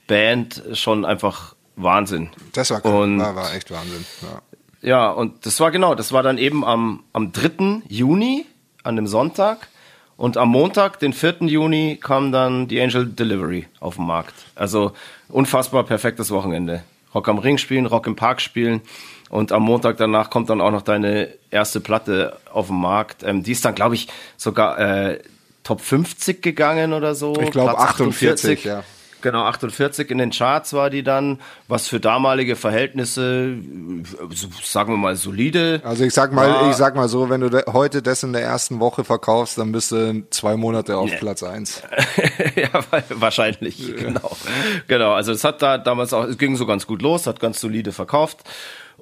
[0.07, 2.31] Band schon einfach Wahnsinn.
[2.53, 3.03] Das war, cool.
[3.03, 4.05] und, war, war echt Wahnsinn.
[4.23, 4.89] Ja.
[4.89, 7.82] ja, und das war genau, das war dann eben am, am 3.
[7.89, 8.47] Juni,
[8.82, 9.69] an dem Sonntag.
[10.16, 11.47] Und am Montag, den 4.
[11.47, 14.35] Juni, kam dann die Angel Delivery auf den Markt.
[14.55, 14.93] Also
[15.28, 16.85] unfassbar perfektes Wochenende.
[17.15, 18.82] Rock am Ring spielen, Rock im Park spielen.
[19.33, 23.23] Und am Montag danach kommt dann auch noch deine erste Platte auf den Markt.
[23.23, 25.21] Ähm, die ist dann, glaube ich, sogar äh,
[25.65, 27.35] Top 50 gegangen oder so.
[27.41, 28.85] Ich glaube 48, 48, ja.
[29.23, 33.55] Genau, 48 in den Charts war die dann, was für damalige Verhältnisse,
[34.63, 35.81] sagen wir mal, solide.
[35.83, 36.71] Also ich sag mal, war.
[36.71, 39.93] ich sag mal so, wenn du heute das in der ersten Woche verkaufst, dann bist
[39.93, 41.83] du zwei Monate auf Platz eins.
[42.55, 42.69] ja,
[43.09, 43.95] wahrscheinlich, ja.
[43.95, 44.37] genau.
[44.89, 47.61] Genau, also es hat da damals auch, es ging so ganz gut los, hat ganz
[47.61, 48.41] solide verkauft.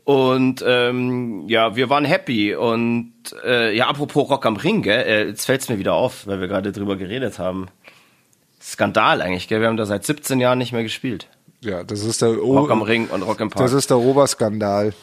[0.05, 2.55] Und ähm, ja, wir waren happy.
[2.55, 3.13] Und
[3.45, 5.03] äh, ja, apropos Rock am Ring, gell?
[5.03, 7.69] Äh, jetzt fällt's mir wieder auf, weil wir gerade drüber geredet haben.
[8.61, 9.61] Skandal eigentlich, gell?
[9.61, 11.29] Wir haben da seit 17 Jahren nicht mehr gespielt.
[11.63, 13.63] Ja, das ist der o Rock am Ring und Rock im Park.
[13.63, 14.95] Das ist der Oberskandal.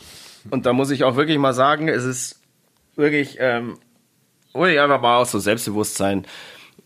[0.50, 2.40] Und da muss ich auch wirklich mal sagen, es ist
[2.96, 3.78] wirklich, ähm,
[4.54, 6.26] ich einfach mal auch so Selbstbewusstsein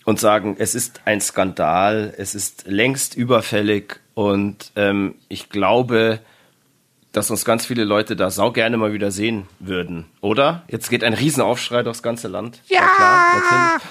[0.05, 6.19] und sagen, es ist ein Skandal, es ist längst überfällig und ähm, ich glaube,
[7.11, 10.63] dass uns ganz viele Leute da sau gerne mal wieder sehen würden, oder?
[10.69, 12.61] Jetzt geht ein Riesenaufschrei durchs ganze Land.
[12.67, 13.81] Ja, ja klar.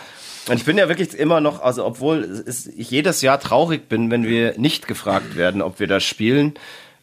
[0.48, 4.24] Und ich bin ja wirklich immer noch, also obwohl ich jedes Jahr traurig bin, wenn
[4.24, 6.54] wir nicht gefragt werden, ob wir da spielen,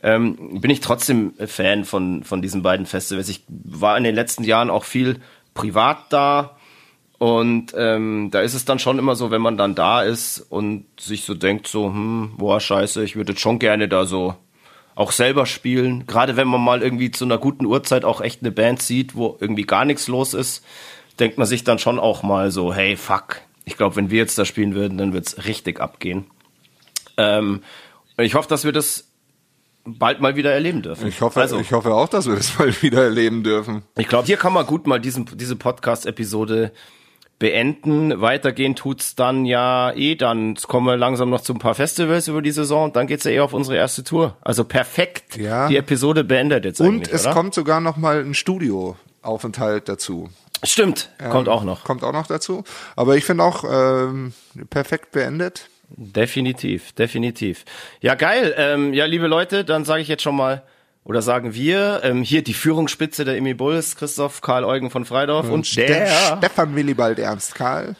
[0.03, 3.29] ähm, bin ich trotzdem Fan von, von diesen beiden Festivals.
[3.29, 5.19] Ich war in den letzten Jahren auch viel
[5.53, 6.57] privat da.
[7.19, 10.85] Und ähm, da ist es dann schon immer so, wenn man dann da ist und
[10.99, 14.35] sich so denkt, so, hm, boah, scheiße, ich würde schon gerne da so
[14.97, 16.07] auch selber spielen.
[16.07, 19.37] Gerade wenn man mal irgendwie zu einer guten Uhrzeit auch echt eine Band sieht, wo
[19.39, 20.65] irgendwie gar nichts los ist,
[21.19, 24.39] denkt man sich dann schon auch mal so, hey, fuck, ich glaube, wenn wir jetzt
[24.39, 26.25] da spielen würden, dann wird's richtig abgehen.
[27.15, 27.61] Ähm,
[28.17, 29.11] ich hoffe, dass wir das
[29.85, 31.07] bald mal wieder erleben dürfen.
[31.07, 33.83] Ich hoffe, also, ich hoffe auch, dass wir das mal wieder erleben dürfen.
[33.97, 36.71] Ich glaube, hier kann man gut mal diesen, diese Podcast-Episode
[37.39, 38.21] beenden.
[38.21, 40.55] Weitergehen tut's dann ja eh dann.
[40.55, 43.23] Jetzt kommen wir langsam noch zu ein paar Festivals über die Saison und dann geht's
[43.25, 44.37] ja eh auf unsere erste Tour.
[44.41, 45.37] Also perfekt.
[45.37, 45.67] Ja.
[45.67, 47.33] Die Episode beendet jetzt Und es oder?
[47.33, 50.29] kommt sogar noch mal ein Studioaufenthalt dazu.
[50.63, 51.83] Stimmt, kommt ähm, auch noch.
[51.83, 52.63] Kommt auch noch dazu.
[52.95, 54.33] Aber ich finde auch ähm,
[54.69, 55.69] perfekt beendet.
[55.89, 57.63] Definitiv, definitiv.
[58.01, 58.53] Ja, geil.
[58.57, 60.63] Ähm, ja, liebe Leute, dann sage ich jetzt schon mal,
[61.07, 65.45] oder sagen wir, ähm, hier die Führungsspitze der Emi Bulls, Christoph Karl Eugen von Freidorf
[65.45, 66.07] und, und der
[66.37, 67.95] Stefan Willibald Ernst Karl.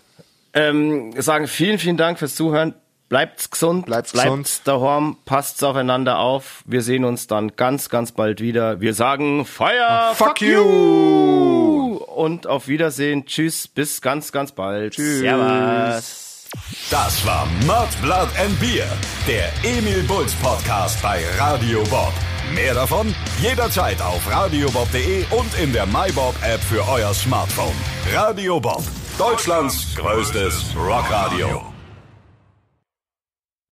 [0.53, 2.73] Ähm, sagen vielen, vielen Dank fürs Zuhören.
[3.07, 4.61] Bleibt gesund, bleibt gesund.
[4.65, 6.63] daheim, passt aufeinander auf.
[6.65, 8.81] Wir sehen uns dann ganz, ganz bald wieder.
[8.81, 12.01] Wir sagen Fire, fuck, fuck you!
[12.13, 13.25] Und auf Wiedersehen.
[13.25, 14.95] Tschüss, bis ganz, ganz bald.
[14.95, 15.19] Tschüss.
[15.19, 16.47] Servus.
[16.89, 18.87] Das war Mud, Blood and Beer,
[19.25, 22.11] der Emil Bulls Podcast bei Radio Bob.
[22.53, 27.75] Mehr davon jederzeit auf radiobob.de und in der MyBob App für euer Smartphone.
[28.13, 28.83] Radio Bob,
[29.17, 31.76] Deutschlands größtes Rockradio.